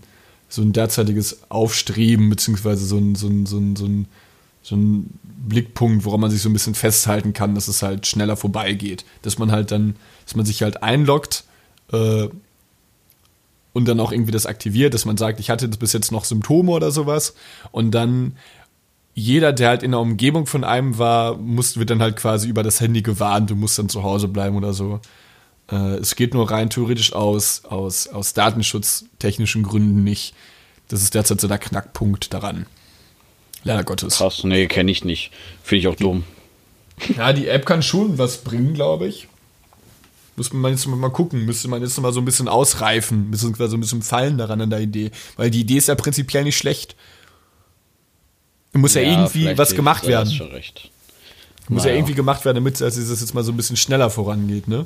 so 0.49 0.61
ein 0.61 0.73
derzeitiges 0.73 1.49
Aufstreben, 1.49 2.29
beziehungsweise 2.29 2.85
so 2.85 2.97
ein, 2.97 3.15
so 3.15 3.27
ein, 3.27 3.45
so 3.45 3.57
ein, 3.57 3.75
so 3.75 3.85
ein, 3.85 4.07
so 4.61 4.75
ein 4.75 5.19
Blickpunkt, 5.47 6.05
woran 6.05 6.19
man 6.19 6.31
sich 6.31 6.41
so 6.41 6.49
ein 6.49 6.53
bisschen 6.53 6.75
festhalten 6.75 7.33
kann, 7.33 7.55
dass 7.55 7.67
es 7.67 7.81
halt 7.81 8.07
schneller 8.07 8.37
vorbeigeht. 8.37 9.05
Dass 9.21 9.37
man 9.37 9.51
halt 9.51 9.71
dann, 9.71 9.95
dass 10.25 10.35
man 10.35 10.45
sich 10.45 10.63
halt 10.63 10.83
einloggt 10.83 11.43
äh, 11.91 12.27
und 13.73 13.87
dann 13.87 13.99
auch 13.99 14.11
irgendwie 14.11 14.31
das 14.31 14.45
aktiviert, 14.45 14.93
dass 14.93 15.05
man 15.05 15.17
sagt, 15.17 15.39
ich 15.39 15.49
hatte 15.49 15.67
bis 15.67 15.93
jetzt 15.93 16.11
noch 16.11 16.25
Symptome 16.25 16.71
oder 16.71 16.91
sowas 16.91 17.35
und 17.71 17.91
dann 17.91 18.33
jeder, 19.13 19.51
der 19.51 19.69
halt 19.69 19.81
in 19.83 19.91
der 19.91 19.99
Umgebung 19.99 20.45
von 20.45 20.63
einem 20.63 20.99
war, 20.99 21.37
muss, 21.37 21.77
wird 21.77 21.89
dann 21.89 22.03
halt 22.03 22.17
quasi 22.17 22.47
über 22.47 22.61
das 22.61 22.81
Handy 22.81 23.01
gewarnt, 23.01 23.49
du 23.49 23.55
musst 23.55 23.79
dann 23.79 23.89
zu 23.89 24.03
Hause 24.03 24.27
bleiben 24.27 24.55
oder 24.55 24.73
so. 24.73 24.99
Äh, 25.71 25.95
es 25.95 26.15
geht 26.15 26.33
nur 26.33 26.49
rein 26.49 26.69
theoretisch 26.69 27.13
aus, 27.13 27.63
aus, 27.65 28.07
aus 28.07 28.33
datenschutztechnischen 28.33 29.63
Gründen 29.63 30.03
nicht. 30.03 30.33
Das 30.87 31.01
ist 31.01 31.15
derzeit 31.15 31.41
so 31.41 31.47
der 31.47 31.57
Knackpunkt 31.57 32.33
daran. 32.33 32.65
Leider 33.63 33.83
Gottes. 33.83 34.17
Krass, 34.17 34.43
nee, 34.43 34.67
kenne 34.67 34.91
ich 34.91 35.03
nicht. 35.03 35.31
Finde 35.63 35.79
ich 35.79 35.87
auch 35.87 35.95
dumm. 35.95 36.23
Ja, 37.17 37.33
die 37.33 37.47
App 37.47 37.65
kann 37.65 37.83
schon 37.83 38.17
was 38.17 38.37
bringen, 38.37 38.73
glaube 38.73 39.07
ich. 39.07 39.27
Muss 40.35 40.53
man 40.53 40.71
jetzt 40.71 40.87
mal 40.87 41.09
gucken, 41.09 41.45
müsste 41.45 41.67
man 41.67 41.81
jetzt 41.81 41.99
mal 41.99 42.13
so 42.13 42.21
ein 42.21 42.25
bisschen 42.25 42.47
ausreifen, 42.47 43.31
beziehungsweise 43.31 43.75
ein 43.75 43.81
bisschen 43.81 44.03
fallen 44.03 44.37
daran 44.37 44.61
an 44.61 44.69
der 44.69 44.79
Idee. 44.79 45.11
Weil 45.35 45.49
die 45.49 45.61
Idee 45.61 45.77
ist 45.77 45.87
ja 45.87 45.95
prinzipiell 45.95 46.43
nicht 46.43 46.57
schlecht. 46.57 46.95
Muss 48.73 48.93
ja, 48.93 49.01
irgendwie 49.01 49.41
vielleicht 49.41 49.57
was 49.57 49.75
gemacht 49.75 50.03
ja, 50.03 50.09
werden. 50.09 50.29
Hast 50.29 50.35
schon 50.35 50.51
recht. 50.51 50.91
Muss 51.69 51.83
ja 51.83 51.89
Naja. 51.89 51.99
irgendwie 51.99 52.13
gemacht 52.13 52.45
werden, 52.45 52.55
damit 52.55 52.79
es 52.79 52.95
das 52.95 53.21
jetzt 53.21 53.33
mal 53.33 53.43
so 53.43 53.51
ein 53.51 53.57
bisschen 53.57 53.77
schneller 53.77 54.09
vorangeht, 54.09 54.67
ne? 54.67 54.85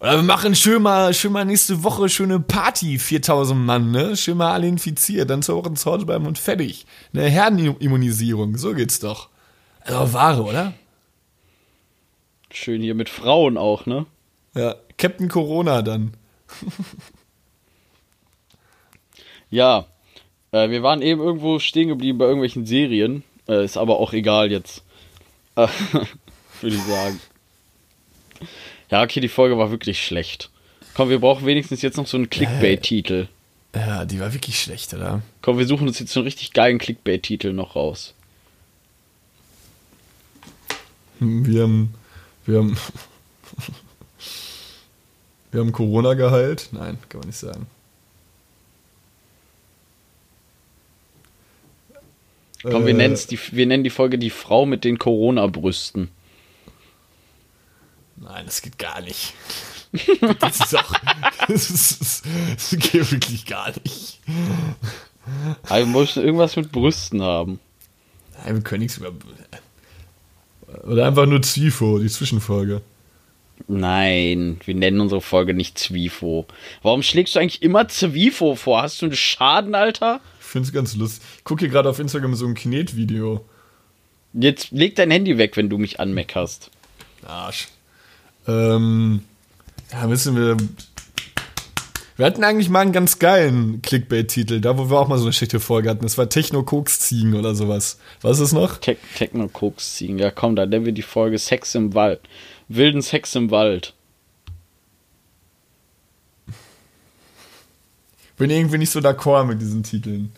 Oder 0.00 0.16
wir 0.16 0.22
machen 0.22 0.54
schön 0.54 0.82
mal, 0.82 1.12
schön 1.12 1.32
mal 1.32 1.44
nächste 1.44 1.82
Woche 1.82 2.08
schöne 2.08 2.38
Party, 2.38 2.98
4000 2.98 3.58
Mann, 3.58 3.90
ne? 3.90 4.16
Schön 4.16 4.36
mal 4.36 4.52
alle 4.52 4.68
infiziert, 4.68 5.28
dann 5.28 5.42
zwei 5.42 5.54
Wochen 5.54 5.74
zu 5.74 5.90
Hause 5.90 6.06
bleiben 6.06 6.26
und 6.26 6.38
fertig. 6.38 6.86
Eine 7.12 7.24
Herdenimmunisierung, 7.28 8.56
so 8.56 8.74
geht's 8.74 9.00
doch. 9.00 9.28
Also 9.80 10.12
Ware, 10.12 10.42
oder? 10.44 10.74
Schön 12.52 12.80
hier 12.80 12.94
mit 12.94 13.08
Frauen 13.08 13.56
auch, 13.56 13.86
ne? 13.86 14.06
Ja, 14.54 14.76
Captain 14.98 15.28
Corona 15.28 15.82
dann. 15.82 16.14
Ja, 19.50 19.86
äh, 20.52 20.70
wir 20.70 20.82
waren 20.82 21.02
eben 21.02 21.20
irgendwo 21.20 21.58
stehen 21.58 21.88
geblieben 21.88 22.18
bei 22.18 22.26
irgendwelchen 22.26 22.66
Serien. 22.66 23.24
Äh, 23.48 23.64
ist 23.64 23.76
aber 23.76 23.98
auch 23.98 24.12
egal 24.12 24.50
jetzt. 24.50 24.84
Würde 25.54 26.76
ich 26.76 26.82
sagen. 26.82 27.20
Ja, 28.90 29.02
okay, 29.02 29.20
die 29.20 29.28
Folge 29.28 29.58
war 29.58 29.70
wirklich 29.70 30.04
schlecht. 30.04 30.50
Komm, 30.94 31.10
wir 31.10 31.20
brauchen 31.20 31.46
wenigstens 31.46 31.82
jetzt 31.82 31.96
noch 31.96 32.06
so 32.06 32.16
einen 32.16 32.30
Clickbait-Titel. 32.30 33.28
Ja, 33.74 34.04
die 34.04 34.18
war 34.18 34.32
wirklich 34.32 34.60
schlecht, 34.60 34.94
oder? 34.94 35.22
Komm, 35.42 35.58
wir 35.58 35.66
suchen 35.66 35.86
uns 35.86 35.98
jetzt 35.98 36.12
so 36.12 36.20
einen 36.20 36.26
richtig 36.26 36.52
geilen 36.52 36.78
Clickbait-Titel 36.78 37.52
noch 37.52 37.76
raus. 37.76 38.14
Wir 41.20 41.62
haben, 41.62 41.94
wir 42.46 42.58
haben, 42.58 42.78
wir 45.52 45.60
haben 45.60 45.72
Corona 45.72 46.14
geheilt. 46.14 46.68
Nein, 46.72 46.96
kann 47.08 47.20
man 47.20 47.28
nicht 47.28 47.38
sagen. 47.38 47.66
Komm, 52.62 52.86
wir, 52.86 52.98
Äh, 52.98 53.16
die, 53.30 53.38
wir 53.52 53.66
nennen 53.66 53.84
die 53.84 53.90
Folge 53.90 54.18
die 54.18 54.30
Frau 54.30 54.66
mit 54.66 54.84
den 54.84 54.98
Corona-Brüsten. 54.98 56.08
Nein, 58.20 58.46
das 58.46 58.62
geht 58.62 58.78
gar 58.78 59.00
nicht. 59.00 59.34
Das 60.40 60.60
ist 60.60 60.76
auch. 60.76 60.92
Das, 61.48 61.70
ist, 61.70 62.22
das 62.54 62.70
geht 62.78 63.10
wirklich 63.10 63.46
gar 63.46 63.72
nicht. 63.82 64.20
Aber 65.62 65.78
wir 65.78 65.86
müssen 65.86 66.22
irgendwas 66.22 66.56
mit 66.56 66.70
Brüsten 66.72 67.22
haben. 67.22 67.58
Nein, 68.44 68.56
wir 68.56 68.62
können 68.62 68.82
nichts 68.82 68.98
über. 68.98 69.12
Oder 70.84 71.06
einfach 71.06 71.24
nur 71.24 71.40
Zwifo, 71.40 71.98
die 71.98 72.08
Zwischenfolge. 72.08 72.82
Nein, 73.66 74.60
wir 74.64 74.74
nennen 74.74 75.00
unsere 75.00 75.20
Folge 75.20 75.54
nicht 75.54 75.78
Zwifo. 75.78 76.46
Warum 76.82 77.02
schlägst 77.02 77.34
du 77.34 77.40
eigentlich 77.40 77.62
immer 77.62 77.88
Zwifo 77.88 78.54
vor? 78.54 78.82
Hast 78.82 79.00
du 79.00 79.06
einen 79.06 79.16
Schaden, 79.16 79.74
Alter? 79.74 80.20
Ich 80.40 80.46
finde 80.46 80.66
es 80.66 80.72
ganz 80.72 80.94
lustig. 80.96 81.22
Ich 81.38 81.44
gucke 81.44 81.60
hier 81.60 81.70
gerade 81.70 81.88
auf 81.88 81.98
Instagram 81.98 82.34
so 82.34 82.46
ein 82.46 82.54
Knetvideo. 82.54 83.44
Jetzt 84.34 84.70
leg 84.70 84.94
dein 84.96 85.10
Handy 85.10 85.38
weg, 85.38 85.56
wenn 85.56 85.70
du 85.70 85.78
mich 85.78 85.98
anmeckerst. 85.98 86.70
Arsch. 87.26 87.68
Ähm, 88.48 89.22
ja, 89.92 90.10
wissen 90.10 90.34
wir. 90.34 90.56
Wir 92.16 92.26
hatten 92.26 92.42
eigentlich 92.42 92.68
mal 92.68 92.80
einen 92.80 92.92
ganz 92.92 93.20
geilen 93.20 93.80
Clickbait-Titel, 93.80 94.60
da 94.60 94.76
wo 94.76 94.90
wir 94.90 94.98
auch 94.98 95.06
mal 95.06 95.18
so 95.18 95.24
eine 95.24 95.32
schlechte 95.32 95.60
Folge 95.60 95.88
hatten. 95.88 96.02
Das 96.02 96.18
war 96.18 96.28
Techno-Koks-Ziegen 96.28 97.34
oder 97.34 97.54
sowas. 97.54 98.00
Was 98.22 98.40
ist 98.40 98.52
noch? 98.52 98.78
Te 98.78 98.96
Techno-Koks 99.16 99.94
ziehen. 99.94 100.18
Ja, 100.18 100.32
komm, 100.32 100.56
dann 100.56 100.70
nennen 100.70 100.84
wir 100.84 100.92
die 100.92 101.02
Folge 101.02 101.38
Sex 101.38 101.76
im 101.76 101.94
Wald. 101.94 102.20
Wilden 102.66 103.02
Sex 103.02 103.36
im 103.36 103.52
Wald. 103.52 103.94
Bin 108.36 108.50
irgendwie 108.50 108.78
nicht 108.78 108.90
so 108.90 108.98
d'accord 108.98 109.44
mit 109.44 109.60
diesen 109.60 109.84
Titeln. 109.84 110.32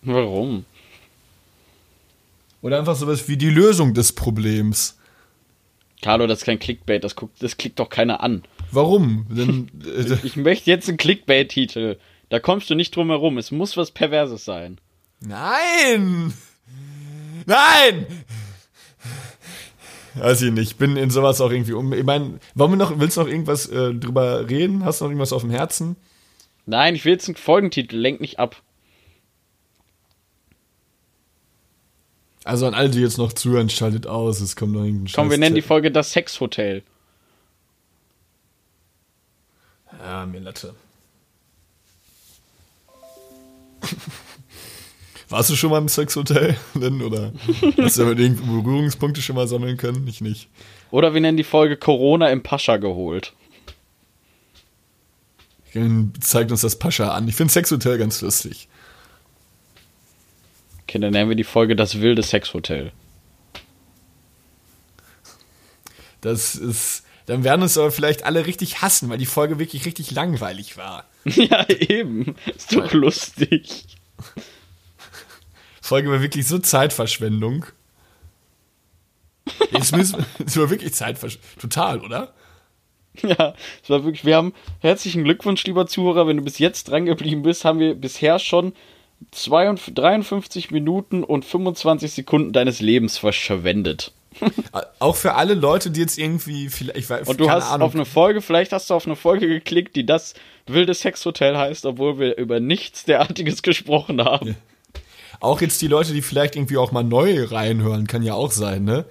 Warum? 0.00 0.64
Oder 2.62 2.78
einfach 2.78 2.96
sowas 2.96 3.28
wie 3.28 3.36
die 3.36 3.50
Lösung 3.50 3.92
des 3.92 4.12
Problems. 4.12 4.95
Carlo, 6.02 6.26
das 6.26 6.40
ist 6.40 6.44
kein 6.44 6.58
Clickbait, 6.58 7.02
das, 7.02 7.16
guckt, 7.16 7.42
das 7.42 7.56
klickt 7.56 7.78
doch 7.78 7.88
keiner 7.88 8.22
an. 8.22 8.42
Warum? 8.70 9.26
Denn, 9.30 9.70
äh, 9.84 10.16
Ich 10.22 10.36
möchte 10.36 10.70
jetzt 10.70 10.88
einen 10.88 10.98
Clickbait-Titel. 10.98 11.98
Da 12.28 12.40
kommst 12.40 12.68
du 12.70 12.74
nicht 12.74 12.94
drum 12.94 13.08
herum. 13.10 13.38
Es 13.38 13.50
muss 13.50 13.76
was 13.76 13.90
Perverses 13.92 14.44
sein. 14.44 14.78
nein! 15.20 16.32
Nein! 17.46 18.06
Weiß 20.14 20.42
ich 20.42 20.50
nicht. 20.50 20.72
Ich 20.72 20.76
bin 20.76 20.96
in 20.96 21.10
sowas 21.10 21.40
auch 21.40 21.50
irgendwie 21.50 21.74
um. 21.74 21.92
Ich 21.92 22.04
meine, 22.04 22.40
wollen 22.54 22.72
wir 22.72 22.76
noch, 22.76 22.98
willst 22.98 23.16
du 23.16 23.20
noch 23.20 23.28
irgendwas 23.28 23.66
äh, 23.68 23.94
drüber 23.94 24.48
reden? 24.48 24.84
Hast 24.84 25.00
du 25.00 25.04
noch 25.04 25.10
irgendwas 25.10 25.32
auf 25.32 25.42
dem 25.42 25.50
Herzen? 25.50 25.96
Nein, 26.64 26.94
ich 26.94 27.04
will 27.04 27.12
jetzt 27.12 27.28
einen 27.28 27.36
Folgentitel. 27.36 27.96
Lenk 27.96 28.20
nicht 28.20 28.38
ab. 28.38 28.62
Also 32.46 32.66
an 32.66 32.74
alle, 32.74 32.90
die 32.90 33.00
jetzt 33.00 33.18
noch 33.18 33.32
zuhören, 33.32 33.68
schaltet 33.68 34.06
aus. 34.06 34.40
Es 34.40 34.54
kommt 34.54 34.72
noch 34.72 34.84
irgendein 34.84 35.12
Komm, 35.12 35.30
wir 35.30 35.38
nennen 35.38 35.56
die. 35.56 35.62
Folge 35.62 35.90
das 35.90 36.12
Sexhotel. 36.12 36.84
Ja, 39.98 40.24
mir 40.26 40.38
Latte. 40.38 40.72
Warst 45.28 45.50
du 45.50 45.56
schon 45.56 45.70
mal 45.70 45.78
im 45.78 45.88
Sexhotel? 45.88 46.56
Denn, 46.74 47.02
oder 47.02 47.32
hast 47.78 47.96
du 47.96 48.02
damit 48.02 48.20
irgendwie 48.20 48.46
Berührungspunkte 48.46 49.20
schon 49.22 49.34
mal 49.34 49.48
sammeln 49.48 49.76
können? 49.76 50.06
Ich 50.06 50.20
nicht. 50.20 50.48
Oder 50.92 51.14
wir 51.14 51.20
nennen 51.20 51.36
die 51.36 51.42
Folge 51.42 51.76
Corona 51.76 52.30
im 52.30 52.44
Pascha 52.44 52.76
geholt. 52.76 53.32
Dann 55.74 56.12
zeigt 56.20 56.52
uns 56.52 56.60
das 56.60 56.78
Pascha 56.78 57.08
an. 57.08 57.26
Ich 57.26 57.34
finde 57.34 57.52
Sexhotel 57.52 57.98
ganz 57.98 58.20
lustig. 58.22 58.68
Okay, 60.88 61.00
dann 61.00 61.12
nennen 61.12 61.28
wir 61.28 61.36
die 61.36 61.44
Folge 61.44 61.74
das 61.74 62.00
wilde 62.00 62.22
Sexhotel. 62.22 62.92
Das 66.20 66.54
ist. 66.54 67.04
Dann 67.26 67.42
werden 67.42 67.62
uns 67.62 67.76
aber 67.76 67.90
vielleicht 67.90 68.24
alle 68.24 68.46
richtig 68.46 68.82
hassen, 68.82 69.10
weil 69.10 69.18
die 69.18 69.26
Folge 69.26 69.58
wirklich 69.58 69.84
richtig 69.84 70.12
langweilig 70.12 70.76
war. 70.76 71.06
ja, 71.24 71.68
eben. 71.68 72.36
Ist 72.54 72.76
doch 72.76 72.92
lustig. 72.92 73.84
Folge 75.80 76.08
war 76.08 76.22
wirklich 76.22 76.46
so 76.46 76.60
Zeitverschwendung. 76.60 77.66
Jetzt 79.72 79.96
müssen 79.96 80.18
wir, 80.18 80.44
das 80.44 80.56
war 80.56 80.70
wirklich 80.70 80.94
Zeitverschwendung. 80.94 81.60
Total, 81.60 82.00
oder? 82.00 82.32
Ja, 83.22 83.54
es 83.82 83.90
war 83.90 84.04
wirklich, 84.04 84.24
wir 84.24 84.36
haben 84.36 84.52
herzlichen 84.80 85.24
Glückwunsch, 85.24 85.64
lieber 85.64 85.86
Zuhörer, 85.86 86.28
wenn 86.28 86.36
du 86.36 86.44
bis 86.44 86.58
jetzt 86.58 86.88
dran 86.88 87.06
geblieben 87.06 87.42
bist, 87.42 87.64
haben 87.64 87.78
wir 87.78 87.94
bisher 87.94 88.38
schon 88.38 88.72
52, 88.72 88.95
53 89.32 90.70
Minuten 90.70 91.24
und 91.24 91.44
25 91.44 92.12
Sekunden 92.12 92.52
deines 92.52 92.80
Lebens 92.80 93.18
verschwendet. 93.18 94.12
Auch 94.98 95.16
für 95.16 95.34
alle 95.34 95.54
Leute, 95.54 95.90
die 95.90 96.00
jetzt 96.00 96.18
irgendwie 96.18 96.68
vielleicht, 96.68 96.98
ich 96.98 97.08
weiß, 97.08 97.28
Und 97.28 97.40
du 97.40 97.50
hast 97.50 97.70
Ahnung, 97.70 97.88
auf 97.88 97.94
eine 97.94 98.04
Folge, 98.04 98.42
vielleicht 98.42 98.72
hast 98.72 98.90
du 98.90 98.94
auf 98.94 99.06
eine 99.06 99.16
Folge 99.16 99.48
geklickt, 99.48 99.96
die 99.96 100.04
das 100.04 100.34
wilde 100.66 100.94
Sexhotel 100.94 101.56
heißt, 101.56 101.86
obwohl 101.86 102.18
wir 102.18 102.36
über 102.36 102.60
nichts 102.60 103.04
derartiges 103.04 103.62
gesprochen 103.62 104.22
haben. 104.22 104.56
auch 105.40 105.60
jetzt 105.60 105.80
die 105.80 105.88
Leute, 105.88 106.12
die 106.12 106.22
vielleicht 106.22 106.56
irgendwie 106.56 106.76
auch 106.76 106.92
mal 106.92 107.04
neu 107.04 107.44
reinhören, 107.44 108.06
kann 108.06 108.22
ja 108.22 108.34
auch 108.34 108.52
sein, 108.52 108.84
ne? 108.84 109.06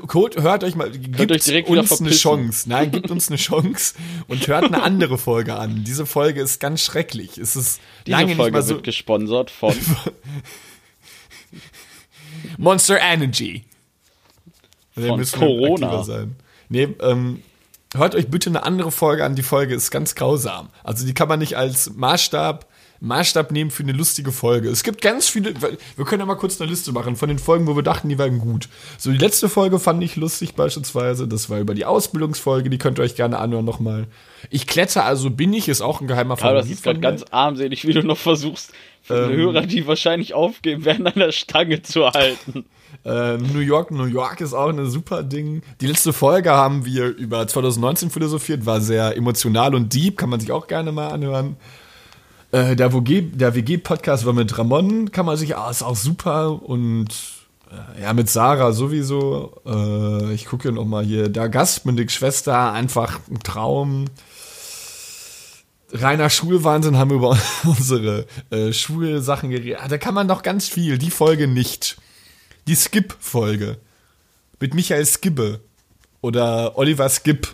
Code, 0.00 0.42
hört 0.42 0.64
euch 0.64 0.74
mal, 0.74 0.90
gibt 0.90 1.30
euch 1.30 1.44
direkt 1.44 1.68
uns 1.68 2.00
eine. 2.00 2.10
Chance. 2.10 2.68
Nein, 2.68 2.90
gibt 2.90 3.10
uns 3.10 3.28
eine 3.28 3.36
Chance 3.36 3.94
und 4.28 4.46
hört 4.46 4.64
eine 4.64 4.82
andere 4.82 5.18
Folge 5.18 5.56
an. 5.56 5.84
Diese 5.84 6.06
Folge 6.06 6.40
ist 6.40 6.60
ganz 6.60 6.82
schrecklich. 6.82 7.38
Es 7.38 7.56
ist 7.56 7.80
Diese 8.06 8.16
lange 8.16 8.26
nicht 8.28 8.36
Folge 8.36 8.52
mal 8.52 8.62
so. 8.62 8.74
wird 8.74 8.84
gesponsert 8.84 9.50
von 9.50 9.74
Monster 12.58 12.98
Energy. 13.00 13.64
Von 14.94 15.24
Corona. 15.32 16.02
Sein. 16.02 16.36
Nee, 16.68 16.88
ähm, 17.00 17.42
hört 17.94 18.14
euch 18.14 18.28
bitte 18.28 18.50
eine 18.50 18.64
andere 18.64 18.92
Folge 18.92 19.24
an. 19.24 19.36
Die 19.36 19.42
Folge 19.42 19.74
ist 19.74 19.90
ganz 19.90 20.14
grausam. 20.14 20.68
Also 20.84 21.06
die 21.06 21.14
kann 21.14 21.28
man 21.28 21.38
nicht 21.38 21.56
als 21.56 21.90
Maßstab 21.94 22.66
Maßstab 23.02 23.50
nehmen 23.50 23.72
für 23.72 23.82
eine 23.82 23.92
lustige 23.92 24.30
Folge. 24.30 24.68
Es 24.68 24.84
gibt 24.84 25.02
ganz 25.02 25.28
viele, 25.28 25.54
wir 25.60 26.06
können 26.06 26.20
ja 26.20 26.26
mal 26.26 26.36
kurz 26.36 26.60
eine 26.60 26.70
Liste 26.70 26.92
machen 26.92 27.16
von 27.16 27.28
den 27.28 27.40
Folgen, 27.40 27.66
wo 27.66 27.74
wir 27.74 27.82
dachten, 27.82 28.08
die 28.08 28.16
waren 28.16 28.38
gut. 28.38 28.68
So, 28.96 29.10
die 29.10 29.18
letzte 29.18 29.48
Folge 29.48 29.80
fand 29.80 30.02
ich 30.04 30.14
lustig 30.14 30.54
beispielsweise. 30.54 31.26
Das 31.26 31.50
war 31.50 31.58
über 31.58 31.74
die 31.74 31.84
Ausbildungsfolge, 31.84 32.70
die 32.70 32.78
könnt 32.78 33.00
ihr 33.00 33.02
euch 33.02 33.16
gerne 33.16 33.40
anhören 33.40 33.64
nochmal. 33.64 34.06
Ich 34.50 34.68
kletter, 34.68 35.04
also 35.04 35.30
bin 35.30 35.52
ich, 35.52 35.68
ist 35.68 35.80
auch 35.80 36.00
ein 36.00 36.06
geheimer 36.06 36.40
Aber 36.40 36.54
das 36.54 36.70
ist 36.70 36.84
gerade 36.84 37.00
ganz 37.00 37.24
armselig, 37.30 37.86
wie 37.86 37.92
du 37.92 38.04
noch 38.04 38.18
versuchst, 38.18 38.72
Ähm. 39.10 39.30
Hörer, 39.36 39.62
die 39.62 39.84
wahrscheinlich 39.88 40.32
aufgeben 40.32 40.84
werden, 40.84 41.04
an 41.08 41.14
der 41.16 41.32
Stange 41.32 41.82
zu 41.82 42.08
halten. 42.08 42.64
Äh, 43.06 43.38
New 43.38 43.60
York, 43.60 43.90
New 43.90 44.04
York 44.04 44.42
ist 44.42 44.52
auch 44.52 44.68
ein 44.68 44.88
super 44.88 45.22
Ding. 45.22 45.62
Die 45.80 45.86
letzte 45.86 46.12
Folge 46.12 46.50
haben 46.50 46.84
wir 46.84 47.06
über 47.06 47.48
2019 47.48 48.10
philosophiert, 48.10 48.66
war 48.66 48.82
sehr 48.82 49.16
emotional 49.16 49.74
und 49.74 49.92
deep, 49.94 50.18
kann 50.18 50.28
man 50.28 50.38
sich 50.40 50.52
auch 50.52 50.66
gerne 50.66 50.92
mal 50.92 51.08
anhören. 51.08 51.56
Äh, 52.52 52.76
der 52.76 52.92
WG 52.92 53.30
WG-Podcast 53.34 54.26
war 54.26 54.34
mit 54.34 54.56
Ramon, 54.56 55.10
kann 55.10 55.26
man 55.26 55.36
sich, 55.36 55.56
ah, 55.56 55.70
ist 55.70 55.82
auch 55.82 55.96
super. 55.96 56.62
Und 56.62 57.08
äh, 57.70 58.02
ja, 58.02 58.12
mit 58.12 58.28
Sarah 58.28 58.72
sowieso. 58.72 59.60
Äh, 59.66 60.34
ich 60.34 60.44
gucke 60.44 60.70
noch 60.70 60.84
mal 60.84 61.04
hier, 61.04 61.30
der 61.30 61.48
Gast 61.48 61.86
mit 61.86 61.98
der 61.98 62.08
Schwester, 62.08 62.72
einfach 62.72 63.20
ein 63.30 63.40
Traum. 63.40 64.04
Reiner 65.94 66.28
Schulwahnsinn 66.30 66.96
haben 66.98 67.10
wir 67.10 67.16
über 67.16 67.38
unsere 67.64 68.26
äh, 68.50 68.72
Schulsachen 68.72 69.50
geredet. 69.50 69.78
Ah, 69.82 69.88
Da 69.88 69.96
kann 69.96 70.14
man 70.14 70.26
noch 70.26 70.42
ganz 70.42 70.68
viel. 70.68 70.98
Die 70.98 71.10
Folge 71.10 71.48
nicht. 71.48 71.96
Die 72.66 72.76
Skip-Folge. 72.76 73.78
Mit 74.60 74.74
Michael 74.74 75.06
Skibbe. 75.06 75.60
Oder 76.20 76.76
Oliver 76.78 77.08
Skip. 77.08 77.48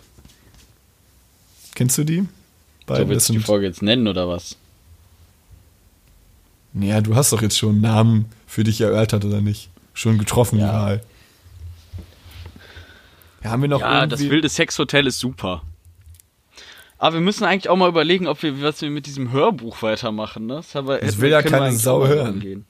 Kennst 1.73 1.97
du 1.97 2.03
die? 2.03 2.19
So 2.19 2.25
Beiden, 2.85 3.09
willst 3.09 3.29
das 3.29 3.33
du 3.33 3.39
die 3.39 3.45
Folge 3.45 3.65
jetzt 3.65 3.81
nennen 3.81 4.07
oder 4.07 4.27
was? 4.27 4.57
Ja, 6.73 7.01
du 7.01 7.15
hast 7.15 7.33
doch 7.33 7.41
jetzt 7.41 7.57
schon 7.57 7.69
einen 7.71 7.81
Namen 7.81 8.25
für 8.45 8.63
dich 8.63 8.79
erörtert, 8.81 9.25
oder 9.25 9.41
nicht? 9.41 9.69
Schon 9.93 10.17
getroffen, 10.17 10.59
Ja. 10.59 10.67
Moral. 10.67 11.01
Ja, 13.43 13.51
haben 13.51 13.61
wir 13.61 13.69
noch 13.69 13.79
Ja, 13.81 14.05
das 14.05 14.19
wilde 14.21 14.49
Sexhotel 14.49 15.07
ist 15.07 15.19
super. 15.19 15.61
Aber 16.97 17.13
wir 17.15 17.21
müssen 17.21 17.45
eigentlich 17.45 17.69
auch 17.69 17.77
mal 17.77 17.87
überlegen, 17.87 18.27
ob 18.27 18.43
wir, 18.43 18.61
was 18.61 18.81
wir 18.81 18.89
mit 18.89 19.05
diesem 19.05 19.31
Hörbuch 19.31 19.81
weitermachen. 19.81 20.45
Ne? 20.45 20.55
Das, 20.55 20.75
wir, 20.75 20.95
hätten 20.95 21.21
will 21.21 21.31
ja 21.31 21.41
keine 21.41 21.71
Sau 21.71 22.05
hören. 22.05 22.65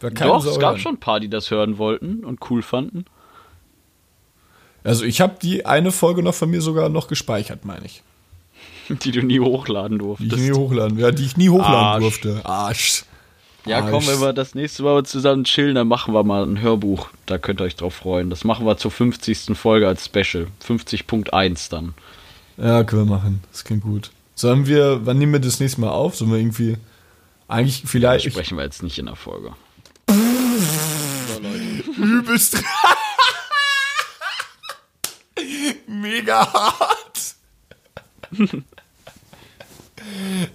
keine 0.00 0.14
Doch, 0.30 0.42
Sau 0.42 0.50
es 0.52 0.58
gab 0.58 0.70
hören. 0.72 0.80
schon 0.80 0.94
ein 0.94 1.00
paar, 1.00 1.20
die 1.20 1.28
das 1.28 1.50
hören 1.50 1.76
wollten 1.76 2.24
und 2.24 2.50
cool 2.50 2.62
fanden. 2.62 3.04
Also 4.84 5.04
ich 5.04 5.20
habe 5.20 5.36
die 5.42 5.66
eine 5.66 5.92
Folge 5.92 6.22
noch 6.22 6.34
von 6.34 6.48
mir 6.48 6.62
sogar 6.62 6.88
noch 6.88 7.08
gespeichert, 7.08 7.64
meine 7.66 7.84
ich. 7.84 8.02
Die 9.02 9.10
du 9.10 9.22
nie 9.22 9.38
hochladen 9.40 9.98
Die 9.98 10.04
durftest. 10.04 10.32
ich 10.32 10.38
nie 10.38 10.52
hochladen, 10.52 10.98
ja, 10.98 11.10
die 11.10 11.24
ich 11.26 11.36
nie 11.36 11.50
hochladen 11.50 11.74
Arsch. 11.74 12.00
durfte. 12.02 12.40
Arsch. 12.46 13.04
Ja, 13.66 13.82
komm, 13.82 13.94
Arsch. 13.94 14.08
wenn 14.08 14.20
wir 14.20 14.32
das 14.32 14.54
nächste 14.54 14.82
Mal 14.82 15.04
zusammen 15.04 15.44
chillen, 15.44 15.74
dann 15.74 15.88
machen 15.88 16.14
wir 16.14 16.22
mal 16.24 16.44
ein 16.44 16.60
Hörbuch. 16.60 17.08
Da 17.26 17.38
könnt 17.38 17.60
ihr 17.60 17.64
euch 17.64 17.76
drauf 17.76 17.94
freuen. 17.94 18.30
Das 18.30 18.44
machen 18.44 18.64
wir 18.66 18.76
zur 18.78 18.90
50. 18.90 19.56
Folge 19.56 19.86
als 19.86 20.06
Special. 20.06 20.46
50.1 20.66 21.70
dann. 21.70 21.94
Ja, 22.56 22.82
können 22.84 23.08
wir 23.08 23.16
machen. 23.16 23.42
Das 23.52 23.64
klingt 23.64 23.82
gut. 23.82 24.10
Sollen 24.34 24.66
wir, 24.66 25.04
wann 25.04 25.18
nehmen 25.18 25.32
wir 25.32 25.40
das 25.40 25.60
nächste 25.60 25.80
Mal 25.80 25.90
auf? 25.90 26.16
Sollen 26.16 26.30
wir 26.30 26.38
irgendwie, 26.38 26.76
eigentlich 27.48 27.82
vielleicht, 27.84 28.26
ich, 28.26 28.32
sprechen 28.32 28.56
wir 28.56 28.64
jetzt 28.64 28.82
nicht 28.82 28.98
in 28.98 29.06
der 29.06 29.16
Folge. 29.16 29.52
übelst, 31.98 32.62
mega 35.86 36.52
hart. 36.52 37.34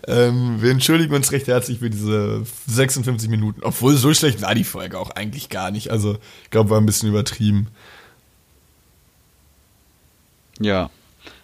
ähm, 0.08 0.62
wir 0.62 0.72
entschuldigen 0.72 1.14
uns 1.14 1.32
recht 1.32 1.48
herzlich 1.48 1.80
für 1.80 1.90
diese 1.90 2.44
56 2.68 3.30
Minuten. 3.30 3.62
Obwohl, 3.64 3.96
so 3.96 4.14
schlecht 4.14 4.42
war 4.42 4.56
die 4.56 4.64
Folge 4.64 5.00
auch 5.00 5.12
eigentlich 5.12 5.50
gar 5.50 5.72
nicht. 5.72 5.92
Also, 5.92 6.18
ich 6.44 6.50
glaube, 6.50 6.70
war 6.70 6.80
ein 6.80 6.86
bisschen 6.86 7.10
übertrieben. 7.10 7.68
Ja. 10.60 10.90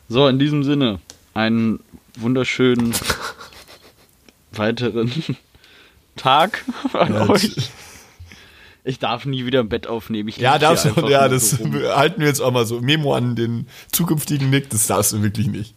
So, 0.07 0.28
in 0.28 0.39
diesem 0.39 0.64
Sinne, 0.64 0.99
einen 1.34 1.80
wunderschönen 2.18 2.93
weiteren 4.51 5.12
Tag 6.16 6.64
an 6.93 7.14
Ja, 7.14 7.30
euch. 7.30 7.72
Ich 8.84 8.97
darf 8.97 9.26
nie 9.26 9.45
wieder 9.45 9.60
im 9.60 9.70
Bett 9.70 9.88
aufnehmen. 9.88 10.30
Ich 10.30 10.38
Ja, 10.38 10.57
darfst 10.57 10.86
du, 10.86 11.07
ja, 11.07 11.28
das 11.28 11.51
so 11.51 11.64
halten 11.95 12.22
wir 12.22 12.28
jetzt 12.28 12.41
auch 12.41 12.51
mal 12.51 12.66
so. 12.66 12.82
Memo 12.82 13.14
an 13.14 13.36
den 13.36 13.68
zukünftigen 13.91 14.49
Nick, 14.49 14.70
das 14.70 14.88
darfst 14.88 15.14
du 15.14 15.22
wirklich 15.22 15.47
nicht. 15.47 15.76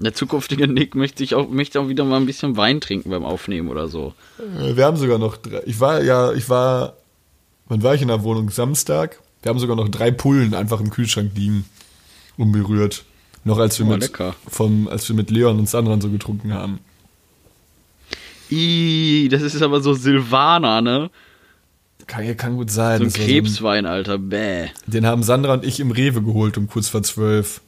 Der 0.00 0.14
zukünftige 0.14 0.66
Nick 0.66 0.94
möchte 0.94 1.22
ich 1.22 1.34
auch, 1.34 1.48
möchte 1.50 1.78
auch 1.80 1.88
wieder 1.88 2.04
mal 2.04 2.16
ein 2.18 2.26
bisschen 2.26 2.56
Wein 2.56 2.80
trinken 2.80 3.10
beim 3.10 3.24
Aufnehmen 3.24 3.68
oder 3.68 3.86
so. 3.88 4.14
Äh, 4.38 4.74
Wir 4.76 4.86
haben 4.86 4.96
sogar 4.96 5.18
noch 5.18 5.36
drei. 5.36 5.62
Ich 5.66 5.78
war 5.78 6.02
ja, 6.02 6.32
ich 6.32 6.48
war. 6.48 6.94
Wann 7.68 7.82
war 7.82 7.94
ich 7.94 8.02
in 8.02 8.08
der 8.08 8.22
Wohnung? 8.22 8.50
Samstag. 8.50 9.20
Wir 9.42 9.50
haben 9.50 9.58
sogar 9.58 9.76
noch 9.76 9.88
drei 9.88 10.10
Pullen 10.10 10.54
einfach 10.54 10.80
im 10.80 10.90
Kühlschrank 10.90 11.32
liegen. 11.34 11.64
Unberührt. 12.36 13.04
Noch 13.44 13.58
als 13.58 13.78
wir 13.78 13.86
Oh, 13.86 13.90
mit 13.90 14.00
lecker. 14.02 14.34
vom, 14.48 14.88
als 14.88 15.08
wir 15.08 15.16
mit 15.16 15.30
Leon 15.30 15.58
und 15.58 15.68
Sandran 15.68 16.00
so 16.00 16.10
getrunken 16.10 16.52
haben. 16.52 16.78
Ih, 18.50 19.28
das 19.30 19.42
ist 19.42 19.62
aber 19.62 19.80
so 19.80 19.94
Silvaner, 19.94 20.80
ne? 20.80 21.10
Kann, 22.06 22.36
kann 22.36 22.56
gut 22.56 22.70
sein. 22.70 22.98
So 22.98 23.04
ein 23.04 23.10
Das 23.10 23.18
war 23.18 23.26
Krebswein, 23.26 23.86
Alter. 23.86 24.18
Bäh. 24.18 24.68
den 24.86 25.06
haben 25.06 25.22
Sandra 25.22 25.52
und 25.54 25.64
ich 25.64 25.78
im 25.80 25.90
Rewe 25.90 26.22
geholt 26.22 26.58
um 26.58 26.66
kurz 26.68 26.88
vor 26.88 27.02
zwölf. 27.02 27.60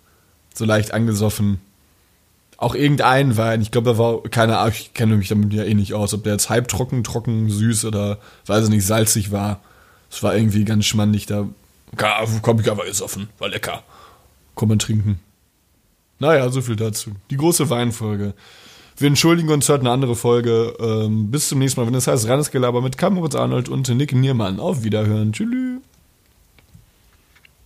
So 0.54 0.64
leicht 0.64 0.92
angesoffen. 0.92 1.60
Auch 2.62 2.76
irgendein 2.76 3.36
Wein. 3.36 3.60
Ich 3.60 3.72
glaube, 3.72 3.90
da 3.90 3.98
war, 3.98 4.22
keine 4.22 4.58
Ahnung, 4.58 4.72
ich 4.72 4.94
kenne 4.94 5.16
mich 5.16 5.26
damit 5.26 5.52
ja 5.52 5.64
eh 5.64 5.74
nicht 5.74 5.94
aus, 5.94 6.14
ob 6.14 6.22
der 6.22 6.34
jetzt 6.34 6.48
halbtrocken, 6.48 7.02
trocken, 7.02 7.50
süß 7.50 7.86
oder, 7.86 8.18
weiß 8.46 8.66
ich 8.66 8.70
nicht, 8.70 8.86
salzig 8.86 9.32
war. 9.32 9.58
Es 10.08 10.22
war 10.22 10.36
irgendwie 10.36 10.64
ganz 10.64 10.84
schmandig 10.84 11.26
da. 11.26 11.48
Komm, 11.96 12.60
ich 12.60 12.70
aber 12.70 12.84
gesoffen. 12.84 13.30
War 13.40 13.48
lecker. 13.48 13.82
Komm 14.54 14.68
man 14.68 14.78
trinken. 14.78 15.18
Naja, 16.20 16.48
so 16.50 16.62
viel 16.62 16.76
dazu. 16.76 17.10
Die 17.30 17.36
große 17.36 17.68
Weinfolge. 17.68 18.32
Wir 18.96 19.08
entschuldigen 19.08 19.48
uns, 19.48 19.68
hört 19.68 19.80
eine 19.80 19.90
andere 19.90 20.14
Folge. 20.14 20.76
Ähm, 20.78 21.32
bis 21.32 21.48
zum 21.48 21.58
nächsten 21.58 21.80
Mal, 21.80 21.88
wenn 21.88 21.94
das 21.94 22.06
heißt 22.06 22.28
Reines 22.28 22.52
Gelaber 22.52 22.80
mit 22.80 22.96
Kamoritz 22.96 23.34
Arnold 23.34 23.70
und 23.70 23.88
Nick 23.88 24.12
Niermann. 24.12 24.60
Auf 24.60 24.84
Wiederhören. 24.84 25.32
Tschüss. 25.32 25.80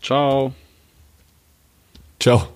Ciao. 0.01 0.55
Ciao. 2.19 2.56